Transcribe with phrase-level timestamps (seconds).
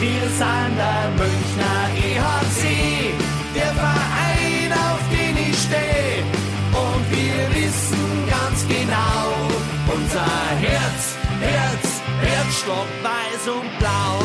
[0.00, 3.12] Wir sind der Münchner EHC,
[3.52, 6.22] der Verein, auf den ich stehe.
[6.70, 9.34] Und wir wissen ganz genau,
[9.92, 14.22] unser Herz, Herz, Herzstock weiß und blau.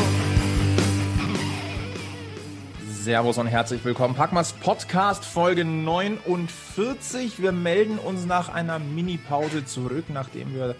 [2.92, 4.14] Servus und herzlich willkommen.
[4.14, 7.42] Packmas Podcast Folge 49.
[7.42, 10.76] Wir melden uns nach einer Mini-Pause zurück, nachdem wir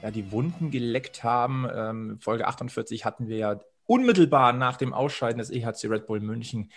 [0.00, 1.66] ja, die Wunden geleckt haben.
[1.74, 6.70] Ähm, Folge 48 hatten wir ja unmittelbar nach dem Ausscheiden des EHC Red Bull München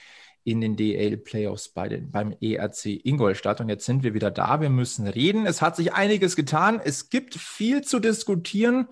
[0.43, 3.61] in den DL Playoffs bei den, beim ERC Ingolstadt.
[3.61, 4.61] Und jetzt sind wir wieder da.
[4.61, 5.45] Wir müssen reden.
[5.45, 6.81] Es hat sich einiges getan.
[6.83, 8.87] Es gibt viel zu diskutieren.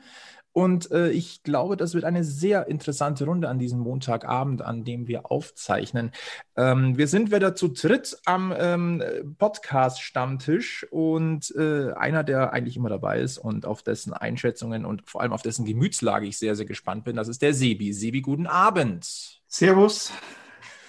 [0.52, 5.08] Und äh, ich glaube, das wird eine sehr interessante Runde an diesem Montagabend, an dem
[5.08, 6.12] wir aufzeichnen.
[6.56, 12.90] Ähm, wir sind wieder zu dritt am ähm, Podcast-Stammtisch und äh, einer, der eigentlich immer
[12.90, 16.66] dabei ist und auf dessen Einschätzungen und vor allem auf dessen Gemütslage ich sehr, sehr
[16.66, 17.94] gespannt bin, das ist der Sebi.
[17.94, 19.42] Sebi, guten Abend.
[19.48, 20.12] Servus.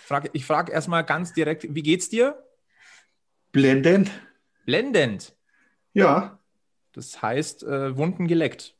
[0.04, 2.42] Frag, ich frage erstmal ganz direkt, wie geht's dir?
[3.52, 4.10] Blendend.
[4.64, 5.34] Blendend.
[5.92, 6.40] Ja.
[6.92, 8.76] Das heißt, äh, Wunden geleckt.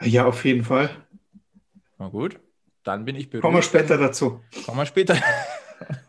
[0.00, 0.90] Ja, auf jeden Fall.
[1.98, 2.38] Na gut,
[2.84, 3.42] dann bin ich beruhigt.
[3.42, 4.40] Kommen wir später dazu.
[4.64, 5.16] Kommen wir später.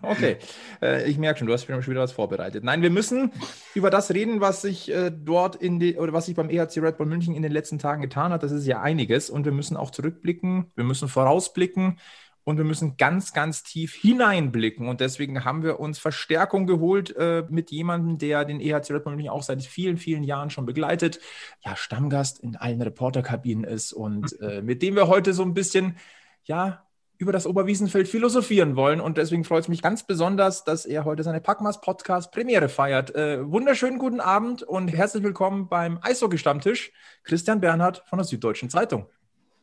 [0.01, 0.37] Okay,
[0.81, 2.63] äh, ich merke schon, du hast schon wieder was vorbereitet.
[2.63, 3.31] Nein, wir müssen
[3.75, 6.97] über das reden, was sich äh, dort in die, oder was sich beim EHC Red
[6.97, 8.41] Bull München in den letzten Tagen getan hat.
[8.41, 11.99] Das ist ja einiges und wir müssen auch zurückblicken, wir müssen vorausblicken
[12.43, 14.87] und wir müssen ganz, ganz tief hineinblicken.
[14.87, 19.13] Und deswegen haben wir uns Verstärkung geholt äh, mit jemandem, der den EHC Red Bull
[19.13, 21.19] München auch seit vielen, vielen Jahren schon begleitet,
[21.63, 25.97] ja, Stammgast in allen Reporterkabinen ist und äh, mit dem wir heute so ein bisschen,
[26.43, 26.85] ja,
[27.19, 29.01] über das Oberwiesenfeld philosophieren wollen.
[29.01, 33.13] Und deswegen freut es mich ganz besonders, dass er heute seine Packmas Podcast Premiere feiert.
[33.13, 36.93] Äh, wunderschönen guten Abend und herzlich willkommen beim Eishockey-Stammtisch.
[37.23, 39.07] Christian Bernhard von der Süddeutschen Zeitung.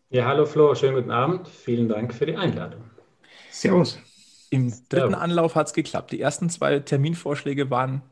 [0.09, 1.49] Ja, hallo Flo, schönen guten Abend.
[1.49, 2.85] Vielen Dank für die Einladung.
[3.51, 3.99] Servus.
[4.51, 5.15] Im dritten Servus.
[5.15, 6.13] Anlauf hat es geklappt.
[6.13, 8.03] Die ersten zwei Terminvorschläge waren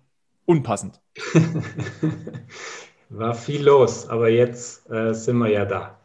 [0.45, 1.01] unpassend.
[3.11, 5.97] War viel los, aber jetzt äh, sind wir ja da.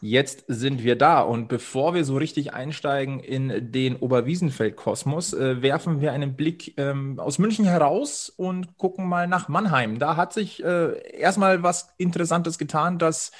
[0.00, 6.00] Jetzt sind wir da und bevor wir so richtig einsteigen in den Oberwiesenfeld-Kosmos, äh, werfen
[6.00, 9.98] wir einen Blick ähm, aus München heraus und gucken mal nach Mannheim.
[9.98, 13.30] Da hat sich äh, erstmal was Interessantes getan, dass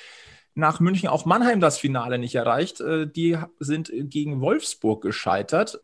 [0.55, 2.81] nach München auch Mannheim das Finale nicht erreicht.
[2.81, 5.81] Äh, die sind gegen Wolfsburg gescheitert.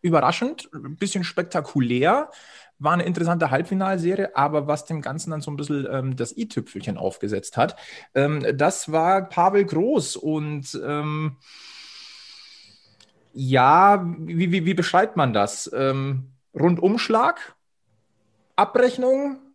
[0.00, 2.30] Überraschend, ein bisschen spektakulär.
[2.78, 6.98] War eine interessante Halbfinalserie, aber was dem Ganzen dann so ein bisschen ähm, das i-Tüpfelchen
[6.98, 7.76] aufgesetzt hat,
[8.14, 10.16] ähm, das war Pavel Groß.
[10.16, 11.36] Und ähm,
[13.32, 15.70] ja, wie, wie, wie beschreibt man das?
[15.74, 17.54] Ähm, Rundumschlag?
[18.56, 19.45] Abrechnung?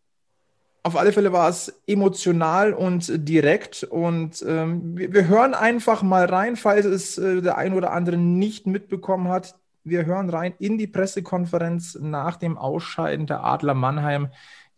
[0.84, 3.84] Auf alle Fälle war es emotional und direkt.
[3.84, 8.18] Und ähm, wir, wir, hören einfach mal rein, falls es äh, der ein oder andere
[8.18, 9.56] nicht mitbekommen hat.
[9.84, 14.30] Wir hören rein in die Pressekonferenz nach dem Ausscheiden der Adler Mannheim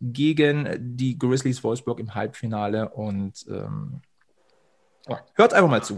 [0.01, 2.89] gegen die Grizzlies Wolfsburg im Halbfinale.
[2.89, 4.01] Und ähm,
[5.35, 5.97] hört einfach mal zu.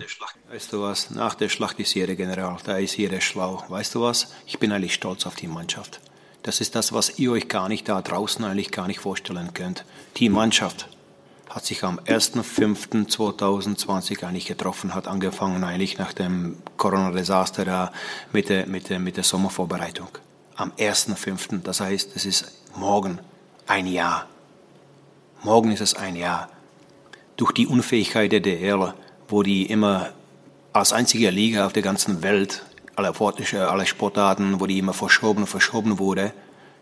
[0.49, 1.09] Weißt du was?
[1.09, 3.63] Nach der Schlacht ist jeder General, da ist jeder schlau.
[3.69, 4.35] Weißt du was?
[4.45, 5.99] Ich bin eigentlich stolz auf die Mannschaft.
[6.45, 9.83] Das ist das, was ihr euch gar nicht da draußen eigentlich gar nicht vorstellen könnt.
[10.17, 10.87] Die Mannschaft
[11.49, 17.91] hat sich am 1.5.2020 eigentlich getroffen, hat angefangen eigentlich nach dem Corona-Desaster da
[18.31, 20.09] mit der, mit, der, mit der Sommervorbereitung.
[20.55, 23.17] Am 1.5., das heißt, es ist morgen
[23.65, 24.27] ein Jahr.
[25.41, 26.49] Morgen ist es ein Jahr.
[27.37, 28.93] Durch die Unfähigkeit der DL,
[29.27, 30.11] wo die immer
[30.73, 32.61] als einzige Liga auf der ganzen Welt
[32.95, 33.13] alle,
[33.69, 36.33] alle Sportarten, wo die immer verschoben verschoben wurde,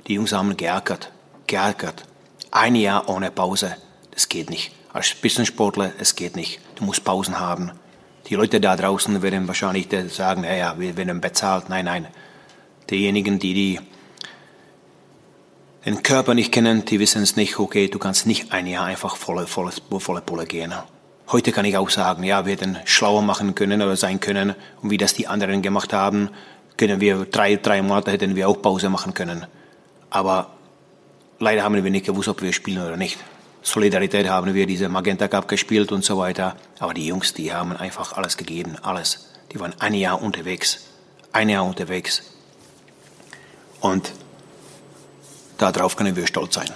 [0.07, 1.11] die Jungs haben geärgert,
[1.47, 2.03] geärgert.
[2.51, 3.77] Ein Jahr ohne Pause,
[4.11, 4.71] das geht nicht.
[4.91, 6.59] Als Spitzensportler, es geht nicht.
[6.75, 7.71] Du musst Pausen haben.
[8.27, 11.69] Die Leute da draußen werden wahrscheinlich sagen, ja, ja, wir werden bezahlt.
[11.69, 12.07] Nein, nein.
[12.89, 13.79] Diejenigen, die, die
[15.85, 19.17] den Körper nicht kennen, die wissen es nicht, okay, du kannst nicht ein Jahr einfach
[19.17, 20.73] volle, volle, volle Pulle gehen.
[21.31, 24.55] Heute kann ich auch sagen, ja, wir hätten schlauer machen können oder sein können.
[24.81, 26.29] Und wie das die anderen gemacht haben,
[26.77, 29.45] können wir drei, drei Monate hätten wir auch Pause machen können.
[30.09, 30.51] Aber
[31.39, 33.17] leider haben wir nicht gewusst, ob wir spielen oder nicht.
[33.61, 36.55] Solidarität haben wir diese Magenta Cup gespielt und so weiter.
[36.79, 39.29] Aber die Jungs, die haben einfach alles gegeben, alles.
[39.51, 40.87] Die waren ein Jahr unterwegs.
[41.31, 42.23] Ein Jahr unterwegs.
[43.79, 44.11] Und
[45.57, 46.69] darauf können wir stolz sein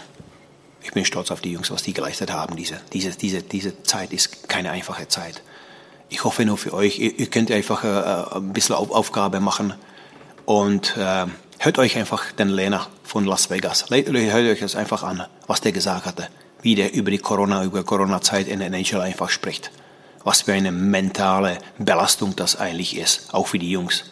[0.88, 2.56] ich bin stolz auf die Jungs, was die geleistet haben.
[2.56, 5.42] Diese, diese, diese, diese Zeit ist keine einfache Zeit.
[6.08, 9.74] Ich hoffe nur für euch, ihr, ihr könnt einfach äh, ein bisschen Auf Aufgabe machen
[10.46, 11.26] und äh,
[11.60, 13.88] hört euch einfach den Lehner von Las Vegas.
[13.90, 16.30] Hört euch das einfach an, was der gesagt hatte,
[16.62, 19.72] wie der über die Corona, über Corona-Zeit in der NHL einfach spricht.
[20.24, 24.06] was für eine mentale Belastung das eigentlich ist, auch für die Jungs.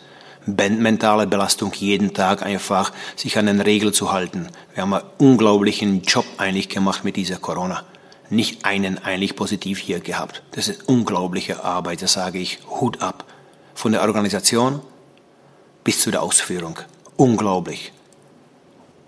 [0.45, 4.47] Mentale Belastung jeden Tag einfach sich an den Regeln zu halten.
[4.74, 7.83] Wir haben einen unglaublichen Job eigentlich gemacht mit dieser Corona.
[8.30, 10.44] Nicht einen eigentlich positiv hier gehabt.
[10.51, 13.25] Das ist unglaubliche Arbeit, das sage ich, Hut ab.
[13.74, 14.81] Von der Organisation
[15.83, 16.80] bis zu der Ausführung.
[17.18, 17.91] Unglaublich.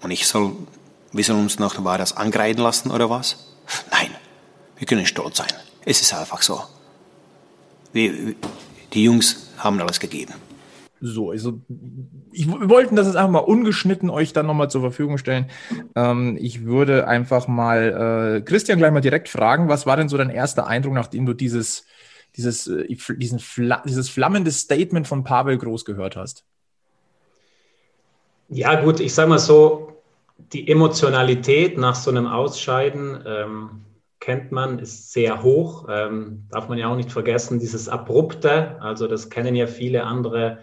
[0.01, 0.53] Und ich soll,
[1.11, 3.37] wir sollen uns noch war das angreifen lassen oder was?
[3.91, 4.11] Nein,
[4.77, 5.47] wir können stolz sein.
[5.85, 6.61] Es ist einfach so.
[7.93, 8.35] Wir,
[8.93, 10.33] die Jungs haben alles gegeben.
[10.99, 11.61] So, also
[12.31, 15.49] ich, wir wollten das jetzt einfach mal ungeschnitten euch dann nochmal zur Verfügung stellen.
[15.95, 20.17] Ähm, ich würde einfach mal äh, Christian gleich mal direkt fragen, was war denn so
[20.17, 21.85] dein erster Eindruck, nachdem du dieses,
[22.35, 26.45] dieses, äh, diesen Fla dieses flammende Statement von Pavel Groß gehört hast?
[28.49, 30.01] Ja, gut, ich sage mal so,
[30.53, 33.69] die Emotionalität nach so einem Ausscheiden ähm,
[34.19, 35.87] kennt man, ist sehr hoch.
[35.89, 40.59] Ähm, darf man ja auch nicht vergessen, dieses Abrupte, also das kennen ja viele andere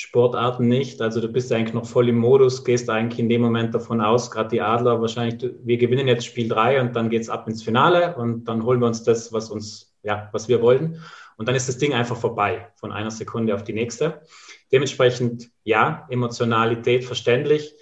[0.00, 1.02] Sportarten nicht.
[1.02, 4.30] Also du bist eigentlich noch voll im Modus, gehst eigentlich in dem Moment davon aus,
[4.30, 7.64] gerade die Adler, wahrscheinlich, wir gewinnen jetzt Spiel 3 und dann geht es ab ins
[7.64, 11.02] Finale und dann holen wir uns das, was uns, ja, was wir wollten.
[11.36, 14.22] Und dann ist das Ding einfach vorbei, von einer Sekunde auf die nächste.
[14.70, 17.74] Dementsprechend, ja, Emotionalität verständlich.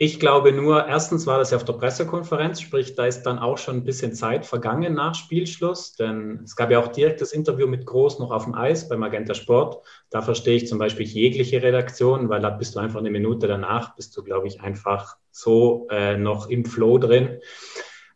[0.00, 3.58] Ich glaube nur, erstens war das ja auf der Pressekonferenz, sprich, da ist dann auch
[3.58, 7.66] schon ein bisschen Zeit vergangen nach Spielschluss, denn es gab ja auch direkt das Interview
[7.66, 9.84] mit Groß noch auf dem Eis beim Magenta Sport.
[10.10, 13.96] Da verstehe ich zum Beispiel jegliche Redaktion, weil da bist du einfach eine Minute danach,
[13.96, 17.40] bist du, glaube ich, einfach so äh, noch im Flow drin.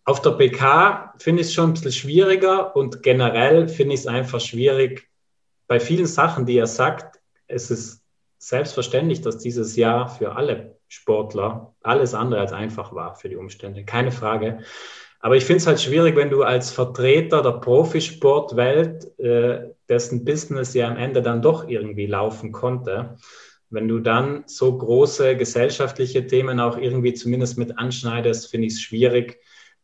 [0.05, 4.06] Auf der PK finde ich es schon ein bisschen schwieriger und generell finde ich es
[4.06, 5.08] einfach schwierig.
[5.67, 7.19] Bei vielen Sachen, die er sagt,
[7.49, 8.05] es ist
[8.38, 11.75] selbstverständlich, dass dieses Jahr für alle Sportler.
[11.83, 14.59] Alles andere als einfach war für die Umstände, keine Frage.
[15.21, 20.75] Aber ich finde es halt schwierig, wenn du als Vertreter der Profisportwelt, äh, dessen Business
[20.75, 23.17] ja am Ende dann doch irgendwie laufen konnte,
[23.71, 28.83] wenn du dann so große gesellschaftliche Themen auch irgendwie zumindest mit anschneidest, finde ich es
[28.83, 29.39] schwierig,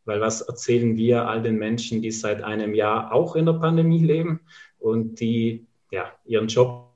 [0.05, 4.03] weil was erzählen wir all den Menschen, die seit einem Jahr auch in der Pandemie
[4.03, 4.41] leben
[4.77, 6.93] und die ja ihren Job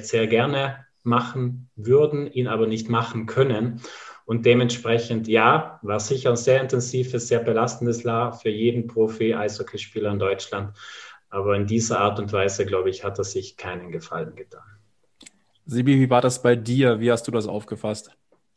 [0.00, 3.80] sehr gerne machen würden, ihn aber nicht machen können.
[4.24, 10.18] Und dementsprechend, ja, war sicher ein sehr intensives, sehr belastendes Jahr für jeden Profi-Eishockeyspieler in
[10.18, 10.76] Deutschland.
[11.30, 14.62] Aber in dieser Art und Weise, glaube ich, hat er sich keinen Gefallen getan.
[15.66, 17.00] Sibi, wie war das bei dir?
[17.00, 18.10] Wie hast du das aufgefasst?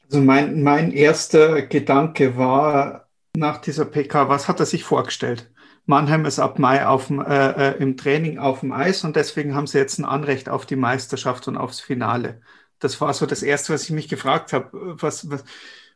[0.06, 5.50] Also mein, mein erster Gedanke war nach dieser PK, was hat er sich vorgestellt?
[5.86, 9.68] Mannheim ist ab Mai auf äh, äh, im Training auf dem Eis und deswegen haben
[9.68, 12.42] sie jetzt ein Anrecht auf die Meisterschaft und aufs Finale.
[12.80, 14.96] Das war so das Erste, was ich mich gefragt habe.
[15.02, 15.44] Was, was,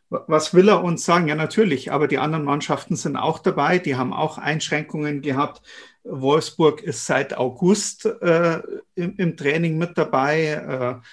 [0.10, 1.28] was will er uns sagen?
[1.28, 3.80] Ja, natürlich, aber die anderen Mannschaften sind auch dabei.
[3.80, 5.62] Die haben auch Einschränkungen gehabt.
[6.04, 8.62] Wolfsburg ist seit August äh,
[8.96, 11.02] im, im, Training mit dabei.
[11.02, 11.06] Äh,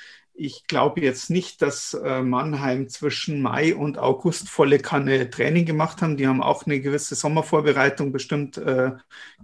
[0.45, 6.03] ich glaube jetzt nicht, dass äh, Mannheim zwischen Mai und August volle Kanne Training gemacht
[6.03, 6.17] haben.
[6.17, 8.93] Die haben auch eine gewisse Sommervorbereitung bestimmt äh,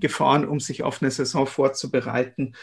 [0.01, 2.55] gefahren, um sich auf eine Saison vorzubereiten.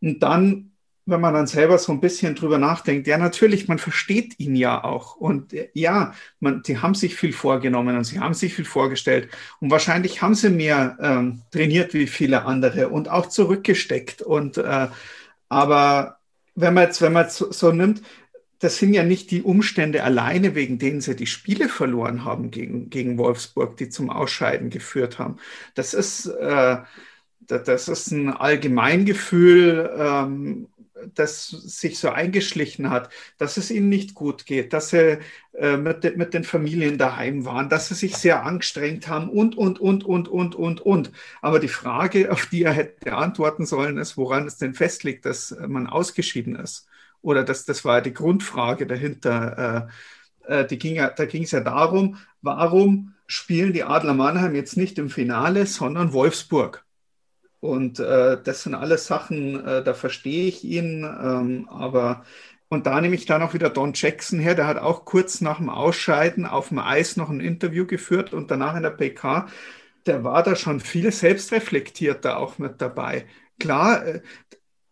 [0.00, 0.70] Und dann,
[1.04, 4.84] wenn man dann selber so ein bisschen drüber nachdenkt, ja, natürlich, man versteht ihn ja
[4.84, 5.16] auch.
[5.16, 9.28] Und äh, ja, man, die haben sich viel vorgenommen und sie haben sich viel vorgestellt.
[9.58, 14.22] Und wahrscheinlich haben sie mehr ähm, trainiert wie viele andere und auch zurückgesteckt.
[14.22, 14.86] Und äh,
[15.48, 16.19] aber
[16.60, 18.02] wenn man jetzt, wenn man so, so nimmt,
[18.60, 22.90] das sind ja nicht die Umstände alleine, wegen denen sie die Spiele verloren haben gegen,
[22.90, 25.38] gegen Wolfsburg, die zum Ausscheiden geführt haben.
[25.74, 26.76] Das ist, äh,
[27.40, 30.68] das ist ein Allgemeingefühl, ähm,
[31.14, 35.18] das sich so eingeschlichen hat, dass es ihnen nicht gut geht, dass sie
[35.54, 39.56] äh, mit, de, mit den Familien daheim waren, dass sie sich sehr angestrengt haben und,
[39.56, 41.12] und, und, und, und, und, und.
[41.42, 45.56] Aber die Frage, auf die er hätte antworten sollen, ist, woran es denn festlegt, dass
[45.66, 46.86] man ausgeschieden ist.
[47.22, 49.88] Oder das, das war die Grundfrage dahinter.
[50.46, 54.76] Äh, äh, die ging da ging es ja darum, warum spielen die Adler Mannheim jetzt
[54.76, 56.84] nicht im Finale, sondern Wolfsburg?
[57.60, 62.24] Und äh, das sind alles Sachen, äh, da verstehe ich ihn, ähm, aber
[62.68, 65.58] und da nehme ich dann auch wieder Don Jackson her, der hat auch kurz nach
[65.58, 69.48] dem Ausscheiden auf dem Eis noch ein Interview geführt und danach in der PK.
[70.06, 73.26] Der war da schon viel selbstreflektierter auch mit dabei.
[73.58, 74.22] Klar, äh,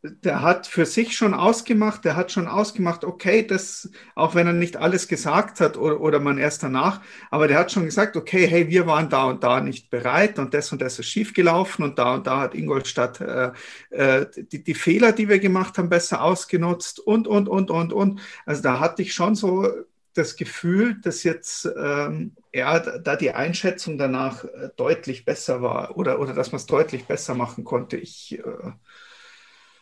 [0.03, 4.53] der hat für sich schon ausgemacht, der hat schon ausgemacht, okay, das, auch wenn er
[4.53, 7.01] nicht alles gesagt hat oder, oder man erst danach,
[7.31, 10.55] aber der hat schon gesagt, okay, hey, wir waren da und da nicht bereit und
[10.55, 13.51] das und das ist schiefgelaufen und da und da hat Ingolstadt äh,
[13.91, 18.21] äh, die, die Fehler, die wir gemacht haben, besser ausgenutzt und, und, und, und, und.
[18.47, 19.69] Also da hatte ich schon so
[20.15, 26.21] das Gefühl, dass jetzt ähm, ja, da die Einschätzung danach äh, deutlich besser war oder,
[26.21, 27.97] oder dass man es deutlich besser machen konnte.
[27.97, 28.73] Ich, äh,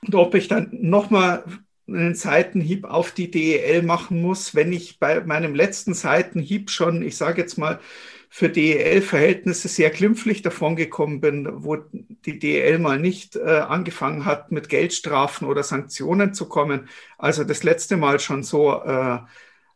[0.06, 1.44] und ob ich dann nochmal
[1.88, 7.16] einen Seitenhieb auf die DEL machen muss, wenn ich bei meinem letzten Seitenhieb schon, ich
[7.16, 7.80] sage jetzt mal,
[8.28, 14.68] für DEL-Verhältnisse sehr glimpflich davongekommen bin, wo die DEL mal nicht äh, angefangen hat, mit
[14.68, 16.88] Geldstrafen oder Sanktionen zu kommen.
[17.18, 19.18] Also das letzte Mal schon so äh,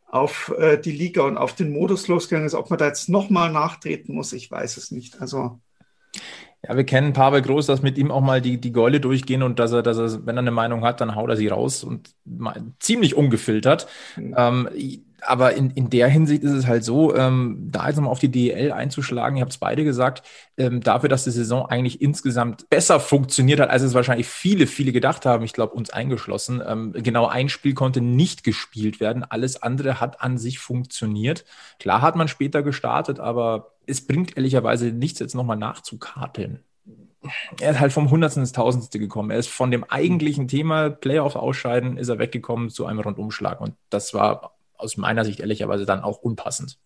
[0.08, 2.54] auf äh, die Liga und auf den Modus losgegangen ist.
[2.54, 5.20] Ob man da jetzt nochmal nachtreten muss, ich weiß es nicht.
[5.20, 5.60] Also
[6.66, 9.58] ja, wir kennen Pavel Groß, dass mit ihm auch mal die, die Gäule durchgehen und
[9.58, 12.10] dass er, dass er, wenn er eine Meinung hat, dann haut er sie raus und
[12.78, 13.86] ziemlich ungefiltert.
[14.16, 14.34] Mhm.
[14.36, 14.68] Ähm,
[15.22, 18.30] aber in, in der Hinsicht ist es halt so, ähm, da jetzt nochmal auf die
[18.30, 23.00] DEL einzuschlagen, ihr habt es beide gesagt, ähm, dafür, dass die Saison eigentlich insgesamt besser
[23.00, 26.62] funktioniert hat, als es wahrscheinlich viele, viele gedacht haben, ich glaube uns eingeschlossen.
[26.66, 31.44] Ähm, genau ein Spiel konnte nicht gespielt werden, alles andere hat an sich funktioniert.
[31.78, 36.60] Klar hat man später gestartet, aber es bringt ehrlicherweise nichts, jetzt nochmal nachzukarteln
[37.60, 39.30] er ist halt vom Hundertsten ins Tausendste gekommen.
[39.30, 43.60] Er ist von dem eigentlichen Thema Playoffs ausscheiden, ist er weggekommen zu einem Rundumschlag.
[43.60, 46.78] Und das war aus meiner Sicht ehrlicherweise dann auch unpassend.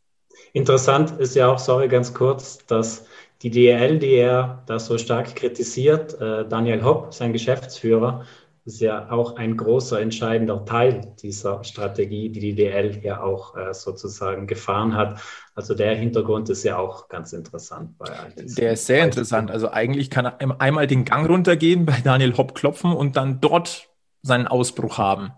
[0.52, 3.06] Interessant ist ja auch, sorry, ganz kurz, dass
[3.42, 8.24] die DL, die er da so stark kritisiert, äh, Daniel Hopp, sein Geschäftsführer,
[8.64, 13.74] ist ja auch ein großer, entscheidender Teil dieser Strategie, die die DL ja auch äh,
[13.74, 15.20] sozusagen gefahren hat.
[15.54, 17.98] Also der Hintergrund ist ja auch ganz interessant.
[17.98, 19.50] Bei der ist sehr interessant.
[19.50, 23.88] Also eigentlich kann er einmal den Gang runtergehen, bei Daniel Hopp klopfen und dann dort
[24.22, 25.32] seinen Ausbruch haben.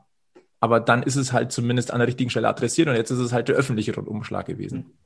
[0.60, 3.32] Aber dann ist es halt zumindest an der richtigen Stelle adressiert und jetzt ist es
[3.32, 4.98] halt der öffentliche Rundumschlag gewesen.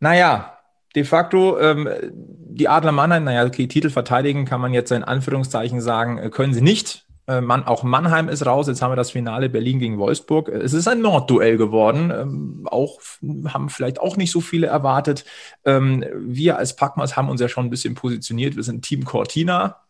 [0.00, 0.58] Naja,
[0.94, 5.80] de facto, ähm, die Adler Mannheim, naja, okay, Titel verteidigen kann man jetzt in Anführungszeichen
[5.80, 7.06] sagen, äh, können sie nicht.
[7.26, 8.68] Äh, man, auch Mannheim ist raus.
[8.68, 10.48] Jetzt haben wir das Finale Berlin gegen Wolfsburg.
[10.48, 12.12] Es ist ein Nordduell geworden.
[12.14, 13.00] Ähm, auch
[13.48, 15.24] haben vielleicht auch nicht so viele erwartet.
[15.64, 18.56] Ähm, wir als Packmas haben uns ja schon ein bisschen positioniert.
[18.56, 19.83] Wir sind Team Cortina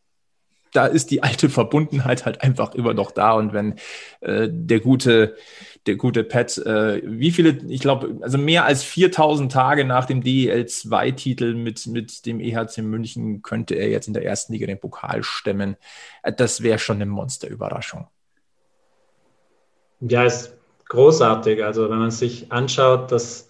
[0.75, 3.33] da ist die alte Verbundenheit halt einfach immer noch da.
[3.33, 3.77] Und wenn
[4.21, 5.37] äh, der gute,
[5.87, 10.23] der gute Pat, äh, wie viele, ich glaube, also mehr als 4000 Tage nach dem
[10.23, 15.23] DEL-2-Titel mit, mit dem EHC München könnte er jetzt in der ersten Liga den Pokal
[15.23, 15.77] stemmen.
[16.23, 18.09] Äh, das wäre schon eine Monsterüberraschung.
[20.01, 20.57] Ja, ist
[20.89, 21.65] großartig.
[21.65, 23.49] Also wenn man sich anschaut, dass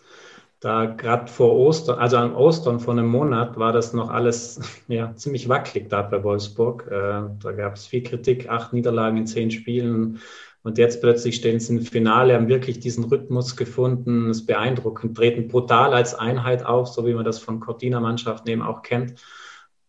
[0.64, 5.14] da gerade vor Ostern, also an Ostern vor einem Monat, war das noch alles ja,
[5.14, 6.86] ziemlich wackelig da bei Wolfsburg.
[6.90, 10.20] Äh, da gab es viel Kritik, acht Niederlagen in zehn Spielen.
[10.62, 14.30] Und jetzt plötzlich stehen sie im Finale, haben wirklich diesen Rhythmus gefunden.
[14.30, 18.80] Ist beeindruckend, treten brutal als Einheit auf, so wie man das von Cortina-Mannschaften eben auch
[18.80, 19.20] kennt.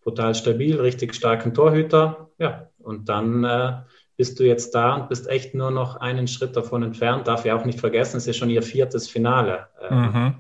[0.03, 2.29] Brutal stabil, richtig starken Torhüter.
[2.38, 3.77] Ja, und dann äh,
[4.17, 7.29] bist du jetzt da und bist echt nur noch einen Schritt davon entfernt.
[7.29, 9.67] Darf ja auch nicht vergessen, es ist ja schon ihr viertes Finale.
[9.79, 10.34] Äh, mhm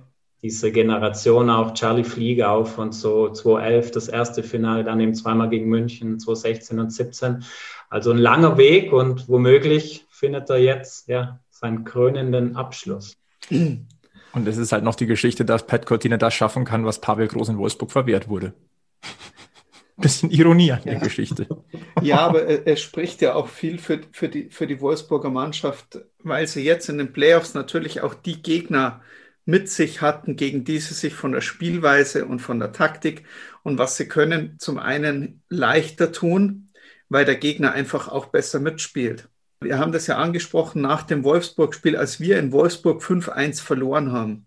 [0.45, 5.49] diese Generation auch Charlie Flieger auf und so 2011 das erste Finale, dann eben zweimal
[5.49, 7.43] gegen München, 2016 und 17.
[7.89, 13.17] Also ein langer Weg und womöglich findet er jetzt ja seinen krönenden Abschluss.
[13.49, 17.27] Und es ist halt noch die Geschichte, dass Pat Cortina das schaffen kann, was Pavel
[17.27, 18.53] Groß in Wolfsburg verwehrt wurde.
[19.97, 20.99] Bisschen Ironie an der ja.
[20.99, 21.47] Geschichte.
[22.01, 26.45] Ja, aber er, spricht ja auch viel für, für, die, für die Wolfsburger Mannschaft, weil
[26.45, 30.79] sie jetzt in den Playoffs natürlich auch die Gegner äh, mit sich hatten, gegen die
[30.79, 33.23] sie sich von der Spielweise und von der Taktik
[33.63, 36.69] und was sie können, zum einen leichter tun,
[37.09, 39.29] weil der Gegner einfach auch besser mitspielt.
[39.61, 44.45] Wir haben das ja angesprochen nach dem Wolfsburg-Spiel, als wir in Wolfsburg 5-1 verloren haben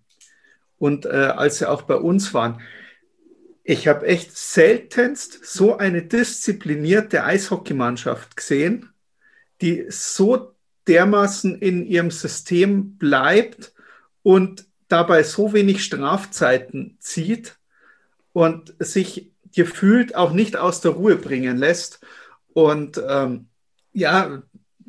[0.78, 2.60] und äh, als sie auch bei uns waren.
[3.62, 8.90] Ich habe echt seltenst so eine disziplinierte Eishockeymannschaft gesehen,
[9.60, 10.54] die so
[10.86, 13.72] dermaßen in ihrem System bleibt
[14.22, 17.58] und dabei so wenig Strafzeiten zieht
[18.32, 22.00] und sich gefühlt auch nicht aus der Ruhe bringen lässt.
[22.52, 23.48] Und ähm,
[23.92, 24.42] ja,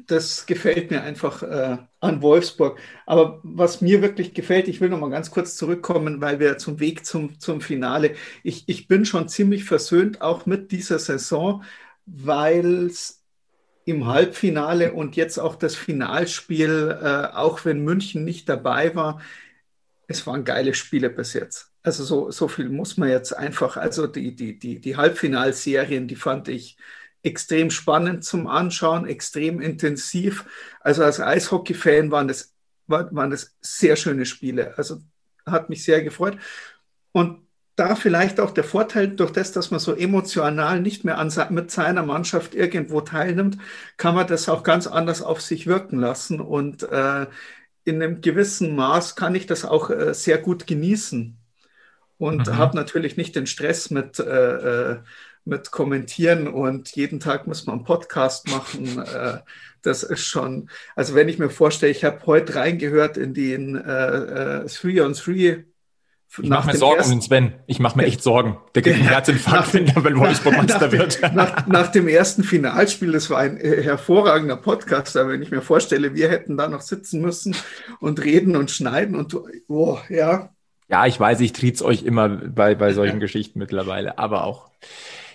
[0.07, 2.79] das gefällt mir einfach äh, an Wolfsburg.
[3.05, 6.79] Aber was mir wirklich gefällt, ich will noch mal ganz kurz zurückkommen, weil wir zum
[6.79, 11.63] Weg zum, zum Finale, ich, ich bin schon ziemlich versöhnt auch mit dieser Saison,
[12.05, 13.23] weil es
[13.85, 19.19] im Halbfinale und jetzt auch das Finalspiel, äh, auch wenn München nicht dabei war,
[20.09, 21.71] es waren geile Spiele bis jetzt.
[21.83, 26.15] Also so, so viel muss man jetzt einfach, also die, die, die, die Halbfinalserien, die
[26.15, 26.77] fand ich
[27.21, 30.45] extrem spannend zum Anschauen, extrem intensiv.
[30.81, 32.55] Also als Eishockey-Fan waren das,
[32.87, 34.75] waren das sehr schöne Spiele.
[34.77, 34.99] Also
[35.45, 36.37] hat mich sehr gefreut.
[37.11, 41.31] Und da vielleicht auch der Vorteil, durch das, dass man so emotional nicht mehr an,
[41.51, 43.59] mit seiner Mannschaft irgendwo teilnimmt,
[43.97, 46.41] kann man das auch ganz anders auf sich wirken lassen.
[46.41, 47.27] Und äh,
[47.89, 51.37] in einem gewissen Maß kann ich das auch äh, sehr gut genießen
[52.17, 52.57] und mhm.
[52.57, 54.97] habe natürlich nicht den Stress mit, äh, äh,
[55.45, 58.99] mit Kommentieren und jeden Tag muss man einen Podcast machen.
[58.99, 59.39] Äh,
[59.81, 64.65] das ist schon, also wenn ich mir vorstelle, ich habe heute reingehört in den äh,
[64.65, 65.65] 3 on 3
[66.37, 67.53] ich mache mir Sorgen um den Sven.
[67.65, 68.57] Ich mache mir echt Sorgen.
[68.75, 71.19] Der kriegt einen Herzinfarkt, wenn er Wolfsburg Meister wird.
[71.33, 75.61] Nach, nach, dem ersten Finalspiel, das war ein äh, hervorragender Podcast, aber wenn ich mir
[75.61, 77.55] vorstelle, wir hätten da noch sitzen müssen
[77.99, 79.35] und reden und schneiden und
[79.67, 80.49] oh, ja.
[80.87, 84.69] Ja, ich weiß, ich trieb's euch immer bei, bei solchen Geschichten mittlerweile, aber auch.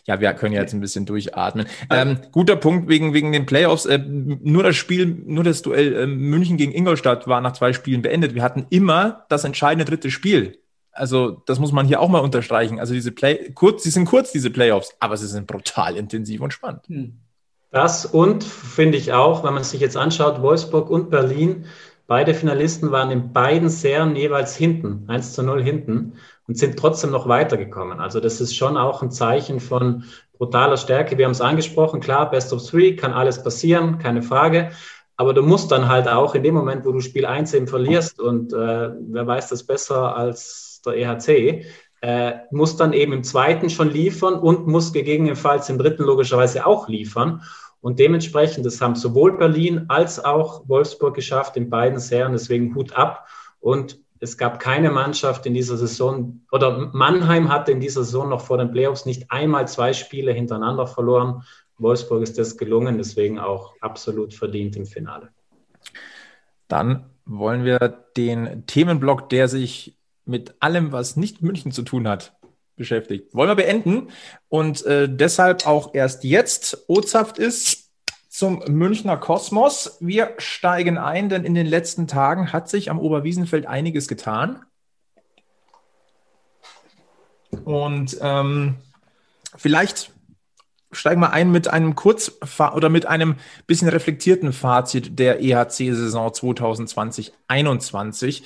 [0.07, 1.67] Ja, wir können jetzt ein bisschen durchatmen.
[1.89, 3.87] Ähm, guter Punkt wegen, wegen den Playoffs.
[3.87, 8.03] Äh, nur das Spiel, nur das Duell äh, München gegen Ingolstadt war nach zwei Spielen
[8.03, 8.35] beendet.
[8.35, 10.59] Wir hatten immer das entscheidende dritte Spiel
[10.95, 12.81] also das muss man hier auch mal unterstreichen.
[12.81, 16.53] Also diese Play, kurz, sie sind kurz, diese Playoffs, aber sie sind brutal intensiv und
[16.53, 16.83] spannend.
[16.87, 17.19] Hm.
[17.71, 21.67] Das und finde ich auch, wenn man sich jetzt anschaut, Wolfsburg und Berlin,
[22.07, 26.13] beide Finalisten waren in beiden Serien jeweils hinten, 1 zu 0 hinten
[26.47, 27.99] und sind trotzdem noch weitergekommen.
[27.99, 30.05] Also das ist schon auch ein Zeichen von
[30.39, 31.19] brutaler Stärke.
[31.19, 34.71] Wir haben es angesprochen, klar, Best of Three, kann alles passieren, keine Frage.
[35.17, 38.21] Aber du musst dann halt auch in dem Moment, wo du Spiel 1 eben verlierst
[38.21, 41.65] und äh, wer weiß das besser als der EHC,
[42.01, 46.89] äh, muss dann eben im zweiten schon liefern und muss gegebenenfalls im dritten logischerweise auch
[46.89, 47.43] liefern.
[47.81, 52.95] Und dementsprechend, das haben sowohl Berlin als auch Wolfsburg geschafft in beiden Serien, deswegen Hut
[52.95, 53.27] ab.
[53.61, 58.41] Und es gab keine Mannschaft in dieser Saison, oder Mannheim hatte in dieser Saison noch
[58.41, 61.43] vor den Playoffs nicht einmal zwei Spiele hintereinander verloren.
[61.79, 65.29] Wolfsburg ist das gelungen, deswegen auch absolut verdient im Finale.
[66.69, 67.79] Dann wollen wir
[68.17, 72.35] den Themenblock, der sich mit allem, was nicht München zu tun hat,
[72.77, 73.35] beschäftigt.
[73.35, 74.09] Wollen wir beenden
[74.49, 77.91] und äh, deshalb auch erst jetzt Ozhaft ist
[78.29, 79.97] zum Münchner Kosmos.
[80.01, 84.65] Wir steigen ein, denn in den letzten Tagen hat sich am Oberwiesenfeld einiges getan.
[87.65, 88.77] Und ähm,
[89.57, 90.11] vielleicht
[90.91, 92.33] steigen wir ein mit einem Kurz-
[92.75, 98.43] oder mit einem bisschen reflektierten Fazit der EHC-Saison 2020-21.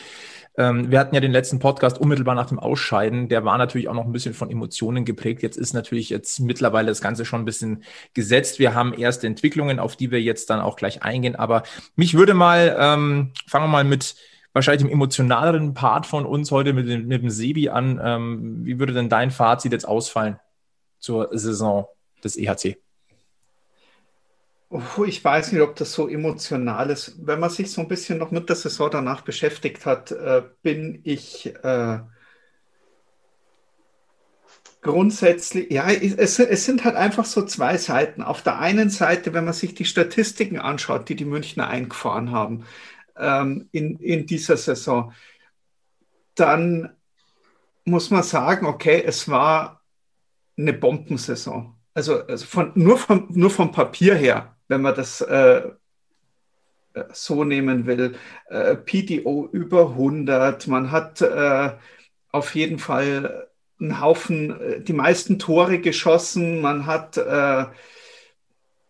[0.58, 3.28] Ähm, wir hatten ja den letzten Podcast unmittelbar nach dem Ausscheiden.
[3.28, 5.40] Der war natürlich auch noch ein bisschen von Emotionen geprägt.
[5.42, 8.58] Jetzt ist natürlich jetzt mittlerweile das Ganze schon ein bisschen gesetzt.
[8.58, 11.36] Wir haben erste Entwicklungen, auf die wir jetzt dann auch gleich eingehen.
[11.36, 11.62] Aber
[11.94, 14.16] mich würde mal, ähm, fangen wir mal mit
[14.52, 18.00] wahrscheinlich dem emotionaleren Part von uns heute mit dem, mit dem Sebi an.
[18.02, 20.40] Ähm, wie würde denn dein Fazit jetzt ausfallen
[20.98, 21.86] zur Saison
[22.24, 22.78] des EHC?
[25.06, 27.26] Ich weiß nicht, ob das so emotional ist.
[27.26, 31.00] Wenn man sich so ein bisschen noch mit der Saison danach beschäftigt hat, äh, bin
[31.04, 32.00] ich äh,
[34.82, 38.22] grundsätzlich, ja, es, es, sind halt einfach so zwei Seiten.
[38.22, 42.66] Auf der einen Seite, wenn man sich die Statistiken anschaut, die die Münchner eingefahren haben
[43.16, 45.14] ähm, in, in dieser Saison,
[46.34, 46.94] dann
[47.86, 49.82] muss man sagen, okay, es war
[50.58, 51.74] eine Bombensaison.
[51.94, 55.62] Also, also von, nur, vom, nur vom Papier her wenn man das äh,
[57.12, 58.16] so nehmen will.
[58.48, 60.66] Äh, PDO über 100.
[60.68, 61.70] Man hat äh,
[62.30, 63.48] auf jeden Fall
[63.80, 66.60] einen Haufen, äh, die meisten Tore geschossen.
[66.60, 67.66] Man hat äh,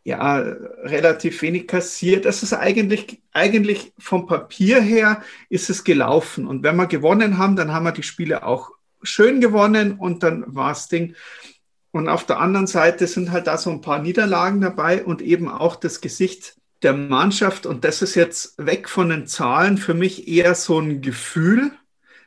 [0.04, 2.24] ja relativ wenig kassiert.
[2.24, 6.46] Das ist eigentlich, eigentlich vom Papier her ist es gelaufen.
[6.46, 8.70] Und wenn wir gewonnen haben, dann haben wir die Spiele auch
[9.02, 11.14] schön gewonnen und dann war es Ding.
[11.90, 15.48] Und auf der anderen Seite sind halt da so ein paar Niederlagen dabei und eben
[15.48, 17.66] auch das Gesicht der Mannschaft.
[17.66, 21.72] Und das ist jetzt weg von den Zahlen für mich eher so ein Gefühl,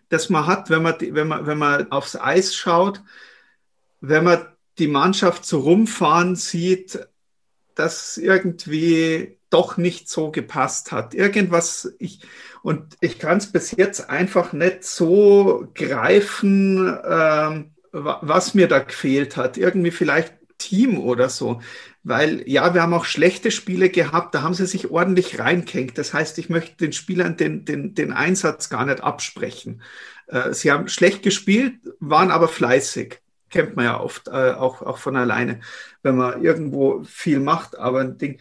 [0.10, 3.02] das man hat, wenn man, wenn man, wenn man aufs Eis schaut,
[4.02, 4.46] wenn man
[4.78, 7.08] die Mannschaft so rumfahren sieht,
[7.76, 11.14] dass irgendwie doch nicht so gepasst hat.
[11.14, 12.22] Irgendwas, ich,
[12.64, 19.38] und ich kann es bis jetzt einfach nicht so greifen, ähm, was mir da gefehlt
[19.38, 19.58] hat.
[19.58, 21.62] Irgendwie vielleicht Team oder so.
[22.04, 25.98] Weil ja, wir haben auch schlechte Spiele gehabt, da haben sie sich ordentlich reinkängt.
[25.98, 29.82] Das heißt, ich möchte den Spielern den, den, den Einsatz gar nicht absprechen.
[30.28, 33.20] Äh, sie haben schlecht gespielt, waren aber fleißig.
[33.50, 35.60] Kennt man ja oft, äh, auch, auch von alleine,
[36.04, 37.78] wenn man irgendwo viel macht.
[37.78, 38.40] Aber ein Ding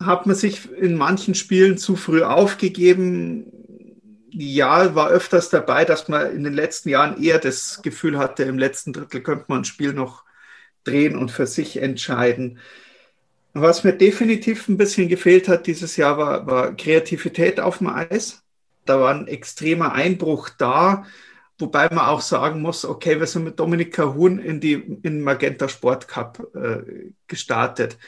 [0.00, 3.61] hat man sich in manchen Spielen zu früh aufgegeben
[4.32, 8.58] ja, war öfters dabei, dass man in den letzten Jahren eher das Gefühl hatte, im
[8.58, 10.24] letzten Drittel könnte man ein Spiel noch
[10.84, 12.58] drehen und für sich entscheiden.
[13.52, 18.42] Was mir definitiv ein bisschen gefehlt hat dieses Jahr, war, war Kreativität auf dem Eis.
[18.86, 21.04] Da war ein extremer Einbruch da,
[21.58, 25.68] wobei man auch sagen muss, okay, wir sind mit Dominik Cahun in die in Magenta
[25.68, 27.98] Sport Cup äh, gestartet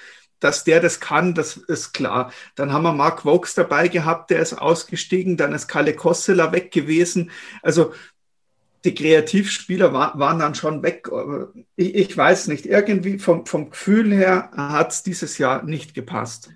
[0.45, 2.31] dass der das kann, das ist klar.
[2.55, 6.71] Dann haben wir Mark Vokes dabei gehabt, der ist ausgestiegen, dann ist Kalle Kossela weg
[6.71, 7.31] gewesen.
[7.63, 7.95] Also
[8.85, 11.09] die Kreativspieler war, waren dann schon weg.
[11.77, 16.51] Ich, ich, weiß nicht, irgendwie vom, vom Gefühl her hat es dieses Jahr nicht gepasst.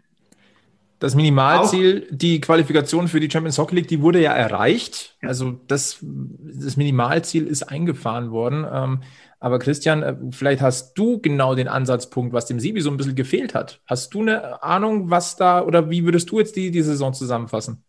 [0.99, 5.17] Das Minimalziel, Auch, die Qualifikation für die Champions Hockey League, die wurde ja erreicht.
[5.23, 8.67] Also das, das Minimalziel ist eingefahren worden.
[8.71, 9.03] Ähm,
[9.41, 13.15] aber Christian, äh, vielleicht hast du genau den Ansatzpunkt, was dem Sibi so ein bisschen
[13.15, 13.81] gefehlt hat.
[13.87, 17.85] Hast du eine Ahnung, was da oder wie würdest du jetzt die, die Saison zusammenfassen?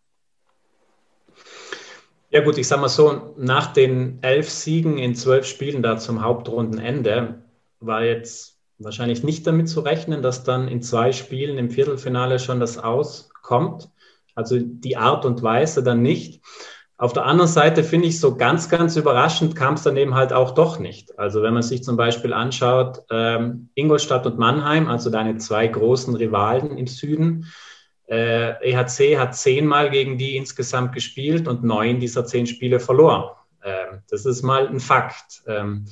[2.30, 6.22] Ja gut, ich sage mal so, nach den elf Siegen in zwölf Spielen da zum
[6.22, 7.42] Hauptrundenende
[7.80, 8.49] war jetzt
[8.80, 13.90] wahrscheinlich nicht damit zu rechnen, dass dann in zwei Spielen im Viertelfinale schon das Auskommt.
[14.34, 16.42] Also die Art und Weise dann nicht.
[16.96, 20.32] Auf der anderen Seite finde ich so ganz, ganz überraschend kam es dann eben halt
[20.32, 21.18] auch doch nicht.
[21.18, 26.14] Also wenn man sich zum Beispiel anschaut, ähm, Ingolstadt und Mannheim, also deine zwei großen
[26.14, 27.46] Rivalen im Süden,
[28.06, 33.30] äh, EHC hat zehnmal gegen die insgesamt gespielt und neun dieser zehn Spiele verloren.
[33.64, 35.42] Ähm, das ist mal ein Fakt.
[35.46, 35.86] Ähm,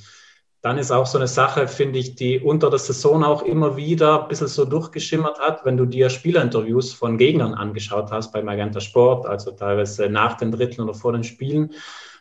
[0.60, 4.22] dann ist auch so eine Sache, finde ich, die unter der Saison auch immer wieder
[4.22, 8.80] ein bisschen so durchgeschimmert hat, wenn du dir Spielerinterviews von Gegnern angeschaut hast bei Magenta
[8.80, 11.72] Sport, also teilweise nach den Dritteln oder vor den Spielen.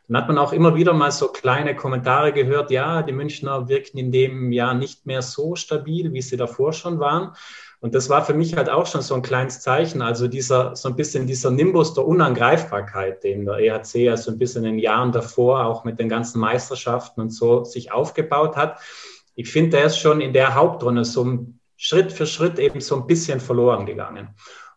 [0.07, 3.97] Dann hat man auch immer wieder mal so kleine Kommentare gehört, ja, die Münchner wirkten
[3.97, 7.33] in dem Jahr nicht mehr so stabil, wie sie davor schon waren.
[7.79, 10.89] Und das war für mich halt auch schon so ein kleines Zeichen, also dieser, so
[10.89, 14.79] ein bisschen dieser Nimbus der Unangreifbarkeit, den der EHC ja so ein bisschen in den
[14.79, 18.79] Jahren davor auch mit den ganzen Meisterschaften und so sich aufgebaut hat.
[19.35, 23.05] Ich finde, der ist schon in der Hauptrunde so Schritt für Schritt eben so ein
[23.05, 24.29] bisschen verloren gegangen.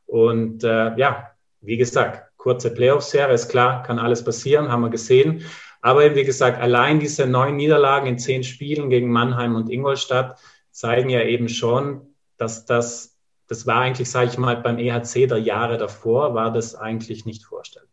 [0.05, 1.31] Und äh, ja,
[1.63, 5.45] wie gesagt, kurze Playoff-Serie, ist klar, kann alles passieren, haben wir gesehen.
[5.81, 10.39] Aber eben, wie gesagt, allein diese neun Niederlagen in zehn Spielen gegen Mannheim und Ingolstadt
[10.71, 12.10] zeigen ja eben schon,
[12.40, 16.74] dass das, das war eigentlich, sage ich mal, beim EHC der Jahre davor, war das
[16.74, 17.89] eigentlich nicht vorstellbar.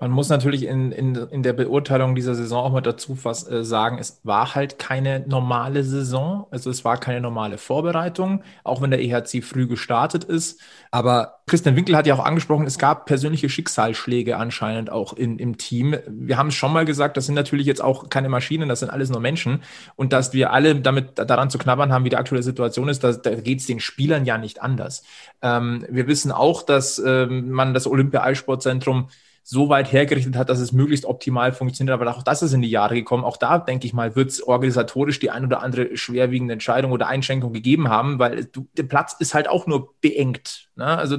[0.00, 3.64] Man muss natürlich in, in, in der Beurteilung dieser Saison auch mal dazu was, äh,
[3.64, 8.92] sagen, es war halt keine normale Saison, also es war keine normale Vorbereitung, auch wenn
[8.92, 10.60] der EHC früh gestartet ist.
[10.92, 15.58] Aber Christian Winkel hat ja auch angesprochen, es gab persönliche Schicksalsschläge anscheinend auch in, im
[15.58, 15.96] Team.
[16.06, 18.90] Wir haben es schon mal gesagt, das sind natürlich jetzt auch keine Maschinen, das sind
[18.90, 19.64] alles nur Menschen.
[19.96, 23.14] Und dass wir alle damit daran zu knabbern haben, wie die aktuelle Situation ist, da,
[23.14, 25.02] da geht es den Spielern ja nicht anders.
[25.42, 29.08] Ähm, wir wissen auch, dass ähm, man das Olympia-Eissportzentrum
[29.50, 31.98] so weit hergerichtet hat, dass es möglichst optimal funktioniert.
[31.98, 33.24] Aber auch das ist in die Jahre gekommen.
[33.24, 37.06] Auch da, denke ich mal, wird es organisatorisch die ein oder andere schwerwiegende Entscheidung oder
[37.06, 40.68] Einschränkung gegeben haben, weil du, der Platz ist halt auch nur beengt.
[40.76, 40.84] Ne?
[40.84, 41.16] Also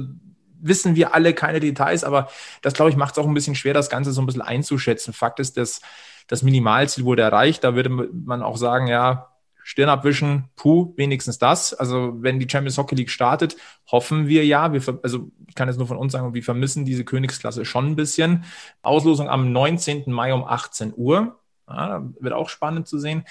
[0.60, 2.28] wissen wir alle keine Details, aber
[2.62, 5.12] das, glaube ich, macht es auch ein bisschen schwer, das Ganze so ein bisschen einzuschätzen.
[5.12, 5.80] Fakt ist, dass
[6.28, 7.64] das Minimalziel wurde erreicht.
[7.64, 9.29] Da würde man auch sagen, ja,
[9.70, 11.72] Stirn abwischen, puh, wenigstens das.
[11.74, 13.56] Also wenn die Champions Hockey League startet,
[13.86, 17.04] hoffen wir ja, wir, also ich kann jetzt nur von uns sagen, wir vermissen diese
[17.04, 18.42] Königsklasse schon ein bisschen.
[18.82, 20.10] Auslosung am 19.
[20.10, 21.38] Mai um 18 Uhr.
[21.68, 23.22] Ja, wird auch spannend zu sehen.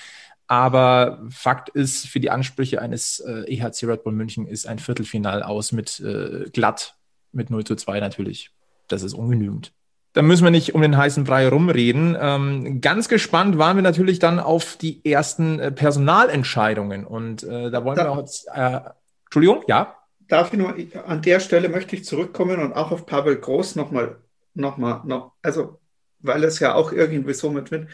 [0.47, 5.43] Aber Fakt ist, für die Ansprüche eines äh, EHC Red Bull München ist ein Viertelfinal
[5.43, 6.95] aus mit äh, glatt,
[7.33, 8.51] mit 0 zu 2 natürlich.
[8.87, 9.73] Das ist ungenügend.
[10.13, 12.17] Da müssen wir nicht um den heißen Brei rumreden.
[12.19, 17.05] Ähm, ganz gespannt waren wir natürlich dann auf die ersten äh, Personalentscheidungen.
[17.05, 18.47] Und äh, da wollen da, wir auch jetzt.
[18.53, 18.79] Äh,
[19.25, 19.95] Entschuldigung, ja.
[20.27, 24.17] Darf ich nur, an der Stelle möchte ich zurückkommen und auch auf Pavel Groß nochmal,
[24.53, 25.79] nochmal, noch, also,
[26.19, 27.87] weil es ja auch irgendwie so mit wird.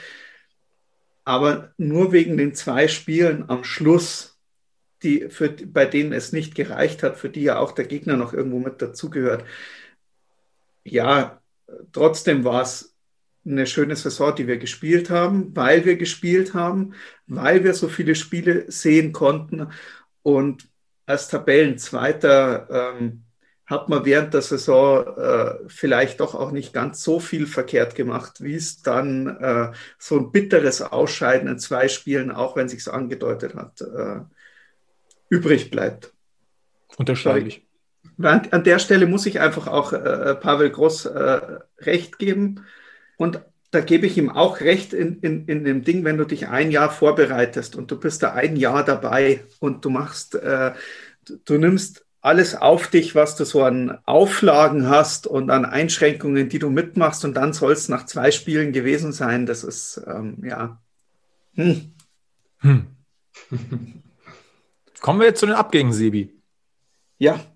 [1.25, 4.37] Aber nur wegen den zwei Spielen am Schluss,
[5.03, 8.33] die für, bei denen es nicht gereicht hat, für die ja auch der Gegner noch
[8.33, 9.43] irgendwo mit dazugehört.
[10.83, 11.41] Ja,
[11.91, 12.95] trotzdem war es
[13.45, 16.93] eine schöne Saison, die wir gespielt haben, weil wir gespielt haben,
[17.27, 19.67] weil wir so viele Spiele sehen konnten.
[20.23, 20.67] Und
[21.05, 23.23] als Tabellenzweiter ähm,
[23.65, 28.41] hat man während der Saison äh, vielleicht doch auch nicht ganz so viel verkehrt gemacht,
[28.41, 33.55] wie es dann äh, so ein bitteres Ausscheiden in zwei Spielen, auch wenn sich angedeutet
[33.55, 34.21] hat, äh,
[35.29, 36.13] übrig bleibt.
[36.97, 37.65] Unterschreibe ich.
[38.21, 41.41] An, an der Stelle muss ich einfach auch äh, Pavel Groß äh,
[41.79, 42.65] recht geben.
[43.17, 43.41] Und
[43.71, 46.71] da gebe ich ihm auch recht in, in, in dem Ding, wenn du dich ein
[46.71, 50.73] Jahr vorbereitest und du bist da ein Jahr dabei und du machst, äh,
[51.25, 56.49] du, du nimmst alles auf dich, was du so an Auflagen hast und an Einschränkungen,
[56.49, 59.45] die du mitmachst, und dann soll es nach zwei Spielen gewesen sein.
[59.45, 60.81] Das ist, ähm, ja.
[61.53, 61.93] Hm.
[62.59, 62.87] Hm.
[65.01, 66.33] Kommen wir jetzt zu den Abgängen, Sebi.
[67.19, 67.54] Ja, ja.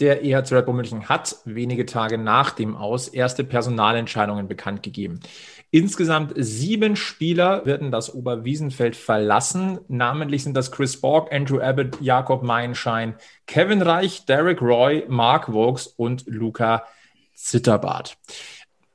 [0.00, 5.20] Der EHC Red Bull München hat wenige Tage nach dem Aus erste Personalentscheidungen bekannt gegeben.
[5.70, 9.78] Insgesamt sieben Spieler werden das Oberwiesenfeld verlassen.
[9.88, 13.14] Namentlich sind das Chris Borg, Andrew Abbott, Jakob Meinschein,
[13.46, 16.86] Kevin Reich, Derek Roy, Mark Vokes und Luca
[17.34, 18.16] Zitterbart.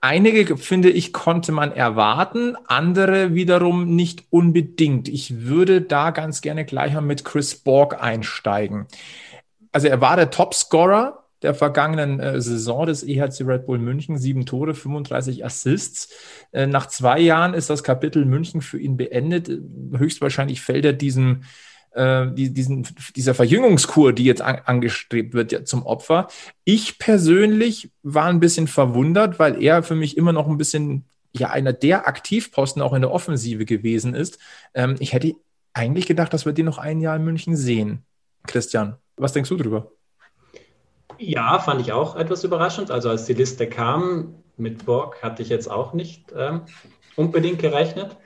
[0.02, 5.08] Einige, finde ich, konnte man erwarten, andere wiederum nicht unbedingt.
[5.08, 8.86] Ich würde da ganz gerne gleich mal mit Chris Borg einsteigen.
[9.76, 14.18] Also er war der Topscorer der vergangenen äh, Saison des EHC Red Bull München.
[14.18, 16.14] Sieben Tore, 35 Assists.
[16.54, 19.52] Äh, nach zwei Jahren ist das Kapitel München für ihn beendet.
[19.98, 21.44] Höchstwahrscheinlich fällt er diesem
[21.92, 26.30] äh, die, diesen, dieser Verjüngungskur, die jetzt an, angestrebt wird, ja, zum Opfer.
[26.64, 31.50] Ich persönlich war ein bisschen verwundert, weil er für mich immer noch ein bisschen ja
[31.50, 34.40] einer der Aktivposten auch in der Offensive gewesen ist.
[34.74, 35.34] Ähm, ich hätte
[35.74, 38.06] eigentlich gedacht, dass wir den noch ein Jahr in München sehen.
[38.48, 39.92] Christian, was denkst du drüber?
[41.18, 42.92] Ja, fand ich auch etwas überraschend.
[42.92, 46.62] Also als die Liste kam mit Borg, hatte ich jetzt auch nicht ähm,
[47.16, 48.18] unbedingt gerechnet.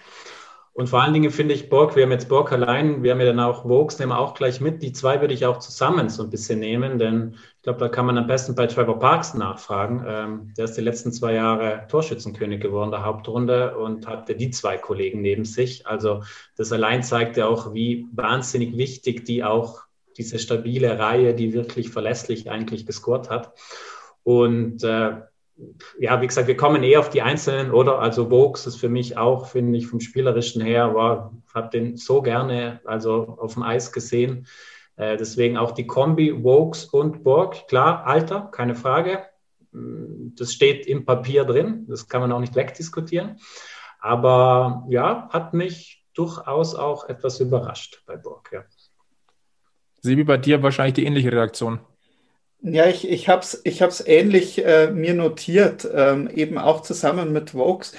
[0.74, 3.26] Und vor allen Dingen finde ich Borg, wir haben jetzt Borg allein, wir haben ja
[3.26, 4.82] dann auch Vokes, nehmen wir auch gleich mit.
[4.82, 8.06] Die zwei würde ich auch zusammen so ein bisschen nehmen, denn ich glaube, da kann
[8.06, 10.06] man am besten bei Trevor Parks nachfragen.
[10.08, 14.78] Ähm, der ist die letzten zwei Jahre Torschützenkönig geworden, der Hauptrunde, und hatte die zwei
[14.78, 15.86] Kollegen neben sich.
[15.86, 16.24] Also
[16.56, 19.89] das allein zeigt ja auch, wie wahnsinnig wichtig die auch
[20.20, 23.54] diese stabile Reihe, die wirklich verlässlich eigentlich gescored hat.
[24.24, 25.22] Und äh,
[26.00, 28.00] ja, wie gesagt, wir kommen eher auf die Einzelnen, oder?
[28.00, 32.22] Also Vokes ist für mich auch, finde ich, vom Spielerischen her, war, habe den so
[32.22, 34.46] gerne, also auf dem Eis gesehen.
[34.98, 37.68] Äh, deswegen auch die Kombi Vokes und Borg.
[37.68, 39.24] Klar, Alter, keine Frage.
[39.72, 43.38] Das steht im Papier drin, das kann man auch nicht wegdiskutieren.
[44.00, 48.66] Aber ja, hat mich durchaus auch etwas überrascht bei Borg, ja.
[50.02, 51.80] Sebi, bei dir wahrscheinlich die ähnliche Reaktion.
[52.62, 57.32] Ja, ich, ich habe es ich hab's ähnlich äh, mir notiert, ähm, eben auch zusammen
[57.32, 57.94] mit Vokes.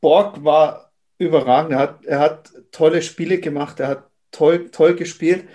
[0.00, 1.72] Borg war überragend.
[1.72, 5.48] Er hat, er hat tolle Spiele gemacht, er hat toll, toll gespielt,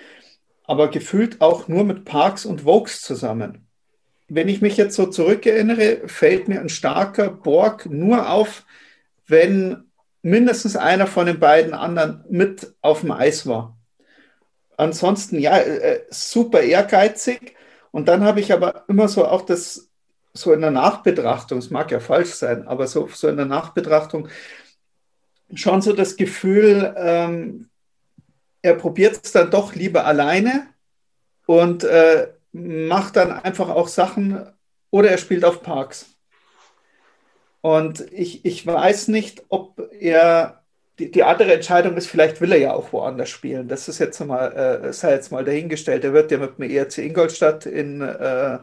[0.65, 3.67] aber gefühlt auch nur mit Parks und Vokes zusammen.
[4.27, 8.65] Wenn ich mich jetzt so zurückerinnere, fällt mir ein starker Borg nur auf,
[9.27, 9.91] wenn
[10.21, 13.77] mindestens einer von den beiden anderen mit auf dem Eis war.
[14.83, 17.55] Ansonsten, ja, äh, super ehrgeizig.
[17.91, 19.89] Und dann habe ich aber immer so auch das,
[20.33, 24.27] so in der Nachbetrachtung, es mag ja falsch sein, aber so, so in der Nachbetrachtung
[25.53, 27.69] schon so das Gefühl, ähm,
[28.61, 30.67] er probiert es dann doch lieber alleine
[31.45, 34.47] und äh, macht dann einfach auch Sachen
[34.89, 36.07] oder er spielt auf Parks.
[37.61, 40.62] Und ich, ich weiß nicht, ob er
[40.99, 43.67] die, die andere Entscheidung ist, vielleicht will er ja auch woanders spielen.
[43.67, 44.51] Das ist jetzt mal,
[44.83, 46.03] äh, sei jetzt mal dahingestellt.
[46.03, 48.59] Er wird ja mit dem ERC Ingolstadt in, äh,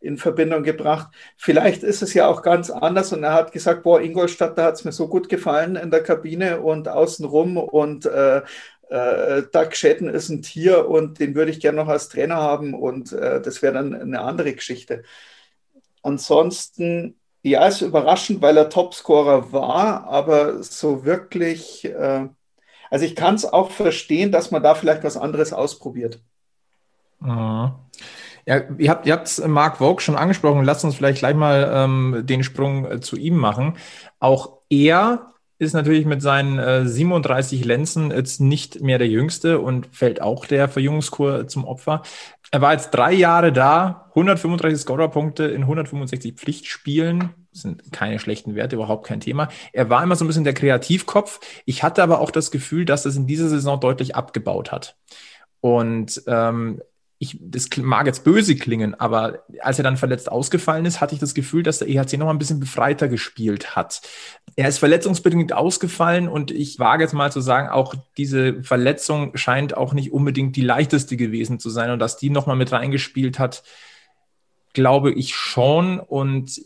[0.00, 1.08] in Verbindung gebracht.
[1.36, 4.74] Vielleicht ist es ja auch ganz anders und er hat gesagt, boah, Ingolstadt, da hat
[4.74, 8.42] es mir so gut gefallen in der Kabine und außenrum und äh,
[8.88, 12.74] äh, Doug Shedden ist ein Tier und den würde ich gerne noch als Trainer haben
[12.74, 15.02] und äh, das wäre dann eine andere Geschichte.
[16.02, 17.16] Ansonsten
[17.50, 22.28] ja, ist überraschend, weil er Topscorer war, aber so wirklich, äh,
[22.90, 26.20] also ich kann es auch verstehen, dass man da vielleicht was anderes ausprobiert.
[27.20, 27.72] Mhm.
[28.48, 30.64] Ja, ihr habt, ihr habt Mark Vogue schon angesprochen.
[30.64, 33.76] Lasst uns vielleicht gleich mal ähm, den Sprung äh, zu ihm machen.
[34.20, 39.88] Auch er ist natürlich mit seinen äh, 37 Lenzen jetzt nicht mehr der Jüngste und
[39.90, 42.02] fällt auch der Verjüngungskur zum Opfer.
[42.52, 47.34] Er war jetzt drei Jahre da, 135 Scorerpunkte in 165 Pflichtspielen.
[47.52, 49.48] Das sind keine schlechten Werte, überhaupt kein Thema.
[49.72, 51.40] Er war immer so ein bisschen der Kreativkopf.
[51.64, 54.96] Ich hatte aber auch das Gefühl, dass das in dieser Saison deutlich abgebaut hat.
[55.60, 56.80] Und ähm,
[57.18, 61.20] ich, das mag jetzt böse klingen, aber als er dann verletzt ausgefallen ist, hatte ich
[61.20, 64.02] das Gefühl, dass der EHC noch ein bisschen befreiter gespielt hat.
[64.54, 69.76] Er ist verletzungsbedingt ausgefallen und ich wage jetzt mal zu sagen, auch diese Verletzung scheint
[69.76, 73.38] auch nicht unbedingt die leichteste gewesen zu sein und dass die noch mal mit reingespielt
[73.38, 73.62] hat,
[74.74, 76.60] glaube ich schon und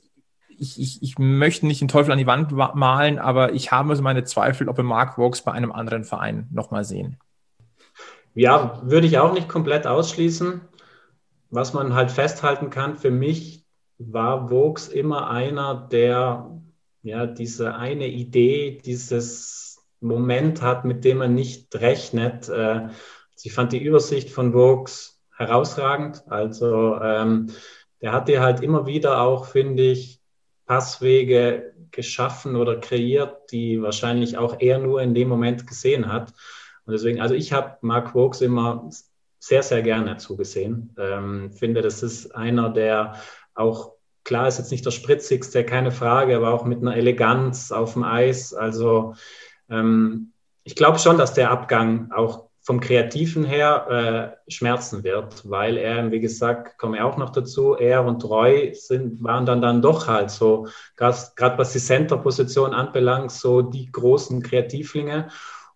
[0.59, 4.25] ich, ich, ich möchte nicht den Teufel an die Wand malen, aber ich habe meine
[4.25, 7.19] Zweifel, ob wir Mark Vokes bei einem anderen Verein noch mal sehen.
[8.35, 10.61] Ja, würde ich auch nicht komplett ausschließen.
[11.51, 13.65] Was man halt festhalten kann, für mich
[13.99, 16.61] war Vokes immer einer, der
[17.03, 22.49] ja diese eine Idee, dieses Moment hat, mit dem man nicht rechnet.
[22.49, 22.89] Äh,
[23.43, 26.23] ich fand die Übersicht von Vokes herausragend.
[26.29, 27.51] Also ähm,
[28.01, 30.21] der hat dir halt immer wieder auch, finde ich,
[30.67, 36.33] Passwege geschaffen oder kreiert, die wahrscheinlich auch er nur in dem Moment gesehen hat.
[36.91, 38.91] Und deswegen, also ich habe Mark Vokes immer
[39.39, 40.93] sehr, sehr gerne zugesehen.
[40.99, 43.15] Ähm, finde, das ist einer, der
[43.55, 43.93] auch,
[44.25, 48.03] klar ist jetzt nicht der spritzigste, keine Frage, aber auch mit einer Eleganz auf dem
[48.03, 48.53] Eis.
[48.53, 49.15] Also
[49.71, 50.33] ähm,
[50.65, 56.11] ich glaube schon, dass der Abgang auch vom Kreativen her äh, schmerzen wird, weil er,
[56.11, 60.09] wie gesagt, komme ich auch noch dazu, er und Roy sind, waren dann, dann doch
[60.09, 65.29] halt so, gerade was die Center-Position anbelangt, so die großen Kreativlinge.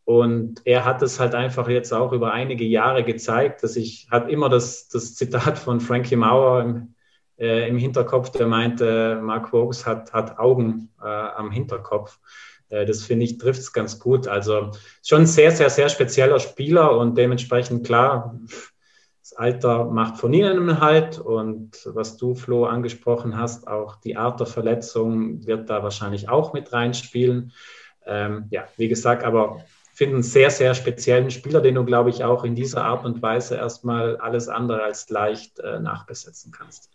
[0.04, 4.28] Und er hat es halt einfach jetzt auch über einige Jahre gezeigt, dass ich, hat
[4.28, 6.94] immer das, das Zitat von Frankie Mauer im,
[7.38, 12.18] äh, im Hinterkopf, der meinte, Mark Vokes hat, hat Augen äh, am Hinterkopf.
[12.68, 14.28] Äh, das finde ich, trifft es ganz gut.
[14.28, 18.38] Also schon ein sehr, sehr, sehr spezieller Spieler und dementsprechend klar,
[19.20, 21.18] das Alter macht von ihnen halt.
[21.18, 26.52] Und was du, Flo, angesprochen hast, auch die Art der Verletzung wird da wahrscheinlich auch
[26.52, 27.52] mit reinspielen.
[28.06, 29.64] Ähm, ja, wie gesagt, aber
[29.94, 33.22] finde einen sehr, sehr speziellen Spieler, den du, glaube ich, auch in dieser Art und
[33.22, 36.90] Weise erstmal alles andere als leicht äh, nachbesetzen kannst.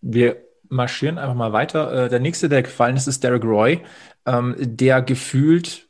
[0.00, 2.06] Wir marschieren einfach mal weiter.
[2.06, 3.82] Äh, der nächste, der gefallen ist, ist Derek Roy,
[4.26, 5.88] ähm, der gefühlt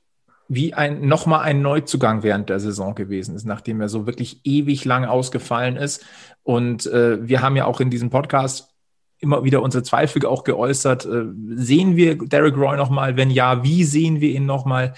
[0.48, 4.84] wie ein nochmal ein Neuzugang während der Saison gewesen ist, nachdem er so wirklich ewig
[4.84, 6.04] lang ausgefallen ist.
[6.42, 8.74] Und äh, wir haben ja auch in diesem Podcast
[9.20, 11.06] immer wieder unsere Zweifel auch geäußert.
[11.06, 13.16] Äh, sehen wir Derek Roy nochmal?
[13.16, 14.94] Wenn ja, wie sehen wir ihn nochmal?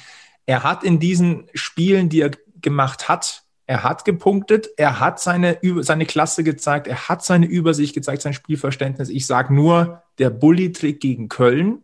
[0.46, 5.59] Er hat in diesen Spielen, die er gemacht hat, er hat gepunktet, er hat seine,
[5.81, 9.09] seine Klasse gezeigt, er hat seine Übersicht gezeigt, sein Spielverständnis.
[9.09, 11.83] Ich sage nur, der Bully-Trick gegen Köln,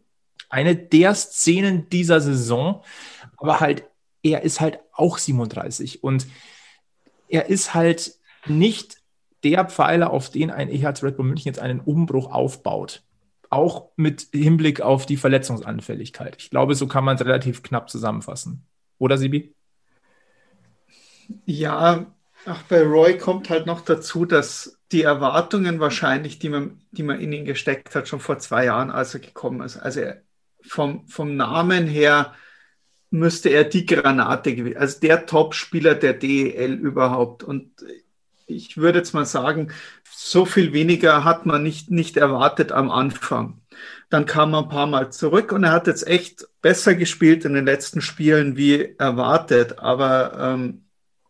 [0.50, 2.82] eine der Szenen dieser Saison,
[3.36, 3.84] aber halt,
[4.22, 6.26] er ist halt auch 37 und
[7.28, 8.98] er ist halt nicht
[9.44, 13.02] der Pfeiler, auf den ein EHC Red Bull München jetzt einen Umbruch aufbaut
[13.50, 16.36] auch mit Hinblick auf die Verletzungsanfälligkeit.
[16.38, 18.66] Ich glaube, so kann man es relativ knapp zusammenfassen.
[18.98, 19.54] Oder, Sibi?
[21.44, 22.06] Ja,
[22.44, 27.20] ach, bei Roy kommt halt noch dazu, dass die Erwartungen wahrscheinlich, die man, die man
[27.20, 29.76] in ihn gesteckt hat, schon vor zwei Jahren, als er gekommen ist.
[29.76, 30.02] Also
[30.62, 32.34] vom, vom Namen her
[33.10, 37.42] müsste er die Granate gewesen, also der Top-Spieler der DEL überhaupt.
[37.42, 37.70] Und
[38.48, 39.70] ich würde jetzt mal sagen,
[40.10, 43.60] so viel weniger hat man nicht, nicht erwartet am Anfang.
[44.10, 47.54] Dann kam er ein paar Mal zurück und er hat jetzt echt besser gespielt in
[47.54, 49.78] den letzten Spielen wie erwartet.
[49.78, 50.84] Aber ähm,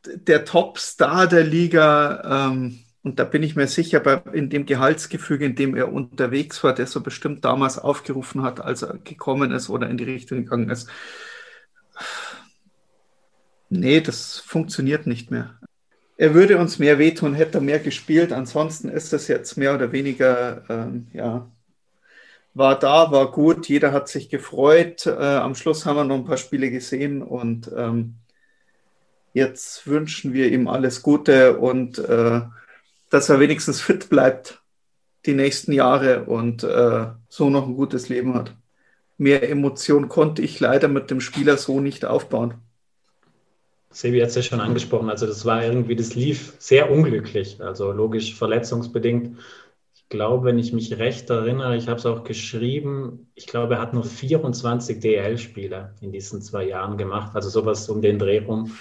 [0.07, 5.45] der Top-Star der Liga, ähm, und da bin ich mir sicher, bei, in dem Gehaltsgefüge,
[5.45, 9.69] in dem er unterwegs war, der so bestimmt damals aufgerufen hat, als er gekommen ist
[9.69, 10.89] oder in die Richtung gegangen ist.
[13.71, 15.59] Nee, das funktioniert nicht mehr
[16.19, 18.33] er würde uns mehr wehtun, hätte er mehr gespielt.
[18.33, 21.49] Ansonsten ist das jetzt mehr oder weniger, ähm, ja,
[22.55, 23.69] war da, war gut.
[23.69, 25.07] Jeder hat sich gefreut.
[25.07, 28.17] Äh, am Schluss haben wir noch ein paar Spiele gesehen und ähm,
[29.33, 32.41] jetzt wünschen wir ihm alles Gute und äh,
[33.11, 34.61] dass er wenigstens fit bleibt
[35.25, 38.57] die nächsten Jahre und äh, so noch ein gutes Leben hat.
[39.19, 42.55] Mehr Emotion konnte ich leider mit dem Spieler so nicht aufbauen.
[43.91, 47.91] Sebi hat es ja schon angesprochen, also das war irgendwie, das lief sehr unglücklich, also
[47.93, 49.39] logisch verletzungsbedingt.
[49.95, 53.81] Ich glaube, wenn ich mich recht erinnere, ich habe es auch geschrieben, ich glaube, er
[53.81, 58.77] hat nur 24 DL-Spiele in diesen zwei Jahren gemacht, also sowas um den Dreh rum.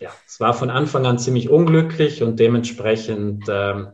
[0.00, 3.88] Ja, es war von Anfang an ziemlich unglücklich und dementsprechend ähm,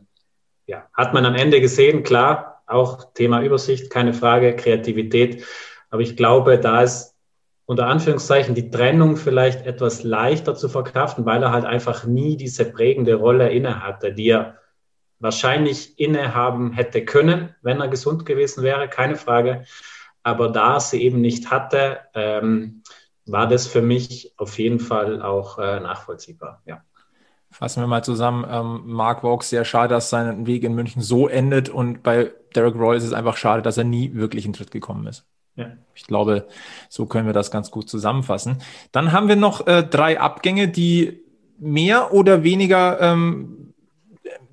[0.67, 5.45] ja, hat man am Ende gesehen, klar, auch Thema Übersicht, keine Frage, Kreativität.
[5.91, 7.15] Aber ich glaube, da ist
[7.69, 12.65] unter Anführungszeichen die Trennung vielleicht etwas leichter zu verkraften, weil er halt einfach nie diese
[12.65, 14.57] prägende Rolle inne hatte, die er
[15.19, 19.65] wahrscheinlich innehaben hätte können, wenn er gesund gewesen wäre, keine Frage.
[20.23, 22.83] Aber da sie eben nicht hatte, ähm,
[23.27, 26.63] war das für mich auf jeden Fall auch äh, nachvollziehbar.
[26.65, 26.83] Ja.
[27.51, 28.47] Fassen wir mal zusammen.
[28.51, 32.77] Ähm, Mark Vaux, sehr schade, dass sein Weg in München so endet und bei Derek
[32.77, 35.27] Royce ist es einfach schade, dass er nie wirklich in Tritt gekommen ist.
[35.59, 35.73] Ja.
[35.95, 36.47] Ich glaube,
[36.89, 38.59] so können wir das ganz gut zusammenfassen.
[38.93, 41.21] Dann haben wir noch äh, drei Abgänge, die
[41.59, 43.75] mehr oder weniger ähm,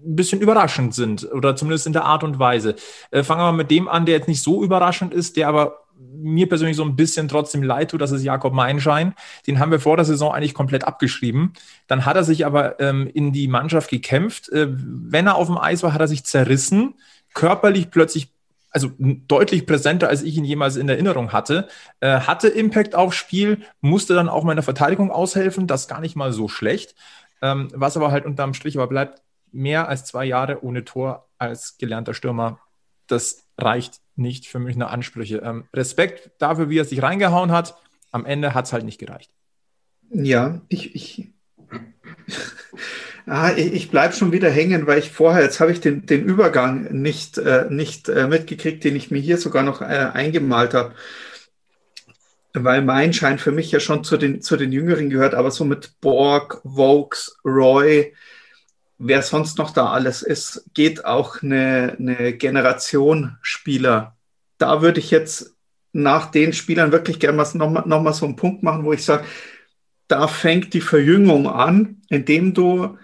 [0.03, 2.75] ein bisschen überraschend sind oder zumindest in der Art und Weise.
[3.11, 5.85] Äh, fangen wir mal mit dem an, der jetzt nicht so überraschend ist, der aber
[5.97, 9.13] mir persönlich so ein bisschen trotzdem leid tut, das ist Jakob Meinschein.
[9.45, 11.53] Den haben wir vor der Saison eigentlich komplett abgeschrieben.
[11.87, 14.49] Dann hat er sich aber ähm, in die Mannschaft gekämpft.
[14.49, 16.95] Äh, wenn er auf dem Eis war, hat er sich zerrissen,
[17.33, 18.34] körperlich plötzlich
[18.75, 21.69] also deutlich präsenter, als ich ihn jemals in Erinnerung hatte,
[22.01, 26.33] äh, hatte Impact aufs Spiel, musste dann auch meiner Verteidigung aushelfen, das gar nicht mal
[26.33, 26.93] so schlecht.
[27.41, 29.21] Ähm, was aber halt unterm Strich aber bleibt,
[29.53, 32.59] mehr als zwei Jahre ohne Tor als gelernter Stürmer,
[33.07, 35.37] das reicht nicht für Münchner Ansprüche.
[35.37, 37.77] Ähm, Respekt dafür, wie er sich reingehauen hat.
[38.11, 39.31] Am Ende hat es halt nicht gereicht.
[40.09, 41.33] Ja, ich, ich
[43.27, 46.83] Ah, ich, bleibe schon wieder hängen, weil ich vorher, jetzt habe ich den, den Übergang
[46.91, 50.93] nicht, äh, nicht äh, mitgekriegt, den ich mir hier sogar noch äh, eingemalt habe.
[52.53, 55.65] Weil mein Schein für mich ja schon zu den, zu den Jüngeren gehört, aber so
[55.65, 58.13] mit Borg, Vokes, Roy,
[58.99, 64.15] wer sonst noch da alles ist, geht auch eine, eine Generation Spieler.
[64.59, 65.55] Da würde ich jetzt
[65.93, 69.25] nach den Spielern wirklich gerne nochmal noch mal so einen Punkt machen, wo ich sage,
[70.07, 72.97] da fängt die Verjüngung an, indem du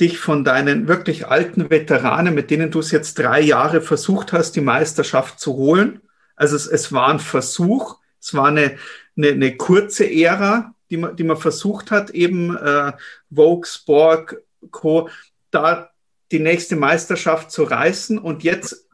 [0.00, 4.52] dich von deinen wirklich alten Veteranen, mit denen du es jetzt drei Jahre versucht hast,
[4.52, 6.00] die Meisterschaft zu holen.
[6.34, 8.76] Also es, es war ein Versuch, es war eine,
[9.16, 12.92] eine, eine kurze Ära, die man, die man versucht hat, eben äh,
[13.30, 15.08] Vogue, Borg, Co.,
[15.50, 15.90] da
[16.30, 18.18] die nächste Meisterschaft zu reißen.
[18.18, 18.88] Und jetzt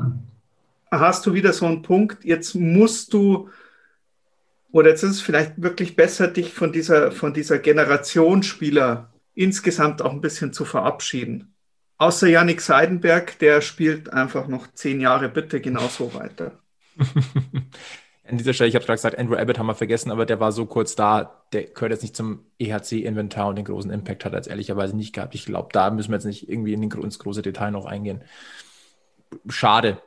[0.91, 3.49] hast du wieder so einen Punkt, jetzt musst du
[4.71, 10.03] oder jetzt ist es vielleicht wirklich besser, dich von dieser, von dieser Generation Spieler insgesamt
[10.03, 11.55] auch ein bisschen zu verabschieden.
[11.97, 16.59] Außer Yannick Seidenberg, der spielt einfach noch zehn Jahre bitte genauso weiter.
[18.29, 20.53] An dieser Stelle, ich habe gerade gesagt, Andrew Abbott haben wir vergessen, aber der war
[20.53, 24.39] so kurz da, der gehört jetzt nicht zum EHC-Inventar und den großen Impact hat er
[24.39, 25.35] jetzt ehrlicherweise nicht gehabt.
[25.35, 28.23] Ich glaube, da müssen wir jetzt nicht irgendwie in den, ins große Detail noch eingehen.
[29.49, 30.03] Schade.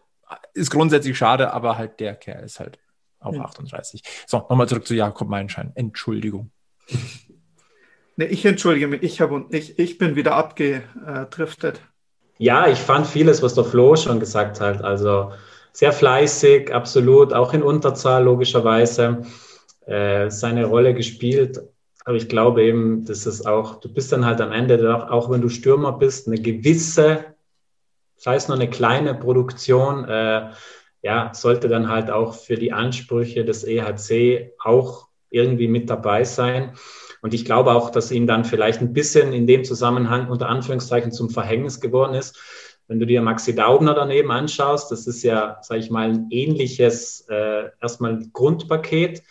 [0.54, 2.80] Ist grundsätzlich schade, aber halt der Kerl ist halt
[3.20, 3.42] auch ja.
[3.42, 4.04] 38.
[4.28, 5.72] So, nochmal zurück zu Jakob Meinschein.
[5.76, 6.52] Entschuldigung.
[8.22, 9.02] Nee, ich entschuldige mich.
[9.02, 11.82] Ich, hab, ich, ich bin wieder abgedriftet.
[12.38, 14.84] Ja, ich fand vieles, was der Flo schon gesagt hat.
[14.84, 15.32] Also
[15.72, 19.24] sehr fleißig, absolut, auch in Unterzahl logischerweise
[19.88, 21.62] äh, seine Rolle gespielt.
[22.06, 25.42] Aber ich glaube eben, dass es auch, du bist dann halt am Ende, auch, wenn
[25.42, 27.26] du Stürmer bist, eine gewisse,
[28.18, 30.52] sei es nur eine kleine Produktion, äh,
[31.02, 36.74] ja, sollte dann halt auch für die Ansprüche des EHC auch irgendwie mit dabei sein.
[37.22, 41.12] Und ich glaube auch, dass ihm dann vielleicht ein bisschen in dem Zusammenhang unter Anführungszeichen
[41.12, 42.38] zum Verhängnis geworden ist.
[42.88, 47.26] Wenn du dir Maxi Daubner daneben anschaust, das ist ja, sage ich mal, ein ähnliches
[47.30, 49.24] äh, erstmal Grundpaket,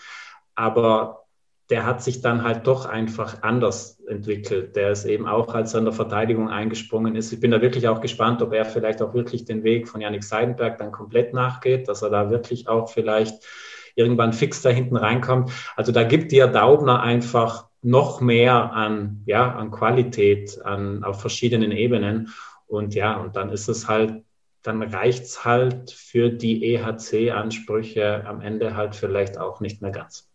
[0.55, 1.20] aber
[1.68, 4.74] der hat sich dann halt doch einfach anders entwickelt.
[4.74, 7.32] Der ist eben auch, als er in der Verteidigung eingesprungen ist.
[7.32, 10.24] Ich bin da wirklich auch gespannt, ob er vielleicht auch wirklich den Weg von Yannick
[10.24, 13.47] Seidenberg dann komplett nachgeht, dass er da wirklich auch vielleicht
[13.95, 15.53] irgendwann fix da hinten reinkommt.
[15.76, 21.72] Also da gibt dir Daubner einfach noch mehr an, ja, an Qualität an, auf verschiedenen
[21.72, 22.33] Ebenen.
[22.66, 24.22] Und ja, und dann ist es halt,
[24.62, 30.31] dann reicht es halt für die EHC-Ansprüche am Ende halt vielleicht auch nicht mehr ganz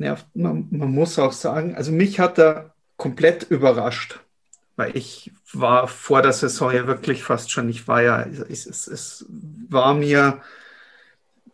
[0.00, 4.20] ja, man, man muss auch sagen, also mich hat er komplett überrascht,
[4.76, 8.86] weil ich war vor der Saison ja wirklich fast schon, ich war ja, es, es,
[8.86, 9.26] es
[9.68, 10.40] war mir,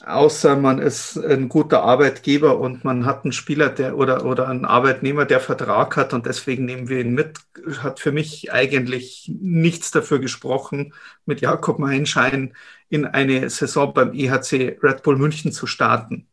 [0.04, 4.64] außer man ist ein guter Arbeitgeber und man hat einen Spieler, der oder, oder einen
[4.64, 7.38] Arbeitnehmer, der Vertrag hat und deswegen nehmen wir ihn mit,
[7.78, 10.94] hat für mich eigentlich nichts dafür gesprochen,
[11.24, 12.54] mit Jakob Meinschein
[12.88, 16.26] in eine Saison beim EHC Red Bull München zu starten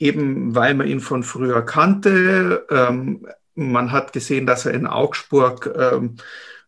[0.00, 2.66] eben weil man ihn von früher kannte.
[2.70, 6.16] Ähm, man hat gesehen, dass er in Augsburg ähm,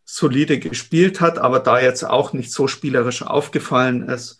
[0.04, 4.38] solide gespielt hat, aber da jetzt auch nicht so spielerisch aufgefallen ist.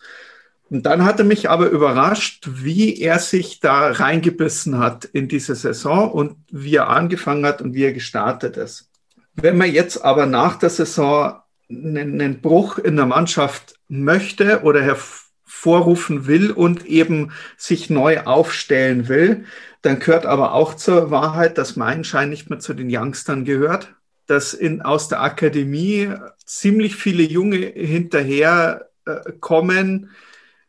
[0.69, 5.55] Und dann hat er mich aber überrascht, wie er sich da reingebissen hat in diese
[5.55, 8.89] Saison und wie er angefangen hat und wie er gestartet ist.
[9.35, 11.35] Wenn man jetzt aber nach der Saison
[11.69, 15.23] einen, Bruch in der Mannschaft möchte oder hervorrufen
[15.63, 19.45] vorrufen will und eben sich neu aufstellen will.
[19.81, 23.93] Dann gehört aber auch zur Wahrheit, dass mein Schein nicht mehr zu den Youngstern gehört,
[24.25, 26.11] dass in, aus der Akademie
[26.43, 30.09] ziemlich viele Junge hinterher äh, kommen,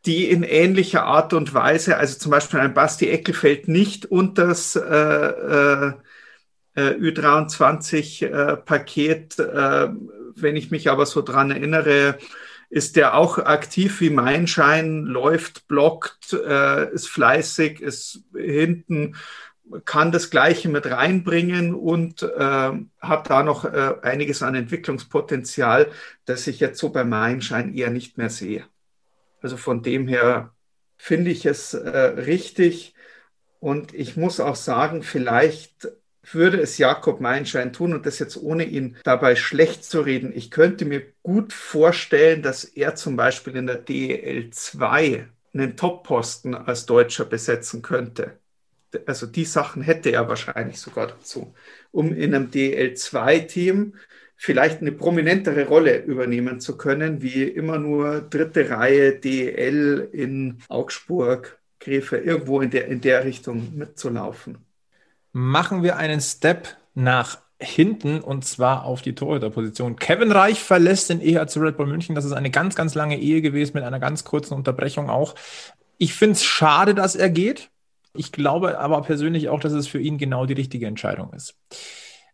[0.05, 4.75] die in ähnlicher Art und Weise, also zum Beispiel ein Basti Eckelfeld nicht unter das
[4.75, 5.93] äh, äh,
[6.75, 9.89] äh Ü23-Paket, äh,
[10.35, 12.17] wenn ich mich aber so dran erinnere,
[12.69, 19.15] ist der auch aktiv wie mein Schein, läuft, blockt, äh, ist fleißig, ist hinten,
[19.85, 25.91] kann das Gleiche mit reinbringen und äh, hat da noch äh, einiges an Entwicklungspotenzial,
[26.25, 28.65] das ich jetzt so bei meinem Schein eher nicht mehr sehe.
[29.45, 30.55] Also von dem her
[30.97, 32.95] finde ich es äh, richtig.
[33.59, 35.87] Und ich muss auch sagen, vielleicht
[36.23, 40.33] würde es Jakob Meinschein tun und das jetzt ohne ihn dabei schlecht zu reden.
[40.35, 46.55] Ich könnte mir gut vorstellen, dass er zum Beispiel in der DEL 2 einen Top-Posten
[46.55, 48.39] als Deutscher besetzen könnte.
[49.05, 51.53] Also die Sachen hätte er wahrscheinlich sogar dazu,
[51.91, 53.93] um in einem DL2-Team
[54.35, 61.59] vielleicht eine prominentere Rolle übernehmen zu können, wie immer nur dritte Reihe DL in Augsburg,
[61.79, 64.65] Gräfe, irgendwo in der, in der Richtung mitzulaufen
[65.35, 69.97] machen wir einen Step nach hinten und zwar auf die Torhüterposition.
[69.97, 72.15] Kevin Reich verlässt den EHC Red Bull München.
[72.15, 75.35] Das ist eine ganz, ganz lange Ehe gewesen mit einer ganz kurzen Unterbrechung auch.
[75.97, 77.69] Ich finde es schade, dass er geht.
[78.13, 81.55] Ich glaube aber persönlich auch, dass es für ihn genau die richtige Entscheidung ist.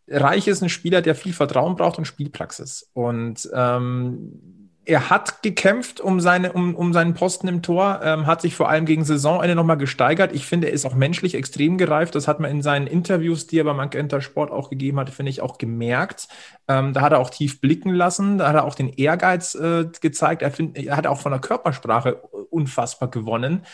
[0.08, 2.90] Reich ist ein Spieler, der viel Vertrauen braucht und Spielpraxis.
[2.92, 8.40] Und ähm, er hat gekämpft um, seine, um, um seinen Posten im Tor, ähm, hat
[8.40, 10.34] sich vor allem gegen Saisonende nochmal gesteigert.
[10.34, 12.16] Ich finde, er ist auch menschlich extrem gereift.
[12.16, 15.30] Das hat man in seinen Interviews, die er bei Magenta Sport auch gegeben hat, finde
[15.30, 16.26] ich auch gemerkt.
[16.66, 18.38] Ähm, da hat er auch tief blicken lassen.
[18.38, 20.42] Da hat er auch den Ehrgeiz äh, gezeigt.
[20.42, 22.16] Er, find, er hat auch von der Körpersprache
[22.50, 23.64] unfassbar gewonnen.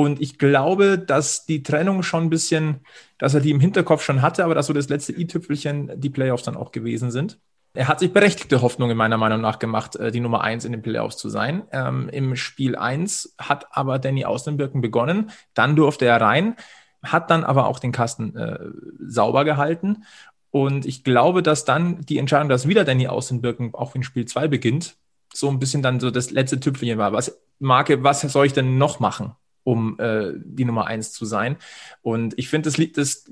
[0.00, 2.80] Und ich glaube, dass die Trennung schon ein bisschen,
[3.18, 6.42] dass er die im Hinterkopf schon hatte, aber dass so das letzte i-Tüpfelchen die Playoffs
[6.42, 7.38] dann auch gewesen sind.
[7.74, 10.80] Er hat sich berechtigte Hoffnungen meiner Meinung nach gemacht, äh, die Nummer eins in den
[10.80, 11.64] Playoffs zu sein.
[11.70, 16.56] Ähm, Im Spiel eins hat aber Danny Außenbirken begonnen, dann durfte er rein,
[17.02, 18.58] hat dann aber auch den Kasten äh,
[19.06, 20.04] sauber gehalten.
[20.50, 24.48] Und ich glaube, dass dann die Entscheidung, dass wieder Danny Außenbirken auch in Spiel zwei
[24.48, 24.96] beginnt,
[25.30, 27.12] so ein bisschen dann so das letzte Tüpfelchen war.
[27.12, 29.36] Was, Marke, was soll ich denn noch machen?
[29.64, 31.56] Um äh, die Nummer eins zu sein.
[32.02, 33.24] Und ich finde, das liegt, das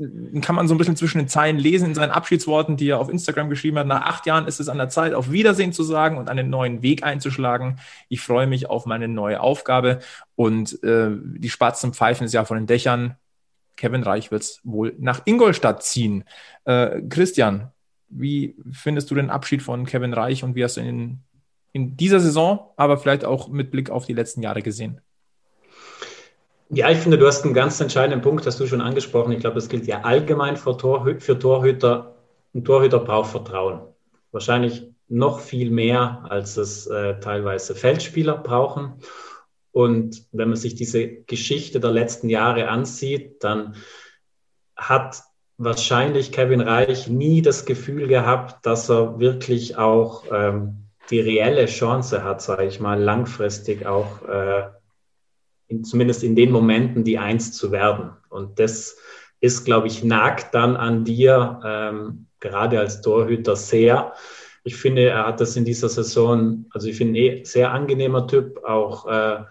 [0.42, 3.08] kann man so ein bisschen zwischen den Zeilen lesen in seinen Abschiedsworten, die er auf
[3.08, 3.86] Instagram geschrieben hat.
[3.86, 6.82] Nach acht Jahren ist es an der Zeit, auf Wiedersehen zu sagen und einen neuen
[6.82, 7.78] Weg einzuschlagen.
[8.08, 10.00] Ich freue mich auf meine neue Aufgabe
[10.36, 13.16] und äh, die Spatzen pfeifen es ja von den Dächern.
[13.76, 16.24] Kevin Reich wird es wohl nach Ingolstadt ziehen.
[16.64, 17.70] Äh, Christian,
[18.08, 21.18] wie findest du den Abschied von Kevin Reich und wie hast du ihn in,
[21.72, 25.00] in dieser Saison, aber vielleicht auch mit Blick auf die letzten Jahre gesehen?
[26.70, 29.32] Ja, ich finde, du hast einen ganz entscheidenden Punkt, hast du schon angesprochen.
[29.32, 32.14] Ich glaube, das gilt ja allgemein für, Torhü für Torhüter.
[32.54, 33.80] Ein Torhüter braucht Vertrauen.
[34.32, 39.00] Wahrscheinlich noch viel mehr, als es äh, teilweise Feldspieler brauchen.
[39.72, 43.76] Und wenn man sich diese Geschichte der letzten Jahre ansieht, dann
[44.76, 45.22] hat
[45.56, 52.22] wahrscheinlich Kevin Reich nie das Gefühl gehabt, dass er wirklich auch ähm, die reelle Chance
[52.24, 54.68] hat, sage ich mal, langfristig auch äh,
[55.68, 58.10] in, zumindest in den Momenten die Eins zu werden.
[58.28, 58.96] Und das
[59.40, 64.12] ist, glaube ich, nagt dann an dir, ähm, gerade als Torhüter sehr.
[64.64, 68.64] Ich finde, er hat das in dieser Saison, also ich finde eh sehr angenehmer Typ,
[68.64, 69.44] auch äh,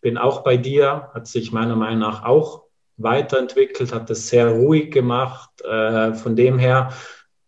[0.00, 2.64] bin auch bei dir, hat sich meiner Meinung nach auch
[2.96, 5.62] weiterentwickelt, hat das sehr ruhig gemacht.
[5.62, 6.92] Äh, von dem her,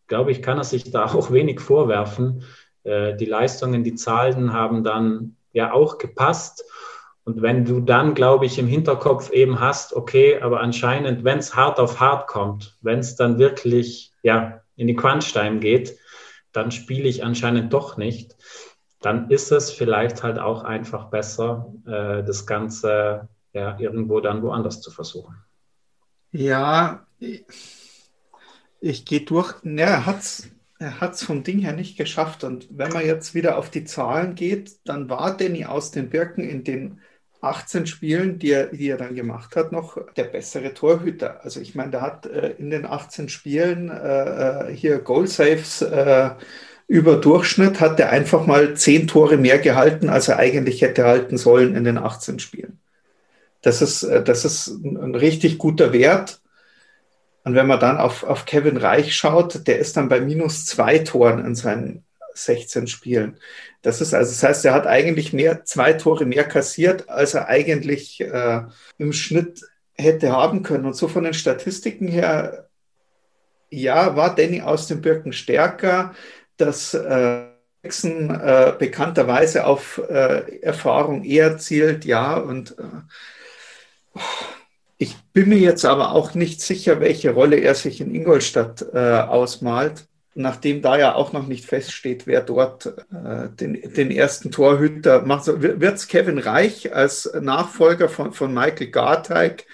[0.07, 2.44] glaube ich, kann er sich da auch wenig vorwerfen.
[2.84, 6.64] Äh, die Leistungen, die Zahlen haben dann ja auch gepasst.
[7.29, 11.55] Und wenn du dann, glaube ich, im Hinterkopf eben hast, okay, aber anscheinend, wenn es
[11.55, 15.99] hart auf hart kommt, wenn es dann wirklich ja, in die Crunch-Time geht,
[16.53, 18.35] dann spiele ich anscheinend doch nicht,
[19.03, 24.81] dann ist es vielleicht halt auch einfach besser, äh, das Ganze ja, irgendwo dann woanders
[24.81, 25.37] zu versuchen.
[26.33, 27.45] Ja, ich,
[28.81, 29.55] ich gehe durch.
[29.64, 32.43] Ja, er hat es er hat's vom Ding her nicht geschafft.
[32.43, 36.45] Und wenn man jetzt wieder auf die Zahlen geht, dann war Danny aus den Birken
[36.45, 37.01] in den
[37.41, 41.41] 18 Spielen, die er, die er dann gemacht hat, noch der bessere Torhüter.
[41.45, 46.30] Also ich meine, der hat äh, in den 18 Spielen äh, äh, hier Goal-Saves äh,
[46.89, 51.36] über Durchschnitt, hat er einfach mal 10 Tore mehr gehalten, als er eigentlich hätte halten
[51.36, 52.80] sollen in den 18 Spielen.
[53.62, 56.41] Das ist, äh, das ist ein, ein richtig guter Wert.
[57.45, 60.99] Und wenn man dann auf, auf Kevin Reich schaut, der ist dann bei minus zwei
[60.99, 62.05] Toren in seinen
[62.45, 63.39] 16 Spielen.
[63.82, 67.49] Das ist also, das heißt, er hat eigentlich mehr, zwei Tore mehr kassiert, als er
[67.49, 68.62] eigentlich äh,
[68.99, 69.62] im Schnitt
[69.95, 70.86] hätte haben können.
[70.86, 72.68] Und so von den Statistiken her,
[73.70, 76.14] ja, war Danny aus den Birken stärker.
[76.57, 77.45] Das äh,
[77.82, 82.36] Jackson äh, bekannterweise auf äh, Erfahrung eher zielt, ja.
[82.36, 84.20] Und äh,
[84.99, 88.99] ich bin mir jetzt aber auch nicht sicher, welche Rolle er sich in Ingolstadt äh,
[88.99, 90.09] ausmalt
[90.39, 95.47] nachdem da ja auch noch nicht feststeht, wer dort äh, den, den ersten Torhüter macht,
[95.47, 99.66] wird es Kevin Reich als Nachfolger von, von Michael Garteig.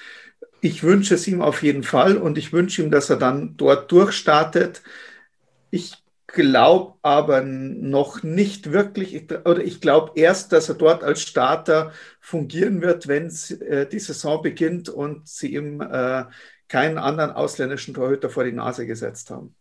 [0.60, 3.92] Ich wünsche es ihm auf jeden Fall und ich wünsche ihm, dass er dann dort
[3.92, 4.82] durchstartet.
[5.70, 11.92] Ich glaube aber noch nicht wirklich, oder ich glaube erst, dass er dort als Starter
[12.20, 13.26] fungieren wird, wenn
[13.60, 16.24] äh, die Saison beginnt und sie ihm äh,
[16.68, 19.54] keinen anderen ausländischen Torhüter vor die Nase gesetzt haben.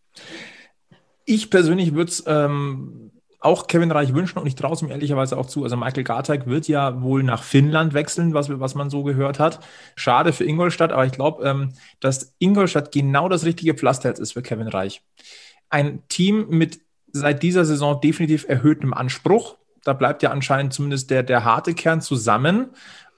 [1.26, 3.11] Ich persönlich würde es ähm,
[3.43, 5.63] auch Kevin Reich wünschen und ich traue es ihm ehrlicherweise auch zu.
[5.63, 9.59] Also Michael Garteig wird ja wohl nach Finnland wechseln, was, was man so gehört hat.
[9.95, 14.41] Schade für Ingolstadt, aber ich glaube, ähm, dass Ingolstadt genau das richtige Pflasterherz ist für
[14.41, 15.01] Kevin Reich.
[15.69, 16.80] Ein Team mit
[17.11, 19.57] seit dieser Saison definitiv erhöhtem Anspruch.
[19.84, 22.69] Da bleibt ja anscheinend zumindest der, der harte Kern zusammen.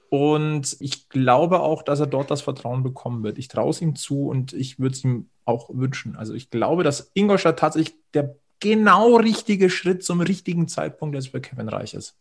[0.09, 3.37] Und ich glaube auch, dass er dort das Vertrauen bekommen wird.
[3.37, 6.15] Ich traue es ihm zu und ich würde es ihm auch wünschen.
[6.15, 11.41] Also ich glaube, dass Ingolstadt tatsächlich der genau richtige Schritt zum richtigen Zeitpunkt jetzt für
[11.41, 12.15] Kevin Reich ist.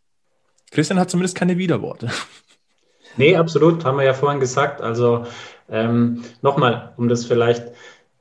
[0.70, 2.10] Christian hat zumindest keine Widerworte.
[3.16, 4.80] Nee, absolut, haben wir ja vorhin gesagt.
[4.80, 5.24] Also
[5.68, 7.70] ähm, nochmal, um das vielleicht,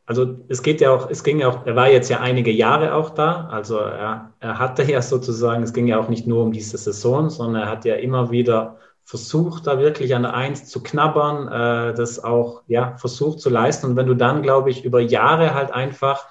[0.05, 2.93] also es geht ja auch, es ging ja auch, er war jetzt ja einige Jahre
[2.93, 6.51] auch da, also er, er hatte ja sozusagen, es ging ja auch nicht nur um
[6.51, 10.81] diese Saison, sondern er hat ja immer wieder versucht, da wirklich an der Eins zu
[10.81, 13.87] knabbern, äh, das auch ja versucht zu leisten.
[13.87, 16.27] Und wenn du dann, glaube ich, über Jahre halt einfach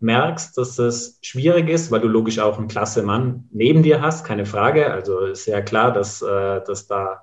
[0.00, 4.24] merkst, dass es schwierig ist, weil du logisch auch einen klasse Mann neben dir hast,
[4.24, 4.90] keine Frage.
[4.92, 7.22] Also ist ja klar, dass, äh, dass da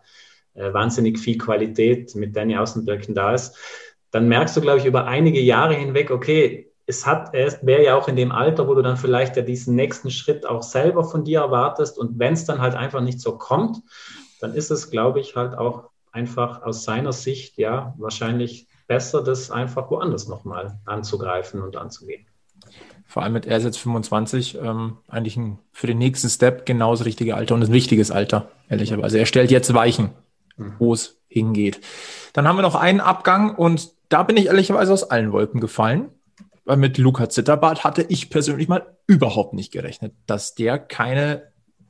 [0.54, 3.56] äh, wahnsinnig viel Qualität mit Danny Außenbirken da ist.
[4.12, 7.96] Dann merkst du, glaube ich, über einige Jahre hinweg, okay, es hat, er wäre ja
[7.96, 11.24] auch in dem Alter, wo du dann vielleicht ja diesen nächsten Schritt auch selber von
[11.24, 12.00] dir erwartest.
[12.00, 13.78] Und wenn es dann halt einfach nicht so kommt,
[14.40, 19.52] dann ist es, glaube ich, halt auch einfach aus seiner Sicht ja wahrscheinlich besser, das
[19.52, 22.26] einfach woanders nochmal anzugreifen und anzugehen.
[23.06, 26.92] Vor allem mit er ist jetzt 25, ähm, eigentlich ein, für den nächsten Step genau
[26.92, 29.18] das richtige Alter und ein wichtiges Alter, ehrlicherweise.
[29.18, 30.12] Er stellt jetzt Weichen,
[30.58, 30.74] mhm.
[30.78, 31.82] wo es hingeht.
[32.34, 36.10] Dann haben wir noch einen Abgang und da bin ich ehrlicherweise aus allen Wolken gefallen.
[36.66, 41.49] Weil mit Luca Zitterbart hatte ich persönlich mal überhaupt nicht gerechnet, dass der keine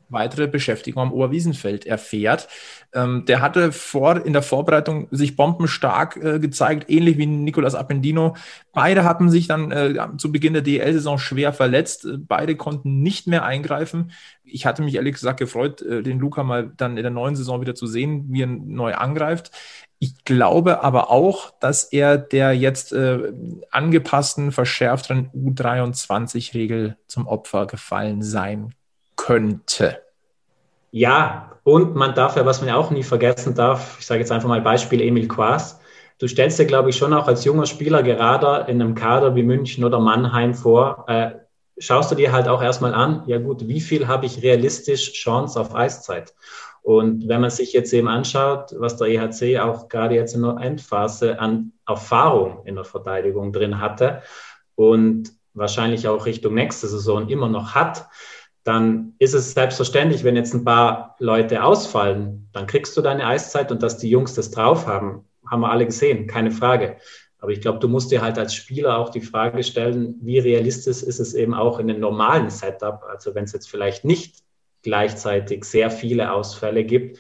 [0.09, 2.47] weitere Beschäftigung am Oberwiesenfeld erfährt.
[2.93, 8.35] Ähm, der hatte vor in der Vorbereitung sich bombenstark äh, gezeigt, ähnlich wie Nicolas Appendino.
[8.73, 12.07] Beide hatten sich dann äh, zu Beginn der DL-Saison schwer verletzt.
[12.27, 14.11] Beide konnten nicht mehr eingreifen.
[14.43, 17.61] Ich hatte mich ehrlich gesagt gefreut, äh, den Luca mal dann in der neuen Saison
[17.61, 19.51] wieder zu sehen, wie er neu angreift.
[19.99, 23.33] Ich glaube aber auch, dass er der jetzt äh,
[23.69, 28.73] angepassten, verschärfteren U23-Regel zum Opfer gefallen sein
[29.19, 30.01] könnte.
[30.91, 34.31] Ja, und man darf ja, was man ja auch nie vergessen darf, ich sage jetzt
[34.31, 35.79] einfach mal Beispiel Emil Quas.
[36.19, 39.43] Du stellst dir, glaube ich, schon auch als junger Spieler gerade in einem Kader wie
[39.43, 41.31] München oder Mannheim vor, äh,
[41.77, 45.59] schaust du dir halt auch erstmal an, ja gut, wie viel habe ich realistisch Chance
[45.59, 46.33] auf Eiszeit?
[46.81, 50.57] Und wenn man sich jetzt eben anschaut, was der EHC auch gerade jetzt in der
[50.61, 54.21] Endphase an Erfahrung in der Verteidigung drin hatte
[54.75, 58.07] und wahrscheinlich auch Richtung nächste Saison immer noch hat,
[58.63, 63.71] dann ist es selbstverständlich, wenn jetzt ein paar Leute ausfallen, dann kriegst du deine Eiszeit
[63.71, 66.97] und dass die Jungs das drauf haben, haben wir alle gesehen, keine Frage.
[67.39, 71.03] Aber ich glaube, du musst dir halt als Spieler auch die Frage stellen, wie realistisch
[71.03, 74.43] ist es eben auch in einem normalen Setup, also wenn es jetzt vielleicht nicht
[74.81, 77.19] gleichzeitig sehr viele Ausfälle gibt,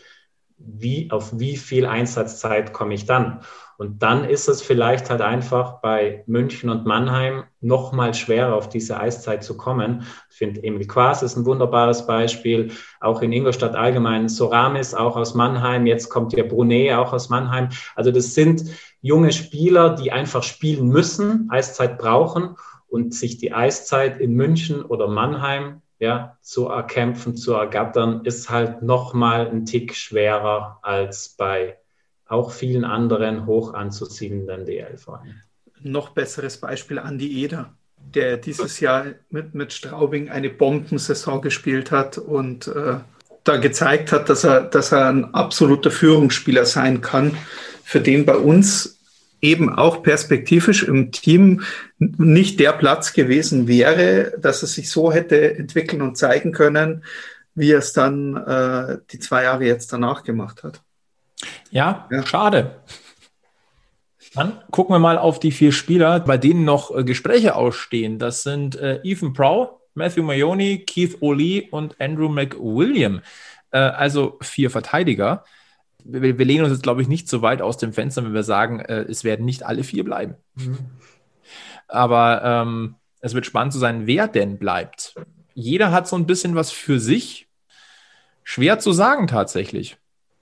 [0.57, 3.41] wie, auf wie viel Einsatzzeit komme ich dann?
[3.77, 8.67] Und dann ist es vielleicht halt einfach bei München und Mannheim noch mal schwerer, auf
[8.67, 10.03] diese Eiszeit zu kommen.
[10.39, 12.71] Ich finde, Emil Quas ist ein wunderbares Beispiel.
[13.01, 14.29] Auch in Ingolstadt allgemein.
[14.29, 15.85] Soramis auch aus Mannheim.
[15.85, 17.67] Jetzt kommt ja Brunet auch aus Mannheim.
[17.93, 18.63] Also das sind
[19.01, 22.55] junge Spieler, die einfach spielen müssen, Eiszeit brauchen
[22.87, 28.81] und sich die Eiszeit in München oder Mannheim ja, zu erkämpfen, zu ergattern, ist halt
[28.81, 31.79] noch mal ein Tick schwerer als bei
[32.27, 35.43] auch vielen anderen hoch anzusiedelnden DL-Vereinen.
[35.81, 37.73] Noch besseres Beispiel Andi Eder,
[38.13, 42.95] der dieses Jahr mit, mit Straubing eine Bombensaison gespielt hat und äh,
[43.43, 47.35] da gezeigt hat, dass er, dass er ein absoluter Führungsspieler sein kann,
[47.83, 48.99] für den bei uns
[49.41, 51.63] eben auch perspektivisch im Team
[51.97, 57.03] nicht der Platz gewesen wäre, dass er sich so hätte entwickeln und zeigen können,
[57.55, 60.81] wie er es dann äh, die zwei Jahre jetzt danach gemacht hat.
[61.71, 62.25] Ja, ja.
[62.25, 62.75] schade.
[64.35, 68.19] Dann gucken wir mal auf die vier Spieler, bei denen noch äh, Gespräche ausstehen.
[68.19, 73.21] Das sind äh, Ethan Prow, Matthew Mayoni, Keith O'Lee und Andrew McWilliam.
[73.71, 75.43] Äh, also vier Verteidiger.
[76.03, 78.43] Wir, wir, lehnen uns jetzt, glaube ich, nicht so weit aus dem Fenster, wenn wir
[78.43, 80.35] sagen, äh, es werden nicht alle vier bleiben.
[80.55, 80.77] Mhm.
[81.87, 85.15] Aber ähm, es wird spannend zu sein, wer denn bleibt.
[85.53, 87.47] Jeder hat so ein bisschen was für sich.
[88.43, 89.97] Schwer zu sagen tatsächlich.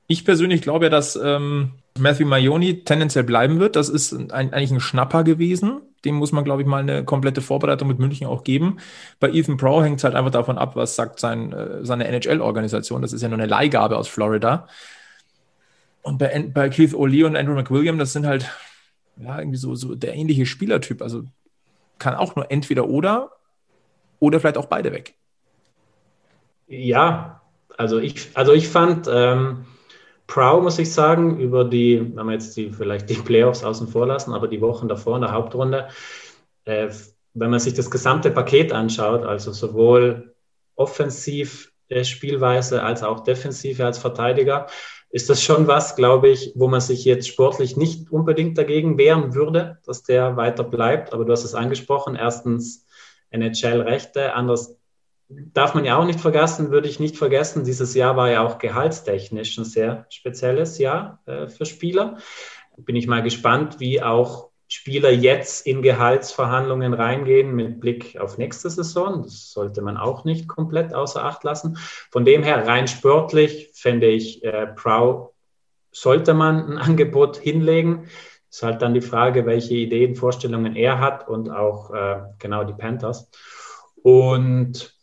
[0.08, 3.76] Ich persönlich glaube ja, dass ähm, Matthew Maioni tendenziell bleiben wird.
[3.76, 5.82] Das ist ein, eigentlich ein Schnapper gewesen.
[6.06, 8.78] Dem muss man, glaube ich, mal eine komplette Vorbereitung mit München auch geben.
[9.20, 13.02] Bei Ethan Pro hängt es halt einfach davon ab, was sagt sein, äh, seine NHL-Organisation.
[13.02, 14.68] Das ist ja nur eine Leihgabe aus Florida.
[16.02, 18.50] Und bei, bei Keith O'Lee und Andrew McWilliam, das sind halt
[19.18, 21.02] ja, irgendwie so, so der ähnliche Spielertyp.
[21.02, 21.24] Also
[22.00, 23.32] kann auch nur entweder oder
[24.20, 25.16] oder vielleicht auch beide weg.
[26.68, 27.42] Ja,
[27.78, 29.66] also ich, also ich fand, ähm,
[30.28, 34.06] Proud, muss ich sagen, über die, wenn wir jetzt die, vielleicht die Playoffs außen vor
[34.06, 35.88] lassen, aber die Wochen davor in der Hauptrunde,
[36.66, 36.90] äh,
[37.34, 40.36] wenn man sich das gesamte Paket anschaut, also sowohl
[40.76, 44.68] offensiv äh, Spielweise als auch defensiv als Verteidiger,
[45.10, 49.34] ist das schon was, glaube ich, wo man sich jetzt sportlich nicht unbedingt dagegen wehren
[49.34, 51.14] würde, dass der weiter bleibt.
[51.14, 52.16] Aber du hast es angesprochen.
[52.16, 52.86] Erstens
[53.32, 54.77] NHL-Rechte, anders
[55.30, 58.58] darf man ja auch nicht vergessen, würde ich nicht vergessen, dieses Jahr war ja auch
[58.58, 62.18] gehaltstechnisch ein sehr spezielles Jahr äh, für Spieler.
[62.78, 68.70] Bin ich mal gespannt, wie auch Spieler jetzt in Gehaltsverhandlungen reingehen mit Blick auf nächste
[68.70, 69.24] Saison.
[69.24, 71.78] Das sollte man auch nicht komplett außer Acht lassen.
[72.12, 75.30] Von dem her, rein sportlich, fände ich, äh, Prow
[75.92, 78.08] sollte man ein Angebot hinlegen.
[78.50, 82.74] Ist halt dann die Frage, welche Ideen, Vorstellungen er hat und auch äh, genau die
[82.74, 83.30] Panthers.
[84.04, 84.97] Und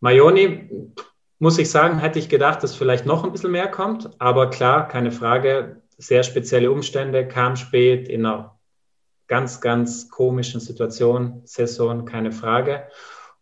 [0.00, 0.92] Maioni,
[1.38, 4.10] muss ich sagen, hätte ich gedacht, dass vielleicht noch ein bisschen mehr kommt.
[4.18, 8.58] Aber klar, keine Frage, sehr spezielle Umstände, kam spät in einer
[9.26, 12.88] ganz, ganz komischen Situation, Saison, keine Frage.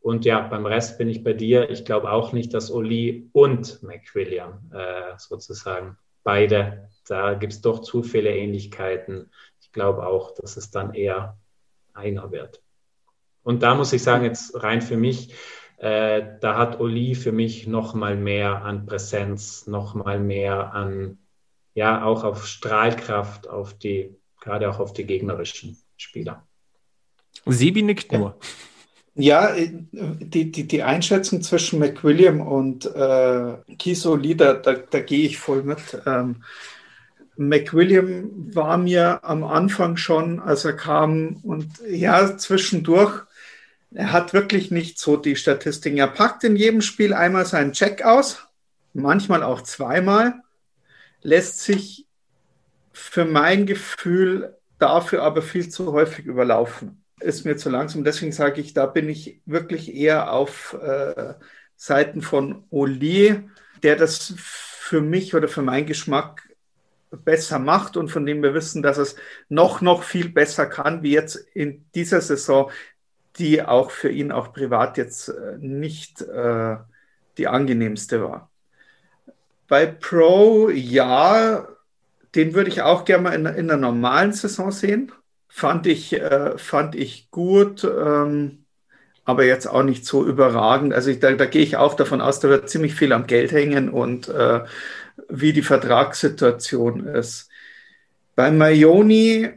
[0.00, 1.70] Und ja, beim Rest bin ich bei dir.
[1.70, 7.80] Ich glaube auch nicht, dass Oli und McWilliam äh, sozusagen beide, da gibt es doch
[7.80, 9.30] zu viele Ähnlichkeiten.
[9.60, 11.36] Ich glaube auch, dass es dann eher
[11.94, 12.62] einer wird.
[13.42, 15.34] Und da muss ich sagen, jetzt rein für mich,
[15.78, 21.18] äh, da hat Oli für mich noch mal mehr an Präsenz, noch mal mehr an,
[21.74, 26.44] ja, auch auf Strahlkraft, auf die, gerade auch auf die gegnerischen Spieler.
[27.46, 28.36] Sebi nickt nur.
[29.14, 35.38] Ja, die, die, die Einschätzung zwischen McWilliam und äh, Kiso Lieder, da, da gehe ich
[35.38, 35.78] voll mit.
[36.06, 36.42] Ähm,
[37.36, 43.27] McWilliam war mir am Anfang schon, als er kam und ja, zwischendurch
[43.94, 45.98] er hat wirklich nicht so die Statistiken.
[45.98, 48.46] Er packt in jedem Spiel einmal seinen Check aus,
[48.92, 50.34] manchmal auch zweimal,
[51.22, 52.06] lässt sich
[52.92, 57.04] für mein Gefühl dafür aber viel zu häufig überlaufen.
[57.20, 58.04] Ist mir zu langsam.
[58.04, 61.34] Deswegen sage ich, da bin ich wirklich eher auf äh,
[61.74, 63.42] Seiten von Oli,
[63.82, 66.48] der das für mich oder für meinen Geschmack
[67.10, 69.16] besser macht und von dem wir wissen, dass es
[69.48, 72.70] noch, noch viel besser kann, wie jetzt in dieser Saison
[73.38, 76.76] die auch für ihn auch privat jetzt äh, nicht äh,
[77.36, 78.50] die angenehmste war.
[79.68, 81.68] Bei Pro, ja,
[82.34, 85.12] den würde ich auch gerne mal in, in der normalen Saison sehen.
[85.48, 88.64] Fand ich, äh, fand ich gut, ähm,
[89.24, 90.94] aber jetzt auch nicht so überragend.
[90.94, 93.52] Also ich, da, da gehe ich auch davon aus, da wird ziemlich viel am Geld
[93.52, 94.64] hängen und äh,
[95.28, 97.50] wie die Vertragssituation ist.
[98.34, 99.50] Bei Maioni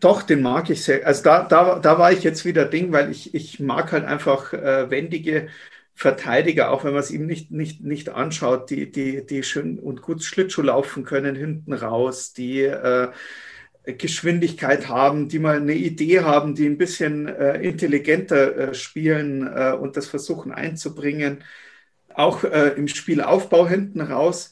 [0.00, 1.06] doch, den mag ich sehr.
[1.06, 4.52] Also da, da, da war ich jetzt wieder Ding, weil ich, ich mag halt einfach
[4.52, 5.48] äh, wendige
[5.94, 10.02] Verteidiger, auch wenn man es ihm nicht, nicht, nicht anschaut, die, die, die schön und
[10.02, 13.08] gut Schlittschuh laufen können hinten raus, die äh,
[13.84, 19.72] Geschwindigkeit haben, die mal eine Idee haben, die ein bisschen äh, intelligenter äh, spielen äh,
[19.72, 21.42] und das versuchen einzubringen.
[22.14, 24.50] Auch äh, im Spielaufbau hinten raus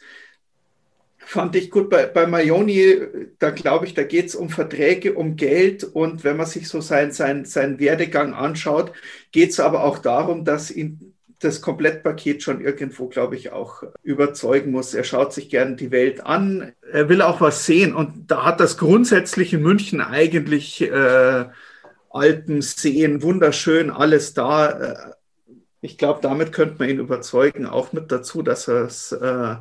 [1.29, 3.01] fand ich gut bei, bei Maioni,
[3.39, 6.81] da glaube ich, da geht es um Verträge, um Geld und wenn man sich so
[6.81, 8.93] seinen sein, sein Werdegang anschaut,
[9.31, 14.71] geht es aber auch darum, dass ihn das Komplettpaket schon irgendwo, glaube ich, auch überzeugen
[14.71, 14.95] muss.
[14.95, 18.59] Er schaut sich gerne die Welt an, er will auch was sehen und da hat
[18.59, 21.45] das grundsätzlich in München eigentlich äh,
[22.11, 24.71] Alpen, Seen, wunderschön, alles da.
[24.71, 25.13] Äh,
[25.83, 29.57] ich glaube, damit könnte man ihn überzeugen, auch mit dazu, dass er es äh,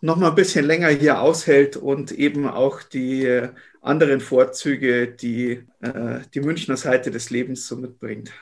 [0.00, 3.48] noch mal ein bisschen länger hier aushält und eben auch die
[3.80, 8.32] anderen Vorzüge, die äh, die Münchner Seite des Lebens so mitbringt.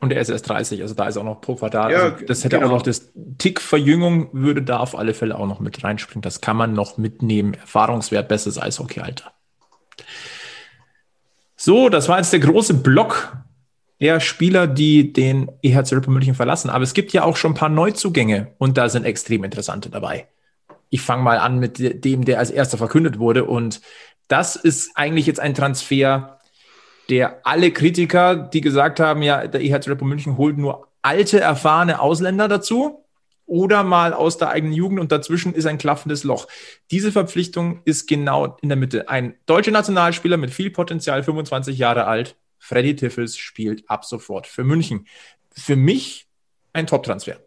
[0.00, 1.90] Und er ist erst 30, also da ist auch noch Puffer da.
[1.90, 2.68] Ja, also das hätte genau.
[2.68, 6.22] auch noch das Tick Verjüngung würde da auf alle Fälle auch noch mit reinspringen.
[6.22, 7.54] Das kann man noch mitnehmen.
[7.54, 9.32] Erfahrungswert, bestes Eishockey-Alter.
[11.56, 13.36] So, das war jetzt der große Block
[14.00, 16.70] der Spieler, die den EHC Ripple München verlassen.
[16.70, 20.26] Aber es gibt ja auch schon ein paar Neuzugänge und da sind extrem interessante dabei
[20.90, 23.44] ich fange mal an mit dem, der als erster verkündet wurde.
[23.44, 23.80] Und
[24.28, 26.38] das ist eigentlich jetzt ein Transfer,
[27.08, 32.00] der alle Kritiker, die gesagt haben, ja, der EHC Bull München holt nur alte, erfahrene
[32.00, 33.04] Ausländer dazu
[33.46, 36.46] oder mal aus der eigenen Jugend und dazwischen ist ein klaffendes Loch.
[36.92, 39.08] Diese Verpflichtung ist genau in der Mitte.
[39.08, 44.62] Ein deutscher Nationalspieler mit viel Potenzial, 25 Jahre alt, Freddy Tiffels spielt ab sofort für
[44.62, 45.08] München.
[45.52, 46.28] Für mich
[46.72, 47.38] ein Top-Transfer.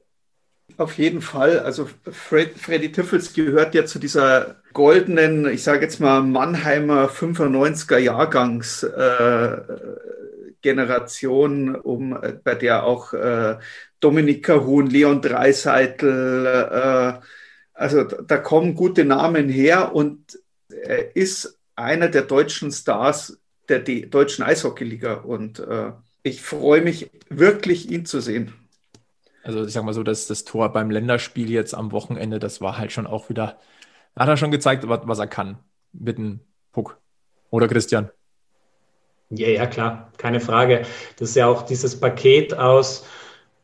[0.77, 1.59] Auf jeden Fall.
[1.59, 7.97] Also Fred, Freddy Tiffels gehört ja zu dieser goldenen, ich sage jetzt mal Mannheimer 95er
[7.97, 9.57] Jahrgangs äh,
[10.61, 13.57] Generation, um, äh, bei der auch äh,
[13.99, 17.19] Dominika Huhn, Leon Dreiseitel, äh,
[17.73, 20.39] also da kommen gute Namen her und
[20.69, 23.39] er ist einer der deutschen Stars
[23.69, 25.91] der D deutschen Eishockeyliga und äh,
[26.23, 28.53] ich freue mich wirklich, ihn zu sehen.
[29.43, 32.77] Also ich sag mal so, dass das Tor beim Länderspiel jetzt am Wochenende, das war
[32.77, 33.57] halt schon auch wieder
[34.15, 35.57] hat er schon gezeigt, was er kann
[35.91, 36.39] mit dem
[36.71, 36.97] Puck.
[37.49, 38.09] Oder Christian?
[39.29, 40.85] Ja, ja, klar, keine Frage.
[41.17, 43.05] Das ist ja auch dieses Paket aus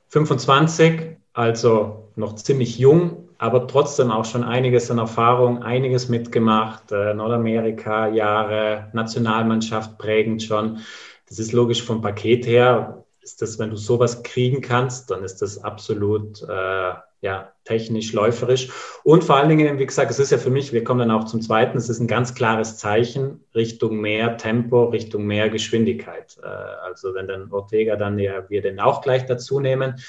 [0.09, 7.13] 25, also noch ziemlich jung, aber trotzdem auch schon einiges an Erfahrung, einiges mitgemacht, äh,
[7.13, 10.79] Nordamerika, Jahre, Nationalmannschaft prägend schon.
[11.27, 15.41] Das ist logisch vom Paket her, ist das, wenn du sowas kriegen kannst, dann ist
[15.41, 18.69] das absolut äh, ja, technisch, läuferisch.
[19.03, 21.25] Und vor allen Dingen, wie gesagt, es ist ja für mich, wir kommen dann auch
[21.25, 26.37] zum zweiten, es ist ein ganz klares Zeichen Richtung mehr Tempo, Richtung mehr Geschwindigkeit.
[26.41, 30.01] Äh, also wenn dann Ortega dann ja, wir den auch gleich dazu nehmen,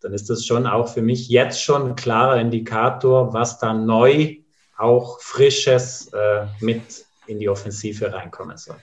[0.00, 4.36] dann ist das schon auch für mich jetzt schon ein klarer Indikator, was da neu,
[4.76, 8.76] auch Frisches äh, mit in die Offensive reinkommen soll.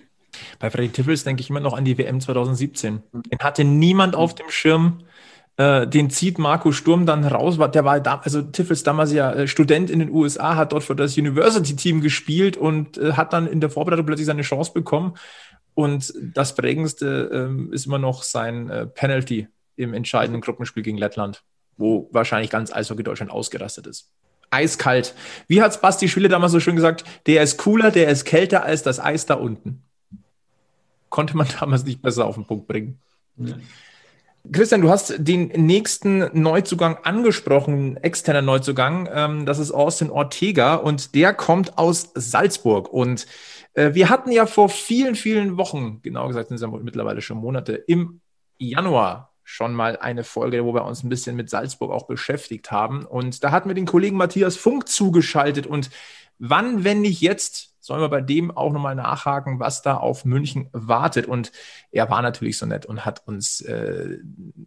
[0.60, 3.04] Bei Freddy Tiffels denke ich immer noch an die WM 2017.
[3.14, 5.04] Den hatte niemand auf dem Schirm.
[5.58, 7.58] Äh, den zieht Marco Sturm dann raus.
[7.74, 10.96] Der war da, also Tiffels damals ja äh, Student in den USA, hat dort für
[10.96, 15.16] das University-Team gespielt und äh, hat dann in der Vorbereitung plötzlich seine Chance bekommen.
[15.74, 21.44] Und das prägendste ähm, ist immer noch sein Penalty im entscheidenden Gruppenspiel gegen Lettland,
[21.78, 24.12] wo wahrscheinlich ganz Eishockey Deutschland ausgerastet ist.
[24.50, 25.16] Eiskalt.
[25.48, 27.06] Wie hat Basti Schwille damals so schön gesagt?
[27.26, 29.84] Der ist cooler, der ist kälter als das Eis da unten.
[31.12, 33.00] Konnte man damals nicht besser auf den Punkt bringen.
[33.38, 33.56] Ja.
[34.52, 39.08] Christian, du hast den nächsten Neuzugang angesprochen, externer Neuzugang.
[39.14, 42.92] Ähm, das ist Austin Ortega und der kommt aus Salzburg.
[42.92, 43.28] Und
[43.76, 47.38] äh, wir hatten ja vor vielen, vielen Wochen, genau gesagt sind es ja mittlerweile schon
[47.38, 48.22] Monate, im
[48.58, 53.06] Januar schon mal eine Folge, wo wir uns ein bisschen mit Salzburg auch beschäftigt haben.
[53.06, 55.68] Und da hatten wir den Kollegen Matthias Funk zugeschaltet.
[55.68, 55.92] Und
[56.40, 60.70] wann, wenn nicht jetzt, sollen wir bei dem auch nochmal nachhaken, was da auf München
[60.72, 61.26] wartet.
[61.26, 61.52] Und
[61.92, 64.20] er war natürlich so nett und hat uns äh,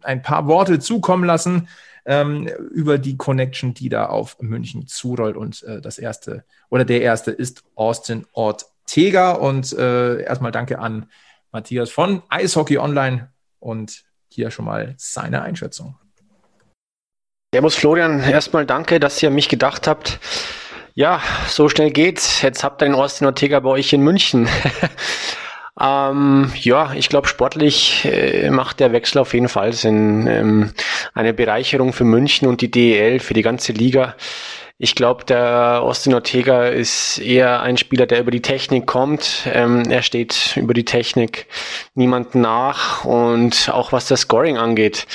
[0.03, 1.67] ein paar Worte zukommen lassen
[2.05, 5.37] ähm, über die Connection, die da auf München zurollt.
[5.37, 9.31] Und äh, das erste oder der erste ist Austin Ortega.
[9.31, 11.09] Und äh, erstmal danke an
[11.51, 15.95] Matthias von Eishockey Online und hier schon mal seine Einschätzung.
[17.53, 20.19] Servus Florian, erstmal danke, dass ihr mich gedacht habt.
[20.97, 22.41] Ja, so schnell geht's.
[22.41, 24.47] Jetzt habt ihr den Austin Ortega bei euch in München.
[25.81, 30.25] ähm, ja, ich glaube, sportlich äh, macht der Wechsel auf jeden Fall Sinn.
[30.27, 30.71] Ähm,
[31.13, 34.15] eine Bereicherung für München und die DEL, für die ganze Liga.
[34.77, 39.49] Ich glaube, der Austin Ortega ist eher ein Spieler, der über die Technik kommt.
[39.53, 41.47] Ähm, er steht über die Technik
[41.93, 43.03] niemand nach.
[43.03, 45.07] Und auch was das Scoring angeht,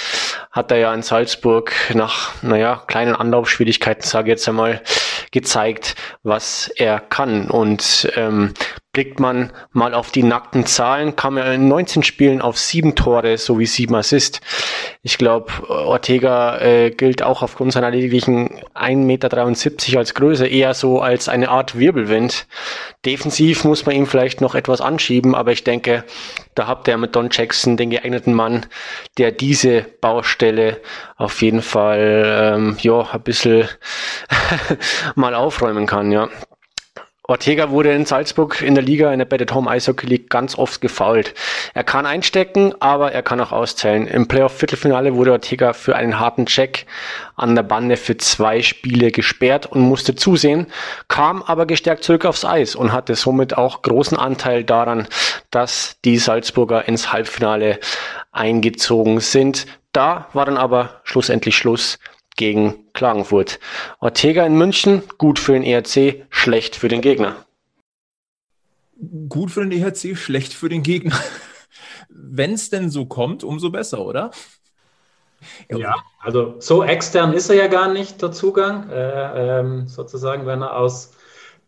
[0.51, 4.83] hat er ja in Salzburg nach, naja, kleinen Anlaufschwierigkeiten, sage ich jetzt einmal,
[5.31, 7.51] gezeigt, was er kann.
[7.51, 8.55] Und ähm,
[8.93, 13.39] Blickt man mal auf die nackten Zahlen, kam er in 19 Spielen auf sieben Tore
[13.39, 14.41] sowie sieben Assist.
[15.03, 21.01] Ich glaube, Ortega äh, gilt auch aufgrund seiner lediglichen 1,73 Meter als Größe eher so
[21.01, 22.49] als eine Art Wirbelwind.
[23.07, 26.05] Defensiv muss man ihm vielleicht noch etwas anschieben, aber ich denke,
[26.57, 28.67] da habt ihr mit Don Jackson den geeigneten Mann,
[29.19, 30.81] der diese Baustelle
[31.17, 33.69] auf jeden Fall ähm, ja, ein bisschen
[35.15, 36.29] mal aufräumen kann, ja.
[37.31, 40.81] Ortega wurde in Salzburg in der Liga, in der Batted Home Eishockey League ganz oft
[40.81, 41.33] gefault.
[41.75, 44.09] Er kann einstecken, aber er kann auch auszählen.
[44.09, 46.87] Im Playoff-Viertelfinale wurde Ortega für einen harten Check
[47.37, 50.67] an der Bande für zwei Spiele gesperrt und musste zusehen,
[51.07, 55.07] kam aber gestärkt zurück aufs Eis und hatte somit auch großen Anteil daran,
[55.53, 57.79] dass die Salzburger ins Halbfinale
[58.33, 59.67] eingezogen sind.
[59.93, 62.01] Da war dann aber schlussendlich Schluss
[62.41, 63.61] gegen Klagenfurt.
[63.99, 67.37] Ortega in München, gut für den ERC, schlecht für den Gegner.
[69.29, 71.15] Gut für den ERC, schlecht für den Gegner.
[72.09, 74.31] Wenn es denn so kommt, umso besser, oder?
[75.69, 80.61] Ja, also so extern ist er ja gar nicht der Zugang, äh, ähm, sozusagen, wenn
[80.61, 81.13] er aus,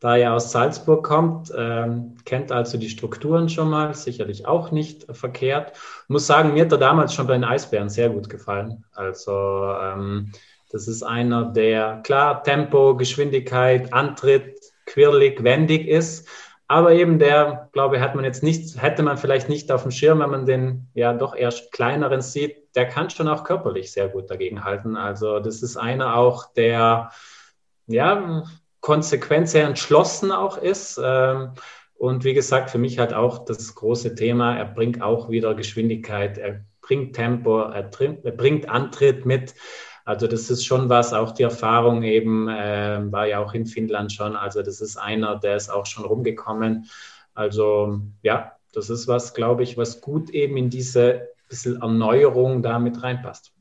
[0.00, 5.06] da er aus Salzburg kommt, ähm, kennt also die Strukturen schon mal, sicherlich auch nicht
[5.14, 5.72] verkehrt.
[5.74, 8.84] Ich muss sagen, mir hat er damals schon bei den Eisbären sehr gut gefallen.
[8.92, 9.32] Also
[9.80, 10.32] ähm,
[10.72, 16.28] das ist einer, der klar Tempo, Geschwindigkeit, Antritt, quirlig, wendig ist.
[16.66, 19.90] Aber eben der, glaube ich, hat man jetzt nicht, hätte man vielleicht nicht auf dem
[19.90, 22.74] Schirm, wenn man den ja doch eher kleineren sieht.
[22.74, 24.96] Der kann schon auch körperlich sehr gut dagegen halten.
[24.96, 27.10] Also das ist einer auch, der
[27.86, 28.44] ja
[28.80, 30.98] konsequent sehr entschlossen auch ist.
[31.02, 31.52] Ähm,
[31.94, 36.38] und wie gesagt, für mich halt auch das große Thema, er bringt auch wieder Geschwindigkeit,
[36.38, 39.54] er bringt Tempo, er, bringt Antritt mit.
[40.04, 44.12] Also das ist schon was, auch die Erfahrung eben, äh, war ja auch in Finnland
[44.12, 44.36] schon.
[44.36, 46.86] Also das ist einer, der ist auch schon rumgekommen.
[47.34, 52.78] Also ja, das ist was, glaube ich, was gut eben in diese bisschen Erneuerung da
[52.78, 53.52] mit reinpasst.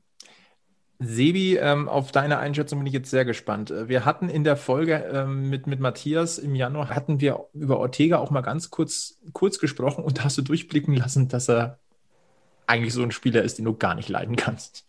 [1.03, 3.73] Sebi, ähm, auf deine Einschätzung bin ich jetzt sehr gespannt.
[3.87, 8.19] Wir hatten in der Folge ähm, mit, mit Matthias im Januar, hatten wir über Ortega
[8.19, 11.79] auch mal ganz kurz, kurz gesprochen und hast du durchblicken lassen, dass er
[12.67, 14.85] eigentlich so ein Spieler ist, den du gar nicht leiden kannst.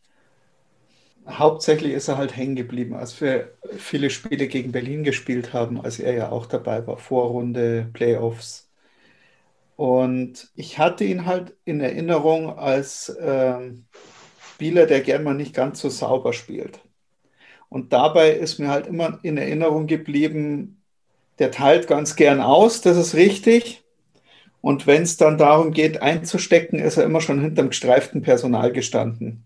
[1.29, 6.01] Hauptsächlich ist er halt hängen geblieben, als wir viele Spiele gegen Berlin gespielt haben, als
[6.01, 8.69] er ja auch dabei war, Vorrunde, Playoffs.
[9.77, 13.87] Und ich hatte ihn halt in Erinnerung als ähm,
[14.55, 16.81] Spieler, der gern mal nicht ganz so sauber spielt.
[17.69, 20.83] Und dabei ist mir halt immer in Erinnerung geblieben,
[21.39, 23.83] der teilt ganz gern aus, das ist richtig.
[24.61, 29.45] Und wenn es dann darum geht, einzustecken, ist er immer schon hinterm gestreiften Personal gestanden.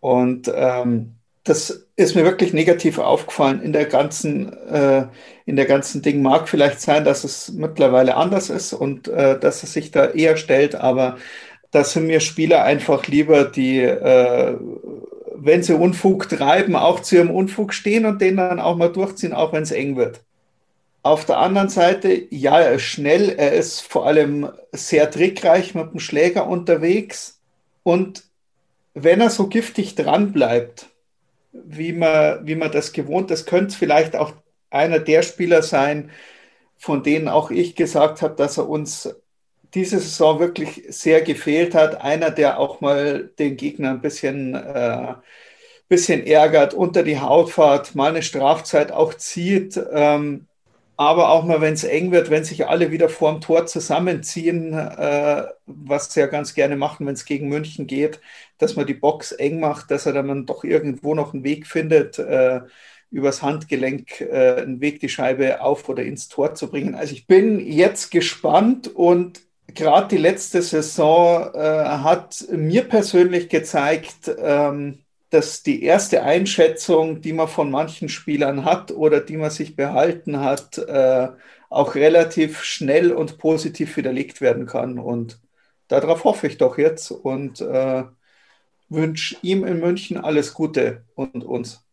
[0.00, 5.06] Und ähm, das ist mir wirklich negativ aufgefallen in der ganzen, äh,
[5.46, 6.22] in der ganzen Ding.
[6.22, 10.36] Mag vielleicht sein, dass es mittlerweile anders ist und äh, dass es sich da eher
[10.36, 11.16] stellt, aber
[11.70, 14.56] da sind mir Spieler einfach lieber, die, äh,
[15.34, 19.32] wenn sie Unfug treiben, auch zu ihrem Unfug stehen und den dann auch mal durchziehen,
[19.32, 20.20] auch wenn es eng wird.
[21.02, 25.92] Auf der anderen Seite, ja, er ist schnell, er ist vor allem sehr trickreich mit
[25.92, 27.40] dem Schläger unterwegs.
[27.82, 28.24] Und
[29.04, 30.88] wenn er so giftig dran bleibt,
[31.52, 34.32] wie man, wie man das gewohnt ist, könnte es vielleicht auch
[34.70, 36.10] einer der Spieler sein,
[36.78, 39.14] von denen auch ich gesagt habe, dass er uns
[39.74, 42.02] diese Saison wirklich sehr gefehlt hat.
[42.02, 45.14] Einer, der auch mal den Gegner ein bisschen, äh,
[45.88, 49.80] bisschen ärgert, unter die Haut fährt, mal eine Strafzeit auch zieht.
[49.92, 50.47] Ähm,
[50.98, 55.44] aber auch mal, wenn es eng wird, wenn sich alle wieder vorm Tor zusammenziehen, äh,
[55.66, 58.20] was sie ja ganz gerne machen, wenn es gegen München geht,
[58.58, 62.18] dass man die Box eng macht, dass er dann doch irgendwo noch einen Weg findet,
[62.18, 62.62] äh,
[63.10, 66.94] übers Handgelenk äh, einen Weg, die Scheibe auf oder ins Tor zu bringen.
[66.96, 74.30] Also ich bin jetzt gespannt und gerade die letzte Saison äh, hat mir persönlich gezeigt,
[74.38, 79.76] ähm, dass die erste Einschätzung, die man von manchen Spielern hat oder die man sich
[79.76, 81.28] behalten hat, äh,
[81.68, 84.98] auch relativ schnell und positiv widerlegt werden kann.
[84.98, 85.38] Und
[85.88, 88.04] darauf hoffe ich doch jetzt und äh,
[88.88, 91.84] wünsche ihm in München alles Gute und uns.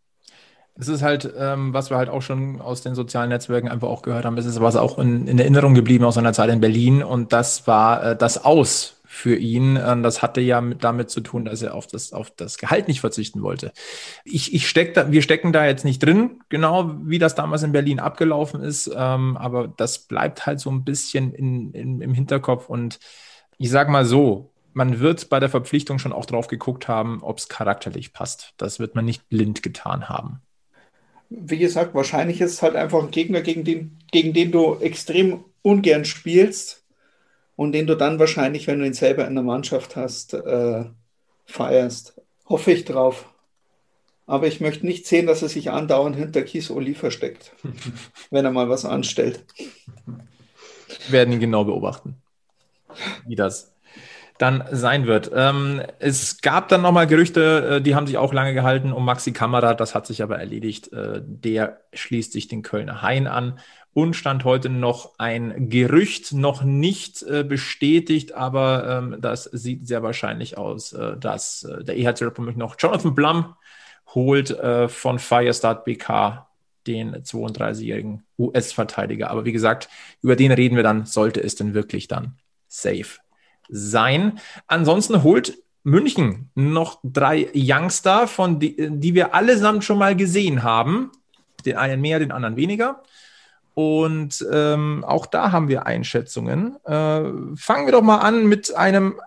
[0.78, 4.02] Es ist halt, ähm, was wir halt auch schon aus den sozialen Netzwerken einfach auch
[4.02, 7.02] gehört haben, es ist was auch in, in, Erinnerung geblieben aus seiner Zeit in Berlin
[7.02, 9.80] und das war äh, das Aus für ihn.
[9.84, 12.88] Ähm, das hatte ja mit, damit zu tun, dass er auf das, auf das Gehalt
[12.88, 13.72] nicht verzichten wollte.
[14.26, 17.72] Ich, ich steck da, wir stecken da jetzt nicht drin, genau wie das damals in
[17.72, 22.70] Berlin abgelaufen ist, ähm, aber das bleibt halt so ein bisschen in, in, im Hinterkopf
[22.70, 22.99] und
[23.57, 27.38] ich sag mal so, man wird bei der Verpflichtung schon auch drauf geguckt haben, ob
[27.38, 28.53] es charakterlich passt.
[28.57, 30.41] Das wird man nicht blind getan haben
[31.30, 35.43] wie gesagt, wahrscheinlich ist es halt einfach ein Gegner, gegen den, gegen den du extrem
[35.63, 36.85] ungern spielst
[37.56, 40.86] und den du dann wahrscheinlich, wenn du ihn selber in der Mannschaft hast, äh,
[41.45, 42.22] feierst.
[42.47, 43.30] Hoffe ich drauf.
[44.28, 47.53] Aber ich möchte nicht sehen, dass er sich andauernd hinter Kies Oli versteckt,
[48.32, 49.45] wenn er mal was anstellt.
[50.06, 52.18] Wir werden ihn genau beobachten,
[53.28, 53.76] wie das
[54.38, 55.32] dann sein wird.
[55.34, 59.32] Ähm, es gab dann nochmal Gerüchte, äh, die haben sich auch lange gehalten um Maxi
[59.32, 60.91] Kamera, das hat sich aber erledigt.
[60.91, 63.60] Äh, der schließt sich den Kölner Hain an
[63.96, 70.04] und stand heute noch ein Gerücht, noch nicht äh, bestätigt, aber ähm, das sieht sehr
[70.04, 73.56] wahrscheinlich aus, äh, dass äh, der EHC Republik noch Jonathan Blum
[74.14, 76.46] holt äh, von Firestart BK
[76.88, 79.32] den 32-jährigen US-Verteidiger.
[79.32, 79.88] Aber wie gesagt,
[80.22, 82.36] über den reden wir dann, sollte es denn wirklich dann
[82.68, 83.20] safe
[83.70, 84.39] sein.
[84.68, 91.14] Ansonsten holt München noch drei Youngster, von die, die wir allesamt schon mal gesehen haben.
[91.66, 93.02] Den einen mehr, den anderen weniger.
[93.76, 96.78] Und ähm, auch da haben wir Einschätzungen.
[96.86, 96.90] Äh,
[97.56, 99.20] fangen wir doch mal an mit einem,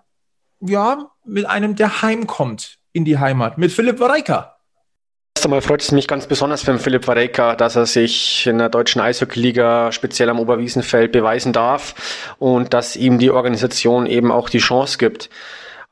[0.59, 4.59] ja, mit einem, der heimkommt in die Heimat, mit Philipp Wareika.
[5.39, 8.57] Erst einmal freut es mich ganz besonders für den Philipp Vareka, dass er sich in
[8.57, 14.49] der deutschen Eishockey-Liga speziell am Oberwiesenfeld beweisen darf und dass ihm die Organisation eben auch
[14.49, 15.29] die Chance gibt.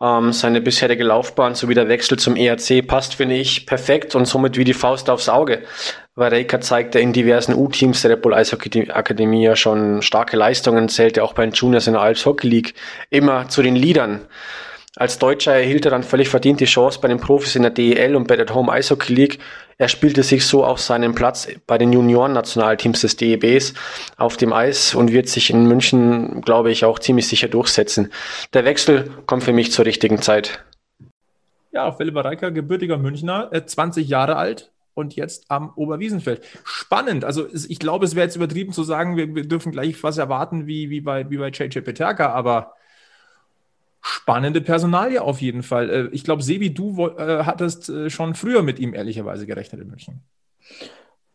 [0.01, 4.57] Ähm, seine bisherige Laufbahn sowie der Wechsel zum ERC passt, finde ich, perfekt und somit
[4.57, 5.63] wie die Faust aufs Auge.
[6.17, 11.23] Vareka zeigte in diversen U-Teams der Red Bull Eishockey Akademie ja schon starke Leistungen, zählte
[11.23, 12.73] auch bei den Juniors in der Alps Hockey League
[13.11, 14.21] immer zu den Leadern.
[14.95, 18.15] Als Deutscher erhielt er dann völlig verdient die Chance bei den Profis in der DEL
[18.15, 19.37] und bei der Home Eishockey League.
[19.77, 23.75] Er spielte sich so auch seinen Platz bei den Junioren-Nationalteams des DEBs
[24.17, 28.11] auf dem Eis und wird sich in München, glaube ich, auch ziemlich sicher durchsetzen.
[28.55, 30.63] Der Wechsel kommt für mich zur richtigen Zeit.
[31.71, 36.41] Ja, Philipp Reiker, gebürtiger Münchner, 20 äh, Jahre alt, und jetzt am Oberwiesenfeld.
[36.63, 37.23] Spannend.
[37.23, 40.65] Also ich glaube, es wäre jetzt übertrieben zu sagen, wir, wir, dürfen gleich was erwarten
[40.65, 42.73] wie, wie bei, wie bei JJ Peterka, aber
[44.01, 45.89] spannende Personalie auf jeden Fall.
[45.89, 49.89] Äh, ich glaube, Sebi, du äh, hattest äh, schon früher mit ihm ehrlicherweise gerechnet in
[49.89, 50.21] München.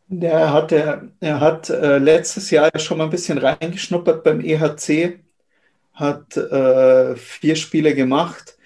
[0.08, 5.20] Der hatte, er hat äh, letztes Jahr schon mal ein bisschen reingeschnuppert beim EHC,
[5.94, 8.56] hat äh, vier Spiele gemacht.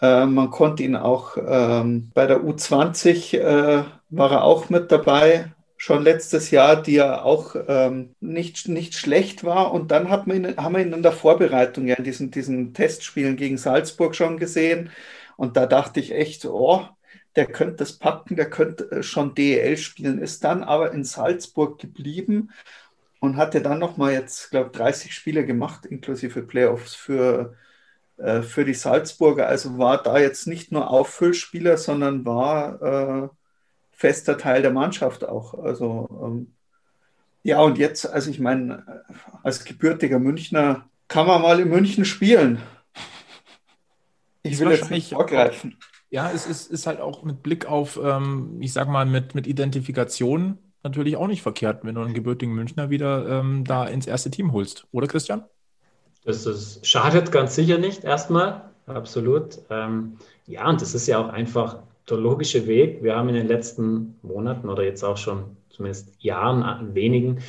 [0.00, 6.02] Äh, man konnte ihn auch ähm, bei der U20 war er auch mit dabei, schon
[6.02, 9.72] letztes Jahr, die ja auch ähm, nicht, nicht schlecht war.
[9.72, 12.74] Und dann hat man ihn, haben wir ihn in der Vorbereitung ja in diesen, diesen
[12.74, 14.90] Testspielen gegen Salzburg schon gesehen.
[15.36, 16.86] Und da dachte ich echt, oh,
[17.36, 21.78] der könnte das packen, der könnte äh, schon DEL spielen, ist dann aber in Salzburg
[21.78, 22.50] geblieben
[23.20, 27.56] und hatte dann nochmal jetzt, glaube ich, 30 Spiele gemacht, inklusive Playoffs für,
[28.16, 29.46] äh, für die Salzburger.
[29.48, 33.28] Also war da jetzt nicht nur Auffüllspieler, sondern war äh,
[33.98, 35.54] fester Teil der Mannschaft auch.
[35.54, 36.52] Also ähm,
[37.42, 39.04] ja, und jetzt, also ich meine,
[39.42, 42.62] als gebürtiger Münchner kann man mal in München spielen.
[44.44, 45.76] Ich will jetzt nicht vorgreifen.
[46.10, 49.48] Ja, es ist, ist halt auch mit Blick auf, ähm, ich sag mal, mit, mit
[49.48, 54.30] Identifikation natürlich auch nicht verkehrt, wenn du einen gebürtigen Münchner wieder ähm, da ins erste
[54.30, 54.86] Team holst.
[54.92, 55.44] Oder Christian?
[56.24, 58.70] Das ist, schadet ganz sicher nicht, erstmal.
[58.86, 59.58] Absolut.
[59.70, 63.02] Ähm, ja, und das ist ja auch einfach der logische Weg.
[63.02, 67.40] Wir haben in den letzten Monaten oder jetzt auch schon zumindest Jahren, wenigen,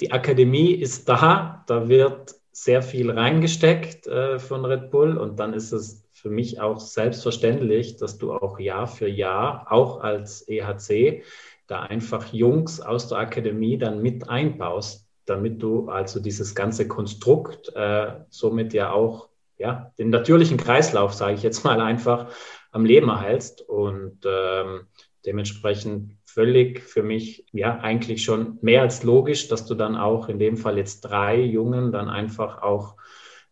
[0.00, 5.54] die Akademie ist da, da wird sehr viel reingesteckt äh, von Red Bull und dann
[5.54, 11.22] ist es für mich auch selbstverständlich, dass du auch Jahr für Jahr, auch als EHC,
[11.66, 17.74] da einfach Jungs aus der Akademie dann mit einbaust, damit du also dieses ganze Konstrukt
[17.74, 19.28] äh, somit ja auch
[19.58, 22.28] ja, den natürlichen Kreislauf, sage ich jetzt mal einfach,
[22.72, 23.62] am Leben erhältst.
[23.62, 24.88] Und ähm,
[25.24, 30.38] dementsprechend völlig für mich ja eigentlich schon mehr als logisch, dass du dann auch in
[30.38, 32.96] dem Fall jetzt drei Jungen dann einfach auch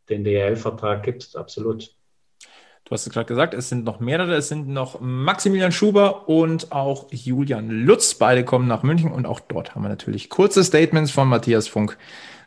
[0.08, 1.36] den DL-Vertrag gibst.
[1.36, 1.94] Absolut.
[2.84, 4.34] Du hast es gerade gesagt, es sind noch mehrere.
[4.34, 8.14] Es sind noch Maximilian Schuber und auch Julian Lutz.
[8.14, 11.96] Beide kommen nach München und auch dort haben wir natürlich kurze Statements von Matthias Funk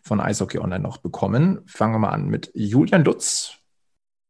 [0.01, 1.61] von Eishockey Online noch bekommen.
[1.65, 3.62] Fangen wir mal an mit Julian Lutz.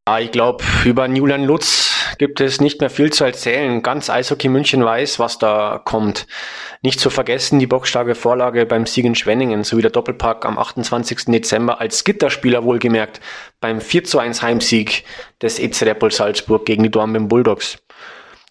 [0.06, 3.82] Ja, ich glaube, über Julian Lutz gibt es nicht mehr viel zu erzählen.
[3.82, 6.28] Ganz Eishockey München weiß, was da kommt.
[6.82, 11.26] Nicht zu vergessen die bockstarke Vorlage beim Sieg in Schwenningen sowie der Doppelpack am 28.
[11.28, 13.22] Dezember als Gitterspieler wohlgemerkt
[13.62, 15.06] beim 4 zu 1 Heimsieg
[15.42, 17.78] des EC Repol Salzburg gegen die Dornbirn Bulldogs.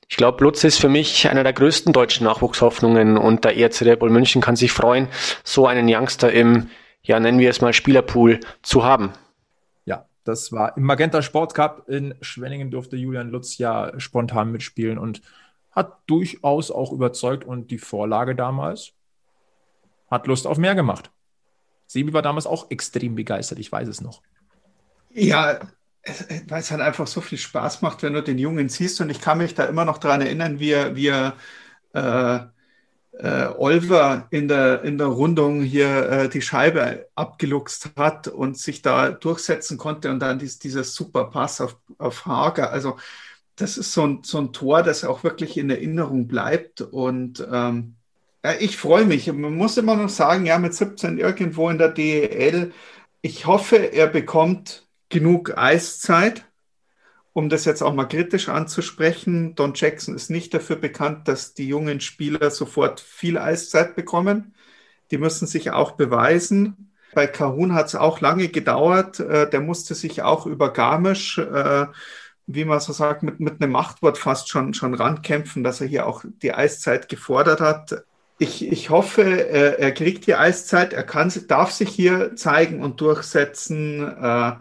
[0.09, 4.01] Ich glaube, Lutz ist für mich einer der größten deutschen Nachwuchshoffnungen und der ERC Red
[4.01, 5.09] München kann sich freuen,
[5.45, 6.71] so einen Youngster im,
[7.03, 9.13] ja nennen wir es mal Spielerpool zu haben.
[10.25, 15.23] Das war im Magenta Sport Cup in Schwenningen durfte Julian Lutz ja spontan mitspielen und
[15.71, 18.93] hat durchaus auch überzeugt und die Vorlage damals
[20.11, 21.11] hat Lust auf mehr gemacht.
[21.87, 24.23] Sebi war damals auch extrem begeistert, ich weiß es noch.
[25.11, 25.61] Ja,
[26.49, 29.01] weil es halt einfach so viel Spaß macht, wenn du den Jungen siehst.
[29.01, 31.35] Und ich kann mich da immer noch daran erinnern, wie er, wie er
[31.93, 32.47] äh,
[33.19, 38.83] äh, Olver in der, in der Rundung hier äh, die Scheibe abgeluchst hat und sich
[38.83, 42.71] da durchsetzen konnte und dann dies, dieser super Pass auf, auf Hager.
[42.73, 42.97] Also
[43.57, 47.97] das ist so ein, so ein Tor, das auch wirklich in Erinnerung bleibt und ähm,
[48.45, 49.33] ja, ich freue mich.
[49.33, 52.73] Man muss immer noch sagen, ja, mit 17 irgendwo in der DEL.
[53.21, 56.45] Ich hoffe, er bekommt genug Eiszeit
[57.33, 61.67] um das jetzt auch mal kritisch anzusprechen, Don Jackson ist nicht dafür bekannt, dass die
[61.67, 64.55] jungen Spieler sofort viel Eiszeit bekommen.
[65.11, 66.93] Die müssen sich auch beweisen.
[67.15, 69.21] Bei Kahun hat es auch lange gedauert.
[69.21, 71.87] Äh, der musste sich auch über Garmisch, äh,
[72.47, 76.07] wie man so sagt, mit, mit einem Machtwort fast schon, schon rankämpfen, dass er hier
[76.07, 78.05] auch die Eiszeit gefordert hat.
[78.39, 84.03] Ich, ich hoffe, er, kriegt die Eiszeit, er kann, darf sich hier zeigen und durchsetzen.
[84.03, 84.55] Äh,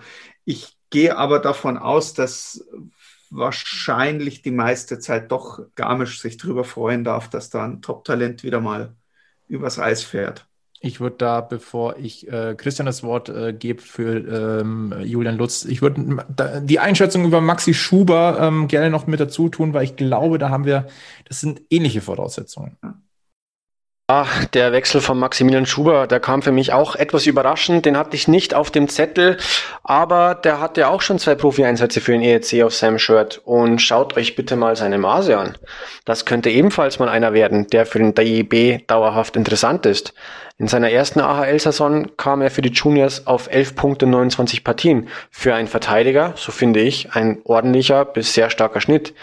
[0.45, 2.63] ich gehe aber davon aus, dass
[3.31, 8.59] wahrscheinlich die meiste Zeit doch Garmisch sich darüber freuen darf, dass da ein Top-Talent wieder
[8.59, 8.93] mal
[9.47, 10.45] übers Eis fährt.
[10.83, 15.63] Ich würde da, bevor ich äh, Christian das Wort äh, gebe für ähm, Julian Lutz,
[15.63, 16.25] ich würde
[16.63, 20.49] die Einschätzung über Maxi Schuber ähm, gerne noch mit dazu tun, weil ich glaube, da
[20.49, 20.87] haben wir,
[21.25, 22.77] das sind ähnliche Voraussetzungen.
[22.83, 22.95] Ja.
[24.53, 27.85] Der Wechsel von Maximilian Schuber, der kam für mich auch etwas überraschend.
[27.85, 29.37] Den hatte ich nicht auf dem Zettel,
[29.83, 33.41] aber der hatte auch schon zwei Profi-Einsätze für den EEC auf seinem Shirt.
[33.45, 35.57] Und schaut euch bitte mal seine Maße an.
[36.03, 40.13] Das könnte ebenfalls mal einer werden, der für den DIB dauerhaft interessant ist.
[40.57, 45.07] In seiner ersten AHL-Saison kam er für die Juniors auf 11 Punkte 29 Partien.
[45.29, 49.13] Für einen Verteidiger, so finde ich, ein ordentlicher bis sehr starker Schnitt.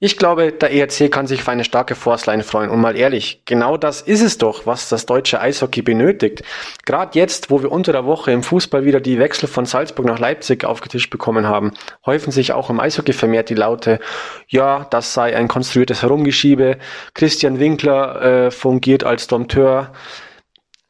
[0.00, 2.68] Ich glaube, der ERC kann sich für eine starke Forceline freuen.
[2.68, 6.42] Und mal ehrlich, genau das ist es doch, was das deutsche Eishockey benötigt.
[6.84, 10.18] Gerade jetzt, wo wir unter der Woche im Fußball wieder die Wechsel von Salzburg nach
[10.18, 11.72] Leipzig aufgetischt bekommen haben,
[12.04, 14.00] häufen sich auch im Eishockey vermehrt die Laute,
[14.48, 16.78] ja, das sei ein konstruiertes Herumgeschiebe.
[17.14, 19.92] Christian Winkler äh, fungiert als Dompteur.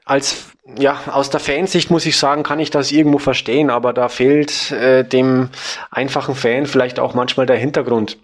[0.06, 4.08] Als ja, aus der Fansicht muss ich sagen, kann ich das irgendwo verstehen, aber da
[4.08, 5.50] fehlt äh, dem
[5.90, 8.18] einfachen Fan vielleicht auch manchmal der Hintergrund.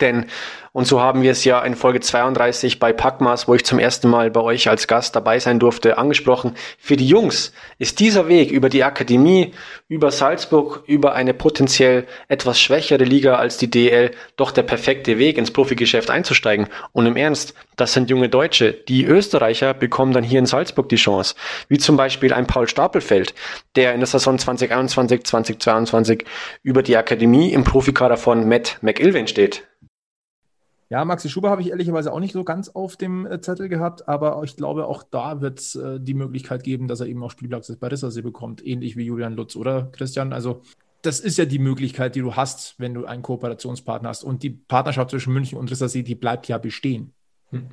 [0.00, 0.26] Denn,
[0.72, 4.08] und so haben wir es ja in Folge 32 bei Packmas, wo ich zum ersten
[4.08, 6.54] Mal bei euch als Gast dabei sein durfte, angesprochen.
[6.78, 9.52] Für die Jungs ist dieser Weg über die Akademie,
[9.88, 15.36] über Salzburg, über eine potenziell etwas schwächere Liga als die DL doch der perfekte Weg
[15.36, 16.68] ins Profigeschäft einzusteigen.
[16.92, 18.72] Und im Ernst, das sind junge Deutsche.
[18.72, 21.34] Die Österreicher bekommen dann hier in Salzburg die Chance.
[21.68, 23.34] Wie zum Beispiel ein Paul Stapelfeld,
[23.76, 26.24] der in der Saison 2021, 2022
[26.62, 29.64] über die Akademie im Profikader von Matt McIlvain steht.
[30.92, 34.08] Ja, Maxi Schuber habe ich ehrlicherweise auch nicht so ganz auf dem äh, Zettel gehabt,
[34.08, 37.30] aber ich glaube, auch da wird es äh, die Möglichkeit geben, dass er eben auch
[37.30, 40.34] Spielpraxis bei Rissersee bekommt, ähnlich wie Julian Lutz, oder Christian?
[40.34, 40.60] Also
[41.00, 44.22] das ist ja die Möglichkeit, die du hast, wenn du einen Kooperationspartner hast.
[44.22, 47.14] Und die Partnerschaft zwischen München und Rissersee, die bleibt ja bestehen.
[47.52, 47.68] Hm.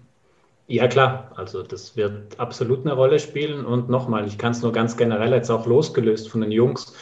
[0.68, 1.34] Ja, klar.
[1.36, 3.66] Also das wird absolut eine Rolle spielen.
[3.66, 6.94] Und nochmal, ich kann es nur ganz generell jetzt auch losgelöst von den Jungs.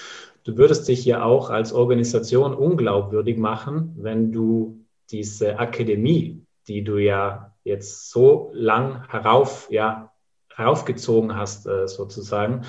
[0.45, 6.97] Du würdest dich ja auch als Organisation unglaubwürdig machen, wenn du diese Akademie, die du
[6.97, 10.11] ja jetzt so lang herauf, ja,
[10.55, 12.65] heraufgezogen hast, äh, sozusagen,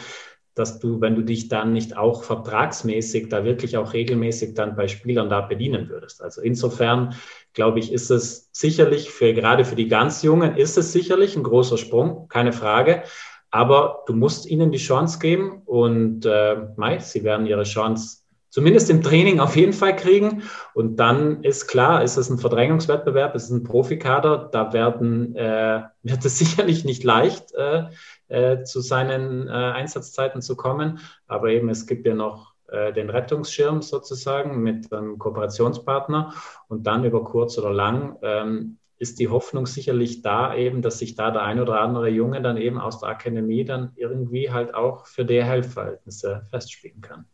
[0.54, 4.88] dass du, wenn du dich dann nicht auch vertragsmäßig, da wirklich auch regelmäßig dann bei
[4.88, 6.20] Spielern da bedienen würdest.
[6.20, 7.14] Also insofern,
[7.54, 11.44] glaube ich, ist es sicherlich für, gerade für die ganz Jungen, ist es sicherlich ein
[11.44, 13.04] großer Sprung, keine Frage.
[13.50, 18.24] Aber du musst ihnen die Chance geben und äh, Mai, sie werden ihre Chance
[18.58, 20.42] zumindest im Training auf jeden Fall kriegen.
[20.74, 25.82] Und dann ist klar, ist es ein Verdrängungswettbewerb, ist es ein Profikader, da werden, äh,
[26.02, 27.84] wird es sicherlich nicht leicht, äh,
[28.26, 30.98] äh, zu seinen äh, Einsatzzeiten zu kommen.
[31.28, 36.34] Aber eben, es gibt ja noch äh, den Rettungsschirm sozusagen mit einem Kooperationspartner
[36.66, 41.14] und dann über kurz oder lang ähm, ist die Hoffnung sicherlich da eben, dass sich
[41.14, 45.06] da der ein oder andere Junge dann eben aus der Akademie dann irgendwie halt auch
[45.06, 47.26] für DHL-Verhältnisse festspielen kann.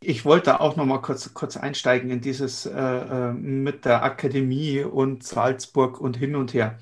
[0.00, 4.80] Ich wollte auch noch mal kurz, kurz einsteigen in dieses äh, äh, mit der Akademie
[4.82, 6.78] und Salzburg und hin und her.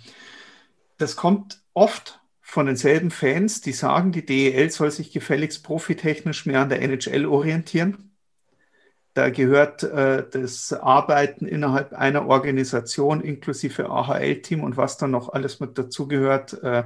[0.99, 6.61] Das kommt oft von denselben Fans, die sagen, die DEL soll sich gefälligst profitechnisch mehr
[6.61, 8.15] an der NHL orientieren.
[9.15, 15.61] Da gehört äh, das Arbeiten innerhalb einer Organisation inklusive AHL-Team und was dann noch alles
[15.61, 16.85] mit dazugehört, äh,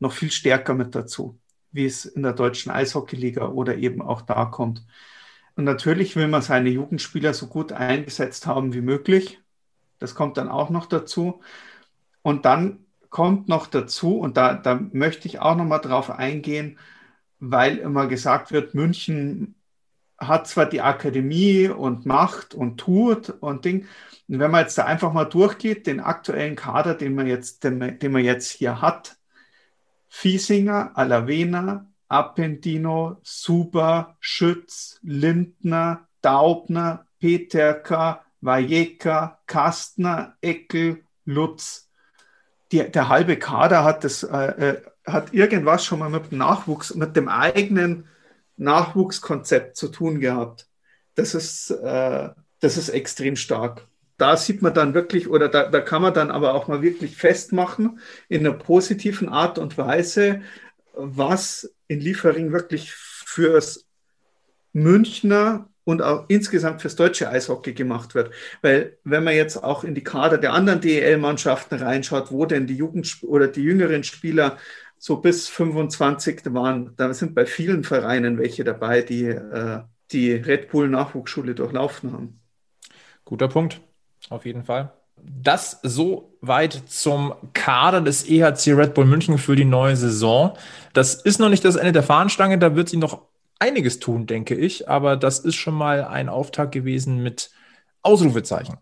[0.00, 1.38] noch viel stärker mit dazu,
[1.70, 4.84] wie es in der deutschen Eishockeyliga oder eben auch da kommt.
[5.58, 9.40] Und natürlich will man seine Jugendspieler so gut eingesetzt haben wie möglich.
[9.98, 11.40] Das kommt dann auch noch dazu.
[12.22, 16.78] Und dann kommt noch dazu, und da, da möchte ich auch noch mal drauf eingehen,
[17.40, 19.56] weil immer gesagt wird, München
[20.16, 23.88] hat zwar die Akademie und macht und tut und Ding.
[24.28, 27.98] Und wenn man jetzt da einfach mal durchgeht, den aktuellen Kader, den man jetzt, den,
[27.98, 29.16] den man jetzt hier hat,
[30.06, 41.88] Fiesinger, Alavena, Appendino, Suber, Schütz, Lindner, Daubner, Peterka, Vajeka, Kastner, Eckel, Lutz.
[42.72, 46.94] Die, der halbe Kader hat, das, äh, äh, hat irgendwas schon mal mit dem Nachwuchs,
[46.94, 48.06] mit dem eigenen
[48.56, 50.68] Nachwuchskonzept zu tun gehabt.
[51.14, 52.28] Das ist, äh,
[52.60, 53.86] das ist extrem stark.
[54.18, 57.16] Da sieht man dann wirklich, oder da, da kann man dann aber auch mal wirklich
[57.16, 60.42] festmachen, in einer positiven Art und Weise,
[60.98, 63.86] was in Liefering wirklich fürs
[64.72, 68.30] Münchner und auch insgesamt fürs deutsche Eishockey gemacht wird.
[68.60, 72.76] Weil wenn man jetzt auch in die Kader der anderen DEL-Mannschaften reinschaut, wo denn die
[72.76, 74.58] Jugend oder die jüngeren Spieler
[74.98, 79.80] so bis 25 waren, da sind bei vielen Vereinen welche dabei, die äh,
[80.10, 82.40] die Red Bull Nachwuchsschule durchlaufen haben.
[83.24, 83.80] Guter Punkt,
[84.30, 84.97] auf jeden Fall.
[85.24, 90.56] Das so weit zum Kader des EHC Red Bull München für die neue Saison.
[90.92, 93.22] Das ist noch nicht das Ende der Fahnenstange, da wird sie noch
[93.58, 97.50] einiges tun, denke ich, aber das ist schon mal ein Auftakt gewesen mit
[98.02, 98.78] Ausrufezeichen.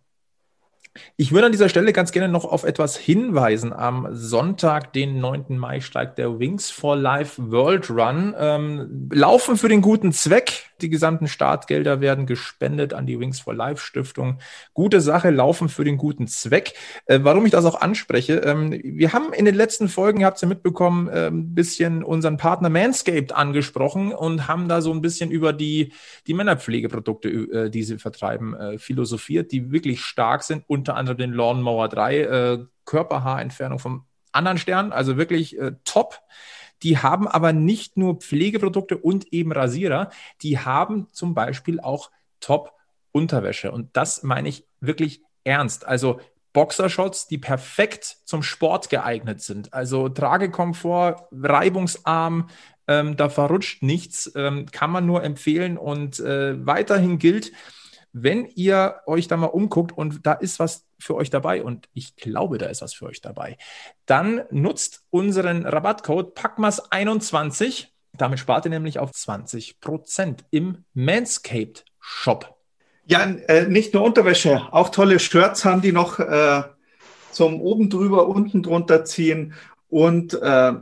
[1.17, 3.73] Ich würde an dieser Stelle ganz gerne noch auf etwas hinweisen.
[3.73, 5.59] Am Sonntag, den 9.
[5.59, 8.35] Mai, steigt der Wings for Life World Run.
[8.39, 13.55] Ähm, Laufen für den guten Zweck Die gesamten Startgelder werden gespendet an die Wings for
[13.55, 14.39] Life Stiftung.
[14.75, 16.75] Gute Sache, laufen für den guten Zweck.
[17.07, 20.37] Äh, warum ich das auch anspreche, ähm, wir haben in den letzten Folgen, ihr habt
[20.37, 25.01] es ja mitbekommen, äh, ein bisschen unseren Partner Manscaped angesprochen und haben da so ein
[25.01, 25.93] bisschen über die,
[26.27, 31.33] die Männerpflegeprodukte, äh, die sie vertreiben, äh, philosophiert, die wirklich stark sind, unter anderem den
[31.33, 36.21] Lawnmower 3, äh, Körperhaarentfernung vom anderen Stern, also wirklich äh, top.
[36.83, 40.11] Die haben aber nicht nur Pflegeprodukte und eben Rasierer,
[40.43, 43.73] die haben zum Beispiel auch Top-Unterwäsche.
[43.73, 45.87] Und das meine ich wirklich ernst.
[45.87, 46.21] Also
[46.53, 49.75] Boxershorts, die perfekt zum Sport geeignet sind.
[49.75, 52.49] Also Tragekomfort, reibungsarm,
[52.89, 55.77] ähm, da verrutscht nichts, ähm, kann man nur empfehlen.
[55.77, 57.53] Und äh, weiterhin gilt,
[58.19, 62.17] wenn ihr euch da mal umguckt und da ist was für euch dabei und ich
[62.17, 63.59] glaube, da ist was für euch dabei,
[64.07, 67.89] dann nutzt unseren Rabattcode PACMAS21.
[68.15, 72.57] Damit spart ihr nämlich auf 20% im Manscaped Shop.
[73.05, 76.63] Ja, äh, nicht nur Unterwäsche, auch tolle Shirts haben die noch äh,
[77.33, 79.53] zum oben drüber, unten drunter ziehen
[79.91, 80.73] und äh,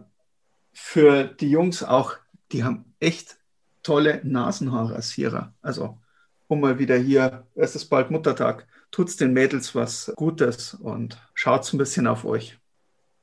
[0.73, 2.12] für die Jungs auch,
[2.52, 3.39] die haben echt
[3.82, 5.52] tolle Nasenhaarrasierer.
[5.61, 5.98] Also
[6.55, 11.73] um mal wieder hier, es ist bald Muttertag, tut's den Mädels was Gutes und schaut's
[11.73, 12.59] ein bisschen auf euch.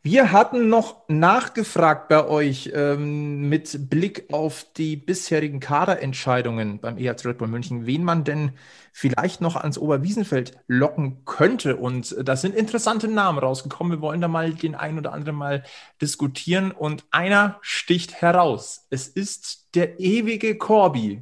[0.03, 7.27] Wir hatten noch nachgefragt bei euch ähm, mit Blick auf die bisherigen Kaderentscheidungen beim EHC
[7.27, 8.53] Red Bull München, wen man denn
[8.91, 11.75] vielleicht noch ans Oberwiesenfeld locken könnte.
[11.77, 13.93] Und da sind interessante Namen rausgekommen.
[13.93, 15.63] Wir wollen da mal den einen oder anderen mal
[16.01, 16.71] diskutieren.
[16.71, 18.87] Und einer sticht heraus.
[18.89, 21.21] Es ist der ewige Corby.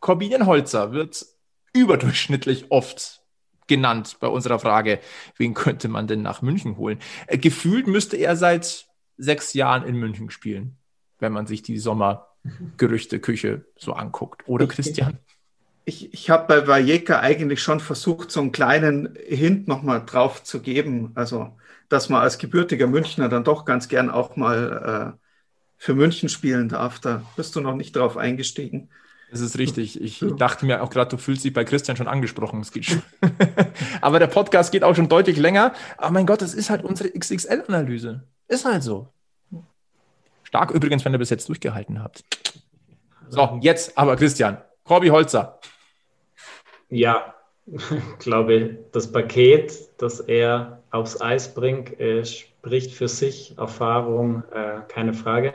[0.00, 1.26] Corbinienholzer wird
[1.72, 3.20] überdurchschnittlich oft
[3.66, 4.98] genannt bei unserer Frage,
[5.36, 6.98] wen könnte man denn nach München holen?
[7.28, 8.86] Äh, gefühlt müsste er seit
[9.16, 10.76] sechs Jahren in München spielen,
[11.20, 14.42] wenn man sich die Sommergerüchteküche so anguckt.
[14.48, 15.18] Oder Christian?
[15.84, 20.60] Ich, ich habe bei Vajeka eigentlich schon versucht, so einen kleinen Hint nochmal drauf zu
[20.60, 21.12] geben.
[21.14, 21.56] Also,
[21.88, 25.26] dass man als gebürtiger Münchner dann doch ganz gern auch mal äh,
[25.76, 26.98] für München spielen darf.
[26.98, 28.90] Da bist du noch nicht drauf eingestiegen.
[29.30, 30.00] Das ist richtig.
[30.00, 32.60] Ich dachte mir auch gerade, du fühlst dich bei Christian schon angesprochen.
[32.60, 33.02] Es geht schon.
[34.00, 35.72] Aber der Podcast geht auch schon deutlich länger.
[35.98, 38.24] Aber mein Gott, das ist halt unsere XXL-Analyse.
[38.48, 39.08] Ist halt so.
[40.42, 42.24] Stark übrigens, wenn ihr bis jetzt durchgehalten habt.
[43.28, 44.58] So, jetzt aber Christian.
[44.82, 45.60] Corby Holzer.
[46.88, 47.34] Ja,
[47.66, 52.24] ich glaube, das Paket, das er aufs Eis bringt, äh,
[52.60, 55.54] spricht für sich, Erfahrung, äh, keine Frage.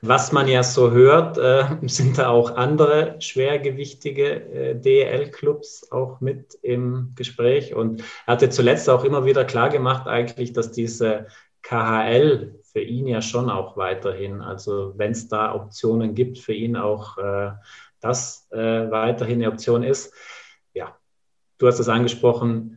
[0.00, 6.54] Was man ja so hört, äh, sind da auch andere schwergewichtige äh, DEL-Clubs auch mit
[6.62, 11.26] im Gespräch und hatte zuletzt auch immer wieder klar gemacht eigentlich, dass diese
[11.62, 16.76] KHL für ihn ja schon auch weiterhin, also wenn es da Optionen gibt, für ihn
[16.76, 17.50] auch äh,
[18.00, 20.14] das äh, weiterhin eine Option ist.
[20.72, 20.96] Ja,
[21.58, 22.75] du hast es angesprochen,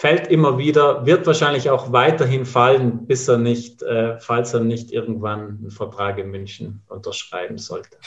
[0.00, 4.92] fällt immer wieder, wird wahrscheinlich auch weiterhin fallen, bis er nicht, äh, falls er nicht
[4.92, 7.98] irgendwann einen Vertrag in München unterschreiben sollte.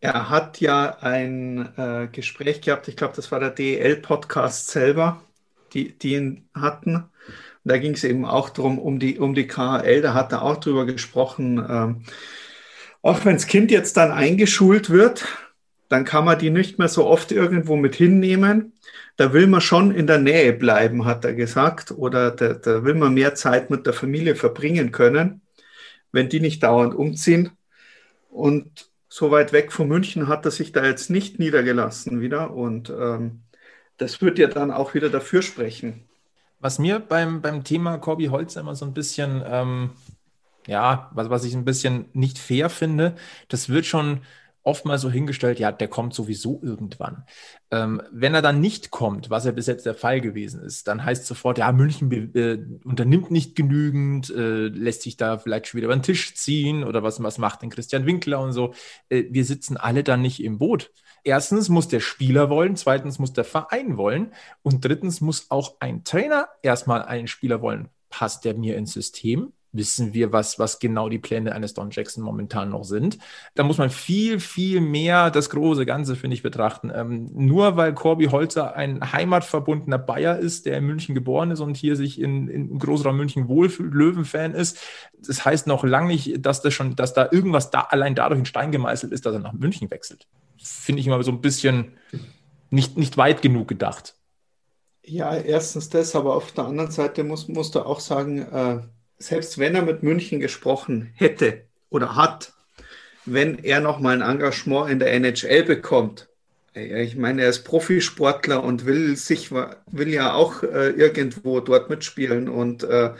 [0.00, 5.22] Er hat ja ein äh, Gespräch gehabt, ich glaube, das war der DEL-Podcast selber,
[5.72, 6.96] die, die ihn hatten.
[6.96, 7.04] Und
[7.62, 10.56] da ging es eben auch darum, um die, um die KHL, da hat er auch
[10.56, 12.02] drüber gesprochen, ähm,
[13.02, 15.28] auch wenn das Kind jetzt dann eingeschult wird,
[15.90, 18.72] dann kann man die nicht mehr so oft irgendwo mit hinnehmen
[19.20, 22.94] da will man schon in der Nähe bleiben, hat er gesagt, oder da, da will
[22.94, 25.42] man mehr Zeit mit der Familie verbringen können,
[26.10, 27.50] wenn die nicht dauernd umziehen.
[28.30, 32.54] Und so weit weg von München hat er sich da jetzt nicht niedergelassen wieder.
[32.54, 33.42] Und ähm,
[33.98, 36.08] das wird ja dann auch wieder dafür sprechen.
[36.58, 39.90] Was mir beim, beim Thema Corby Holz immer so ein bisschen, ähm,
[40.66, 43.16] ja, was, was ich ein bisschen nicht fair finde,
[43.48, 44.22] das wird schon
[44.62, 47.24] oft mal so hingestellt, ja, der kommt sowieso irgendwann.
[47.70, 51.04] Ähm, wenn er dann nicht kommt, was ja bis jetzt der Fall gewesen ist, dann
[51.04, 55.86] heißt sofort, ja, München äh, unternimmt nicht genügend, äh, lässt sich da vielleicht schon wieder
[55.86, 58.74] über den Tisch ziehen oder was, was macht denn Christian Winkler und so.
[59.08, 60.92] Äh, wir sitzen alle dann nicht im Boot.
[61.22, 64.32] Erstens muss der Spieler wollen, zweitens muss der Verein wollen
[64.62, 67.88] und drittens muss auch ein Trainer erstmal einen Spieler wollen.
[68.08, 69.52] Passt der mir ins System?
[69.72, 73.18] Wissen wir, was, was genau die Pläne eines Don Jackson momentan noch sind.
[73.54, 76.90] Da muss man viel, viel mehr das große Ganze, finde ich, betrachten.
[76.94, 81.76] Ähm, nur weil Corby Holzer ein heimatverbundener Bayer ist, der in München geboren ist und
[81.76, 84.78] hier sich in, in Großraum München wohlfühlt, Löwenfan ist,
[85.18, 88.46] das heißt noch lange nicht, dass das schon, dass da irgendwas da allein dadurch in
[88.46, 90.26] Stein gemeißelt ist, dass er nach München wechselt.
[90.56, 91.92] Finde ich immer so ein bisschen
[92.70, 94.16] nicht, nicht weit genug gedacht.
[95.04, 98.80] Ja, erstens das, aber auf der anderen Seite muss, musst du auch sagen, äh
[99.20, 102.52] selbst wenn er mit München gesprochen hätte oder hat,
[103.26, 106.28] wenn er noch mal ein Engagement in der NHL bekommt,
[106.72, 112.48] ich meine, er ist Profisportler und will sich will ja auch äh, irgendwo dort mitspielen
[112.48, 113.10] und äh,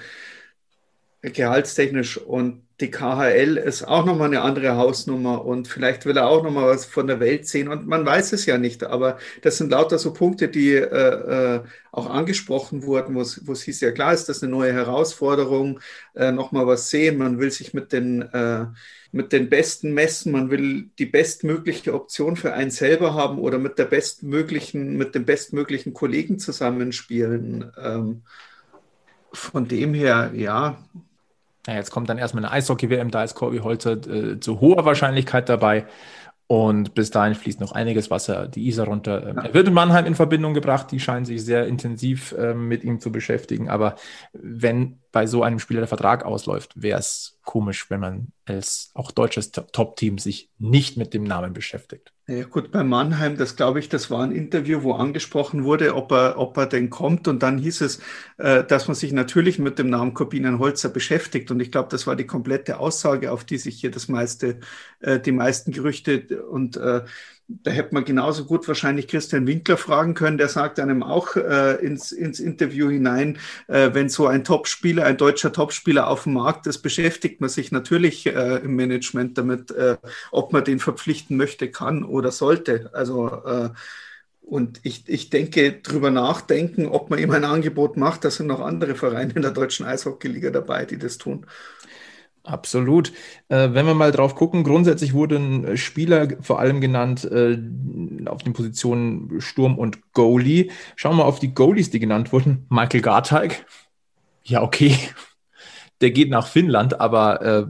[1.23, 6.43] gehaltstechnisch und die KHL ist auch nochmal eine andere Hausnummer und vielleicht will er auch
[6.43, 9.71] nochmal was von der Welt sehen und man weiß es ja nicht, aber das sind
[9.71, 11.61] lauter so Punkte, die äh, äh,
[11.93, 15.81] auch angesprochen wurden, wo es hieß, ja klar ist das eine neue Herausforderung,
[16.15, 18.67] äh, nochmal was sehen, man will sich mit den, äh,
[19.13, 23.79] mit den Besten messen, man will die bestmögliche Option für einen selber haben oder mit
[23.79, 27.73] der bestmöglichen, mit dem bestmöglichen Kollegen zusammenspielen.
[27.77, 28.23] Ähm,
[29.33, 30.79] von dem her, ja,
[31.67, 35.49] ja, jetzt kommt dann erstmal eine Eishockey-WM, da ist Corby Holzer äh, zu hoher Wahrscheinlichkeit
[35.49, 35.87] dabei.
[36.51, 39.25] Und bis dahin fließt noch einiges Wasser die Isar runter.
[39.25, 40.91] Ähm, er wird in Mannheim in Verbindung gebracht.
[40.91, 43.69] Die scheinen sich sehr intensiv äh, mit ihm zu beschäftigen.
[43.69, 43.95] Aber
[44.33, 49.11] wenn bei so einem Spieler der Vertrag ausläuft, wäre es komisch, wenn man als auch
[49.11, 52.13] deutsches Top-Team sich nicht mit dem Namen beschäftigt.
[52.29, 56.13] Ja gut, bei Mannheim, das glaube ich, das war ein Interview, wo angesprochen wurde, ob
[56.13, 57.27] er, ob er denn kommt.
[57.27, 58.01] Und dann hieß es,
[58.39, 61.51] äh, dass man sich natürlich mit dem Namen Corbinian Holzer beschäftigt.
[61.51, 64.61] Und ich glaube, das war die komplette Aussage, auf die sich hier das meiste,
[65.01, 67.03] äh, die meisten Gerüchte und äh,
[67.63, 70.39] da hätte man genauso gut wahrscheinlich Christian Winkler fragen können.
[70.39, 75.17] Der sagt einem auch äh, ins, ins Interview hinein, äh, wenn so ein Topspieler, ein
[75.17, 79.97] deutscher Topspieler auf dem Markt ist, beschäftigt man sich natürlich äh, im Management damit, äh,
[80.31, 82.91] ob man den verpflichten möchte, kann oder sollte.
[82.93, 83.71] Also äh,
[84.41, 88.61] und ich, ich denke, drüber nachdenken, ob man ihm ein Angebot macht, da sind noch
[88.61, 91.47] andere Vereine in der deutschen Eishockeyliga dabei, die das tun.
[92.43, 93.13] Absolut.
[93.49, 97.59] Äh, wenn wir mal drauf gucken, grundsätzlich wurden Spieler vor allem genannt äh,
[98.27, 100.71] auf den Positionen Sturm und Goalie.
[100.97, 102.67] Schauen wir mal auf die Goalies, die genannt wurden.
[102.71, 103.67] Michael Garteig.
[104.45, 104.97] Ja, okay.
[106.01, 107.67] Der geht nach Finnland, aber äh,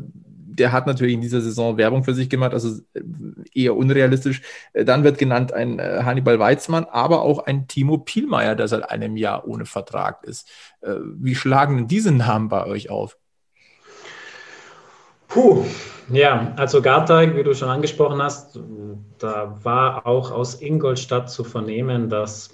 [0.60, 3.01] der hat natürlich in dieser Saison Werbung für sich gemacht, also äh,
[3.55, 4.42] eher unrealistisch.
[4.72, 8.88] Äh, dann wird genannt ein äh, Hannibal Weizmann, aber auch ein Timo Pielmeier, der seit
[8.90, 10.48] einem Jahr ohne Vertrag ist.
[10.82, 13.18] Wie schlagen denn diese Namen bei euch auf?
[15.31, 15.65] Puh,
[16.11, 18.59] ja, also Garteig, wie du schon angesprochen hast,
[19.19, 22.51] da war auch aus Ingolstadt zu vernehmen, das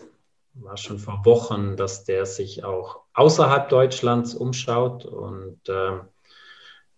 [0.53, 6.01] war schon vor Wochen, dass der sich auch außerhalb Deutschlands umschaut und ähm,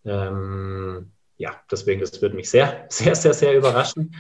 [0.04, 4.16] ähm, ja, deswegen, das würde mich sehr, sehr, sehr, sehr überraschen.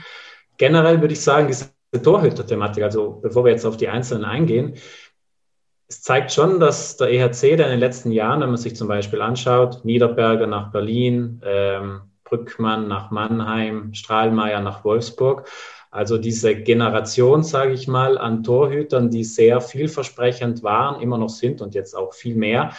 [0.58, 1.70] Generell würde ich sagen, diese
[2.00, 4.74] Torhüter-Thematik, also bevor wir jetzt auf die Einzelnen eingehen,
[5.88, 8.88] es zeigt schon, dass der EHC, der in den letzten Jahren, wenn man sich zum
[8.88, 15.48] Beispiel anschaut, Niederberger nach Berlin, ähm, Brückmann nach Mannheim, Strahlmeier nach Wolfsburg,
[15.90, 21.62] also diese Generation, sage ich mal, an Torhütern, die sehr vielversprechend waren, immer noch sind
[21.62, 22.74] und jetzt auch viel mehr,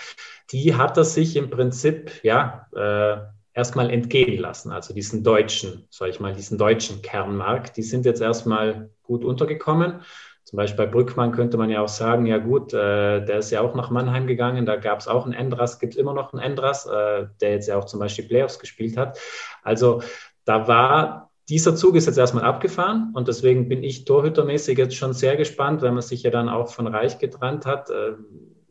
[0.52, 3.18] die hat er sich im Prinzip ja äh,
[3.54, 4.72] erstmal entgehen lassen.
[4.72, 10.02] Also diesen deutschen, sage ich mal, diesen deutschen Kernmarkt, die sind jetzt erstmal gut untergekommen.
[10.50, 13.62] Zum Beispiel bei Brückmann könnte man ja auch sagen, ja gut, äh, der ist ja
[13.62, 16.42] auch nach Mannheim gegangen, da gab es auch einen Endras, gibt es immer noch einen
[16.42, 19.20] Endras, äh, der jetzt ja auch zum Beispiel Playoffs gespielt hat.
[19.62, 20.02] Also
[20.46, 25.14] da war, dieser Zug ist jetzt erstmal abgefahren und deswegen bin ich torhütermäßig jetzt schon
[25.14, 27.92] sehr gespannt, wenn man sich ja dann auch von Reich getrennt hat.
[27.92, 28.14] Äh,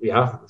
[0.01, 0.45] ja,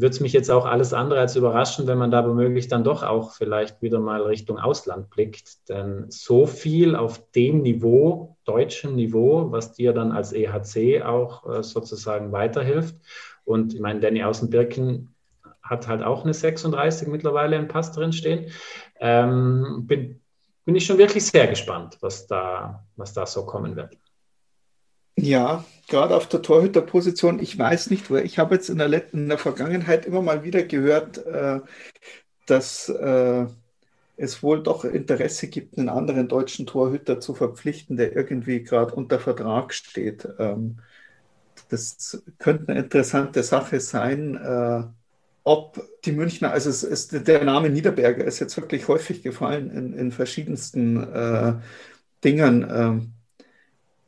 [0.00, 3.02] würde es mich jetzt auch alles andere als überraschen, wenn man da womöglich dann doch
[3.02, 5.68] auch vielleicht wieder mal Richtung Ausland blickt.
[5.68, 11.62] Denn so viel auf dem Niveau, deutschen Niveau, was dir dann als EHC auch äh,
[11.62, 12.96] sozusagen weiterhilft.
[13.44, 15.14] Und ich meine, Danny Außenbirken
[15.62, 18.50] hat halt auch eine 36 mittlerweile im Pass drin stehen.
[18.98, 20.20] Ähm, bin,
[20.64, 23.96] bin ich schon wirklich sehr gespannt, was da, was da so kommen wird.
[25.18, 29.38] Ja, gerade auf der Torhüterposition, ich weiß nicht, ich habe jetzt in der, in der
[29.38, 31.60] Vergangenheit immer mal wieder gehört, äh,
[32.46, 33.46] dass äh,
[34.16, 39.20] es wohl doch Interesse gibt, einen anderen deutschen Torhüter zu verpflichten, der irgendwie gerade unter
[39.20, 40.28] Vertrag steht.
[40.38, 40.80] Ähm,
[41.68, 44.84] das könnte eine interessante Sache sein, äh,
[45.44, 49.94] ob die Münchner, also es ist, der Name Niederberger ist jetzt wirklich häufig gefallen in,
[49.94, 51.54] in verschiedensten äh,
[52.24, 53.12] Dingern.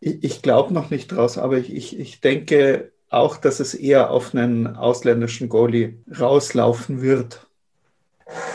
[0.02, 4.10] Ich, ich glaube noch nicht draus, aber ich, ich, ich denke auch, dass es eher
[4.10, 7.46] auf einen ausländischen Goalie rauslaufen wird.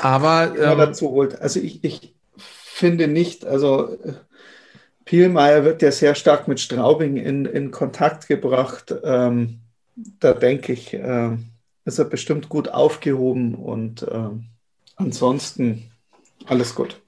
[0.01, 1.39] Aber ähm, dazu holt.
[1.39, 3.97] Also ich, ich finde nicht, also
[5.05, 8.93] Pielmeier wird ja sehr stark mit Straubing in, in Kontakt gebracht.
[9.03, 9.59] Ähm,
[10.19, 11.37] da denke ich, äh,
[11.85, 14.29] ist er bestimmt gut aufgehoben und äh,
[14.97, 15.91] ansonsten
[16.45, 16.99] alles gut.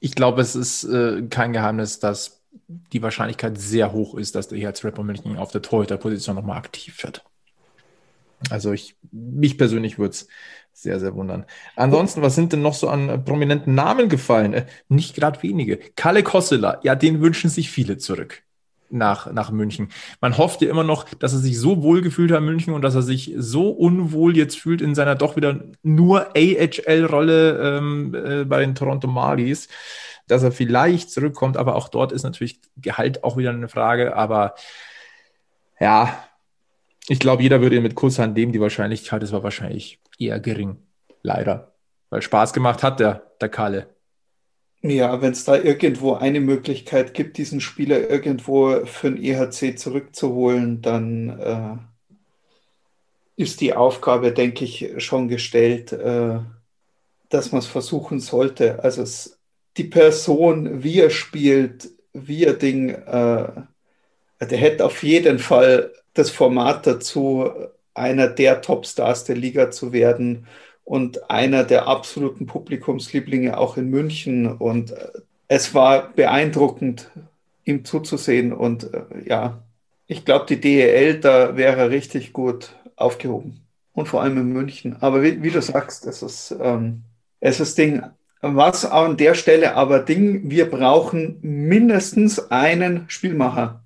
[0.00, 2.35] Ich glaube, es ist äh, kein Geheimnis, dass
[2.68, 7.02] die Wahrscheinlichkeit sehr hoch ist, dass der EHC Rapper München auf der Torhüterposition nochmal aktiv
[7.02, 7.24] wird.
[8.50, 10.28] Also ich, mich persönlich würde es
[10.72, 11.46] sehr, sehr wundern.
[11.74, 14.52] Ansonsten, was sind denn noch so an prominenten Namen gefallen?
[14.52, 15.78] Äh, nicht gerade wenige.
[15.96, 18.42] Kalle Kossela, ja, den wünschen sich viele zurück
[18.90, 19.88] nach, nach München.
[20.20, 22.82] Man hofft ja immer noch, dass er sich so wohl gefühlt hat in München und
[22.82, 28.44] dass er sich so unwohl jetzt fühlt in seiner doch wieder nur AHL-Rolle ähm, äh,
[28.44, 29.68] bei den Toronto Marlies,
[30.28, 31.56] dass er vielleicht zurückkommt.
[31.56, 34.16] Aber auch dort ist natürlich Gehalt auch wieder eine Frage.
[34.16, 34.54] Aber
[35.80, 36.24] ja,
[37.08, 38.52] ich glaube, jeder würde ihn mit Kusshand nehmen.
[38.52, 40.78] Die Wahrscheinlichkeit ist aber wahrscheinlich eher gering.
[41.22, 41.72] Leider.
[42.10, 43.88] Weil Spaß gemacht hat der, der Kalle.
[44.82, 50.82] Ja, wenn es da irgendwo eine Möglichkeit gibt, diesen Spieler irgendwo für ein EHC zurückzuholen,
[50.82, 51.76] dann äh,
[53.36, 56.38] ist die Aufgabe, denke ich, schon gestellt, äh,
[57.28, 58.82] dass man es versuchen sollte.
[58.84, 59.35] Also es,
[59.76, 63.46] die Person, wie er spielt, wie er Ding, äh,
[64.40, 67.50] der hätte auf jeden Fall das Format dazu,
[67.94, 70.46] einer der Topstars der Liga zu werden
[70.84, 74.46] und einer der absoluten Publikumslieblinge auch in München.
[74.46, 75.08] Und äh,
[75.48, 77.10] es war beeindruckend,
[77.64, 78.52] ihm zuzusehen.
[78.52, 79.62] Und äh, ja,
[80.06, 83.60] ich glaube, die DEL, da wäre richtig gut aufgehoben.
[83.92, 84.96] Und vor allem in München.
[85.00, 87.02] Aber wie, wie du sagst, es ist, ähm,
[87.40, 88.02] es ist Ding.
[88.54, 93.82] Was an der Stelle aber Ding, wir brauchen mindestens einen Spielmacher.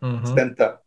[0.00, 0.26] Mhm.
[0.26, 0.82] Center.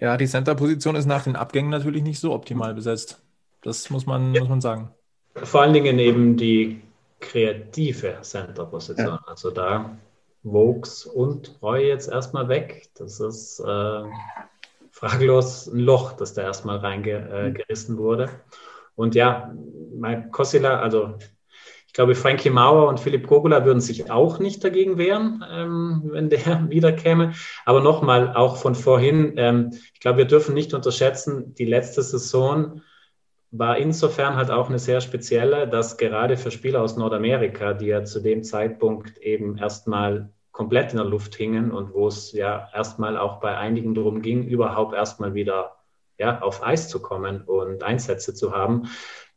[0.00, 3.20] Ja, die Center-Position ist nach den Abgängen natürlich nicht so optimal besetzt.
[3.62, 4.40] Das muss man, ja.
[4.40, 4.90] muss man sagen.
[5.34, 6.80] Vor allen Dingen eben die
[7.20, 9.06] kreative Center-Position.
[9.06, 9.20] Ja.
[9.26, 9.96] Also da
[10.44, 12.88] Vokes und Roy jetzt erstmal weg.
[12.96, 14.02] Das ist äh,
[14.92, 18.30] fraglos ein Loch, das da erstmal reingerissen äh, wurde.
[18.94, 19.54] Und ja,
[19.96, 21.14] mein Kossila, also
[21.88, 26.28] ich glaube, Frankie Mauer und Philipp Gogula würden sich auch nicht dagegen wehren, ähm, wenn
[26.28, 27.32] der wiederkäme.
[27.64, 32.82] Aber nochmal, auch von vorhin, ähm, ich glaube, wir dürfen nicht unterschätzen, die letzte Saison
[33.50, 38.04] war insofern halt auch eine sehr spezielle, dass gerade für Spieler aus Nordamerika, die ja
[38.04, 43.16] zu dem Zeitpunkt eben erstmal komplett in der Luft hingen und wo es ja erstmal
[43.16, 45.76] auch bei einigen darum ging, überhaupt erstmal wieder
[46.18, 48.90] ja, auf Eis zu kommen und Einsätze zu haben.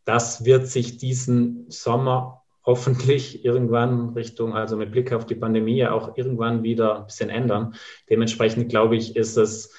[0.04, 5.92] Das wird sich diesen Sommer hoffentlich irgendwann Richtung, also mit Blick auf die Pandemie ja
[5.92, 7.76] auch irgendwann wieder ein bisschen ändern.
[8.10, 9.76] Dementsprechend glaube ich, ist es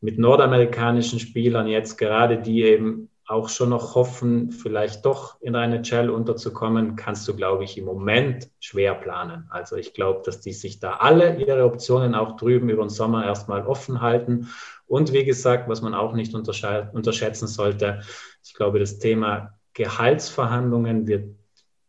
[0.00, 5.82] mit nordamerikanischen Spielern jetzt gerade, die eben auch schon noch hoffen, vielleicht doch in eine
[5.82, 9.48] Gel unterzukommen, kannst du, glaube ich, im Moment schwer planen.
[9.50, 13.24] Also ich glaube, dass die sich da alle ihre Optionen auch drüben über den Sommer
[13.24, 14.48] erstmal offen halten.
[14.86, 18.00] Und wie gesagt, was man auch nicht unterschätzen sollte,
[18.44, 21.34] ich glaube, das Thema Gehaltsverhandlungen wird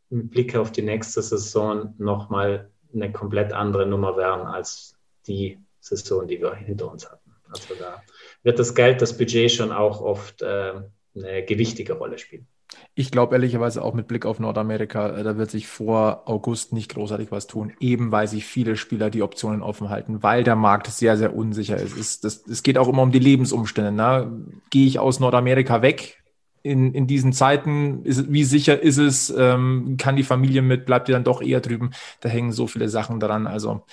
[0.09, 4.95] mit Blick auf die nächste Saison nochmal eine komplett andere Nummer werden als
[5.27, 7.31] die Saison, die wir hinter uns hatten.
[7.49, 8.01] Also da
[8.43, 10.73] wird das Geld, das Budget schon auch oft äh,
[11.15, 12.47] eine gewichtige Rolle spielen.
[12.95, 16.93] Ich glaube ehrlicherweise auch mit Blick auf Nordamerika, äh, da wird sich vor August nicht
[16.93, 20.87] großartig was tun, eben weil sich viele Spieler die Optionen offen halten, weil der Markt
[20.87, 21.97] sehr, sehr unsicher ist.
[21.97, 23.91] Es, das, es geht auch immer um die Lebensumstände.
[23.91, 24.45] Ne?
[24.69, 26.21] Gehe ich aus Nordamerika weg
[26.63, 28.03] in, in diesen Zeiten?
[28.03, 29.29] Ist, wie sicher ist es?
[29.29, 30.85] Ähm, kann die Familie mit?
[30.85, 31.91] Bleibt ihr dann doch eher drüben?
[32.21, 33.47] Da hängen so viele Sachen dran.
[33.47, 33.83] Also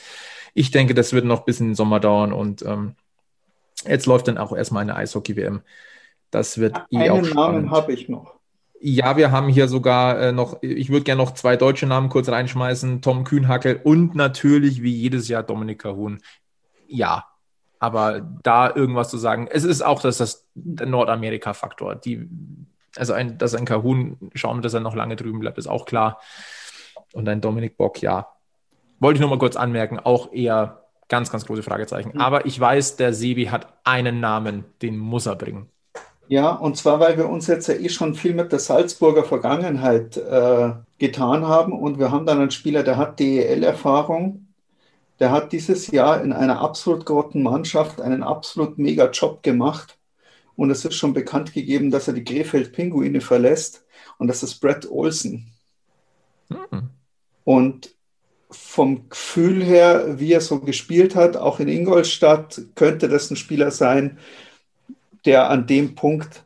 [0.55, 2.95] ich denke, das wird noch bis in den Sommer dauern und ähm,
[3.87, 5.63] jetzt läuft dann auch erstmal eine Eishockey-WM.
[6.31, 8.35] Das wird eh Einen auch Namen habe ich noch.
[8.81, 12.29] Ja, wir haben hier sogar äh, noch, ich würde gerne noch zwei deutsche Namen kurz
[12.29, 13.03] reinschmeißen.
[13.03, 16.21] Tom Kühnhackel und natürlich wie jedes Jahr Dominik Kahun.
[16.87, 17.25] Ja,
[17.85, 22.01] aber da irgendwas zu sagen, es ist auch das, das der Nordamerika-Faktor.
[22.97, 26.19] also ein, dass ein Kahun, schauen dass er noch lange drüben bleibt, ist auch klar.
[27.13, 28.29] Und ein Dominik Bock, ja.
[29.01, 32.13] Wollte ich nur mal kurz anmerken, auch eher ganz, ganz große Fragezeichen.
[32.15, 32.21] Mhm.
[32.23, 35.69] Aber ich weiß, der Sebi hat einen Namen, den muss er bringen.
[36.29, 40.17] Ja, und zwar, weil wir uns jetzt ja eh schon viel mit der Salzburger Vergangenheit
[40.17, 44.47] äh, getan haben und wir haben dann einen Spieler, der hat DEL-Erfahrung,
[45.21, 49.99] der hat dieses Jahr in einer absolut großen Mannschaft einen absolut mega Job gemacht
[50.57, 53.85] und es ist schon bekannt gegeben, dass er die Krefeld-Pinguine verlässt
[54.19, 55.53] und das ist Brett Olsen.
[56.49, 56.91] Mhm.
[57.45, 57.95] Und
[58.51, 63.71] vom Gefühl her, wie er so gespielt hat, auch in Ingolstadt, könnte das ein Spieler
[63.71, 64.19] sein,
[65.25, 66.44] der an dem Punkt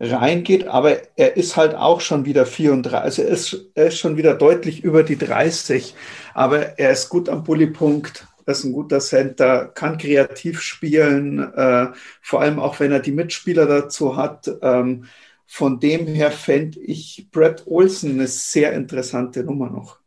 [0.00, 4.16] reingeht, aber er ist halt auch schon wieder 34, also er ist, er ist schon
[4.16, 5.94] wieder deutlich über die 30,
[6.32, 11.88] aber er ist gut am Bullypunkt, er ist ein guter Center, kann kreativ spielen, äh,
[12.22, 14.50] vor allem auch wenn er die Mitspieler dazu hat.
[14.62, 15.04] Ähm,
[15.46, 19.98] von dem her fände ich Brett Olsen eine sehr interessante Nummer noch.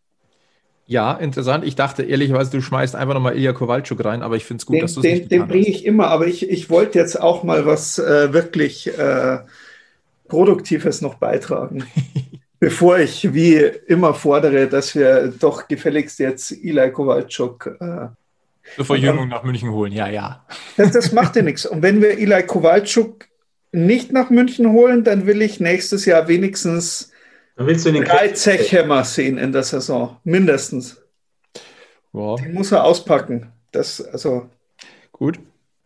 [0.85, 1.65] Ja, interessant.
[1.65, 4.75] Ich dachte ehrlicherweise, du schmeißt einfach nochmal Ilya Kowalczuk rein, aber ich finde es gut,
[4.75, 7.19] den, dass du es nicht Den, den bringe ich immer, aber ich, ich wollte jetzt
[7.19, 9.39] auch mal was äh, wirklich äh,
[10.27, 11.85] Produktives noch beitragen.
[12.63, 18.07] bevor ich wie immer fordere, dass wir doch gefälligst jetzt Ilya Kowalczuk äh,
[18.77, 20.45] zur Verjüngung nach München holen, ja, ja.
[20.77, 21.65] Das, das macht ja nichts.
[21.65, 23.25] Und wenn wir Ilya Kowalczuk
[23.73, 27.11] nicht nach München holen, dann will ich nächstes Jahr wenigstens
[27.57, 31.01] drei Zechhämmer sehen in der Saison, mindestens.
[32.13, 32.39] Wow.
[32.39, 33.51] Die muss er auspacken.
[33.73, 34.49] Das, also.
[35.11, 35.37] Gut.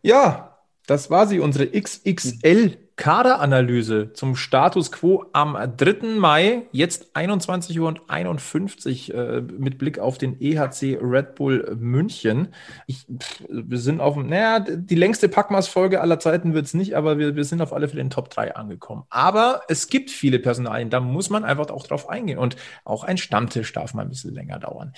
[0.04, 6.18] Ja, das war sie, unsere XXL Kaderanalyse zum Status quo am 3.
[6.18, 12.50] Mai, jetzt 21 Uhr und 51 äh, mit Blick auf den EHC Red Bull München.
[12.88, 17.20] Ich, pff, wir sind auf, naja, die längste Packmaß-Folge aller Zeiten wird es nicht, aber
[17.20, 19.04] wir, wir sind auf alle Fälle in den Top 3 angekommen.
[19.10, 23.18] Aber es gibt viele Personalien, da muss man einfach auch drauf eingehen und auch ein
[23.18, 24.94] Stammtisch darf mal ein bisschen länger dauern.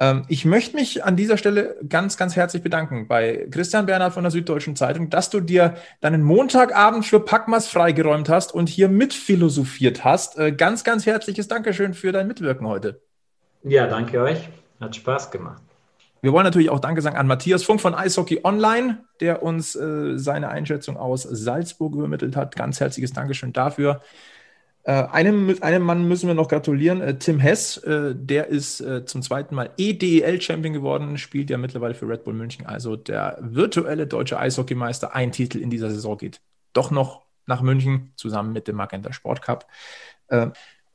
[0.00, 4.24] Ähm, ich möchte mich an dieser Stelle ganz, ganz herzlich bedanken bei Christian Bernhard von
[4.24, 10.02] der Süddeutschen Zeitung, dass du dir deinen Montagabend für Packmas freigeräumt hast und hier mitphilosophiert
[10.02, 10.38] hast.
[10.38, 13.02] Äh, ganz, ganz herzliches Dankeschön für dein Mitwirken heute.
[13.62, 14.48] Ja, danke euch.
[14.80, 15.62] Hat Spaß gemacht.
[16.22, 20.18] Wir wollen natürlich auch Danke sagen an Matthias Funk von Eishockey Online, der uns äh,
[20.18, 22.56] seine Einschätzung aus Salzburg übermittelt hat.
[22.56, 24.02] Ganz herzliches Dankeschön dafür.
[24.90, 29.22] Äh, einem, einem Mann müssen wir noch gratulieren, äh, Tim Hess, äh, der ist zum
[29.22, 34.40] zweiten Mal EDEL-Champion geworden, spielt ja mittlerweile für Red Bull München, also der virtuelle deutsche
[34.40, 35.14] Eishockeymeister.
[35.14, 36.40] Ein Titel in dieser Saison geht
[36.72, 39.68] doch noch nach München, zusammen mit dem Magenta Sport Cup.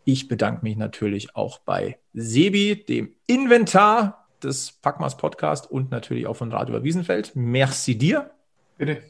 [0.04, 6.36] Ich bedanke mich natürlich auch bei Sebi, dem Inventar des Packmas Podcast und natürlich auch
[6.36, 7.32] von Radio Wiesenfeld.
[7.36, 8.32] Merci dir.
[8.78, 9.04] Bitte.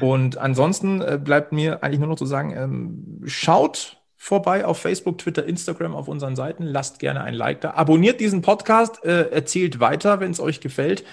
[0.00, 5.18] Und ansonsten äh, bleibt mir eigentlich nur noch zu sagen, ähm, schaut vorbei auf Facebook,
[5.18, 6.64] Twitter, Instagram auf unseren Seiten.
[6.64, 7.72] Lasst gerne ein Like da.
[7.72, 11.04] Abonniert diesen Podcast, äh, erzählt weiter, wenn es euch gefällt.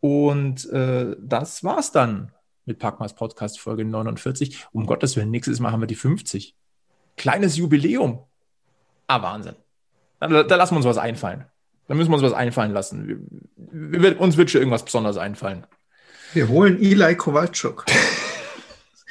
[0.00, 2.32] Und äh, das war's dann
[2.66, 4.66] mit Packmas Podcast Folge 49.
[4.72, 6.54] Um Gottes Willen, nächstes Mal haben wir die 50.
[7.16, 8.24] Kleines Jubiläum.
[9.06, 9.56] Ah, Wahnsinn.
[10.20, 11.46] Da, da lassen wir uns was einfallen.
[11.88, 13.26] Da müssen wir uns was einfallen lassen.
[13.56, 15.66] Wir, wir, uns wird schon irgendwas Besonderes einfallen.
[16.34, 17.86] Wir holen Eli Kowalczuk.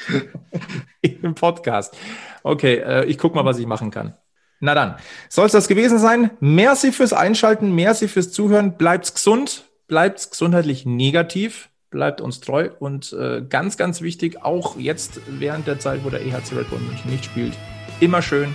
[1.01, 1.95] Im Podcast.
[2.43, 4.15] Okay, äh, ich gucke mal, was ich machen kann.
[4.59, 4.95] Na dann,
[5.29, 6.31] soll es das gewesen sein?
[6.41, 8.77] Merci fürs Einschalten, merci fürs Zuhören.
[8.77, 15.21] Bleibt's gesund, bleibt's gesundheitlich negativ, bleibt uns treu und äh, ganz, ganz wichtig, auch jetzt
[15.27, 17.53] während der Zeit, wo der EHC Red Bull München nicht spielt,
[18.01, 18.53] immer schön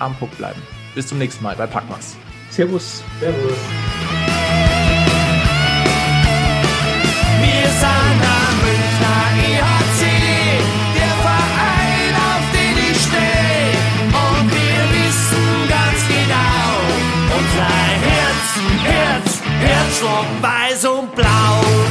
[0.00, 0.60] am Puck bleiben.
[0.94, 2.16] Bis zum nächsten Mal bei Packmas.
[2.50, 3.04] Servus.
[3.20, 4.25] Servus.
[19.98, 21.85] Schwarz, Weiß und Blau.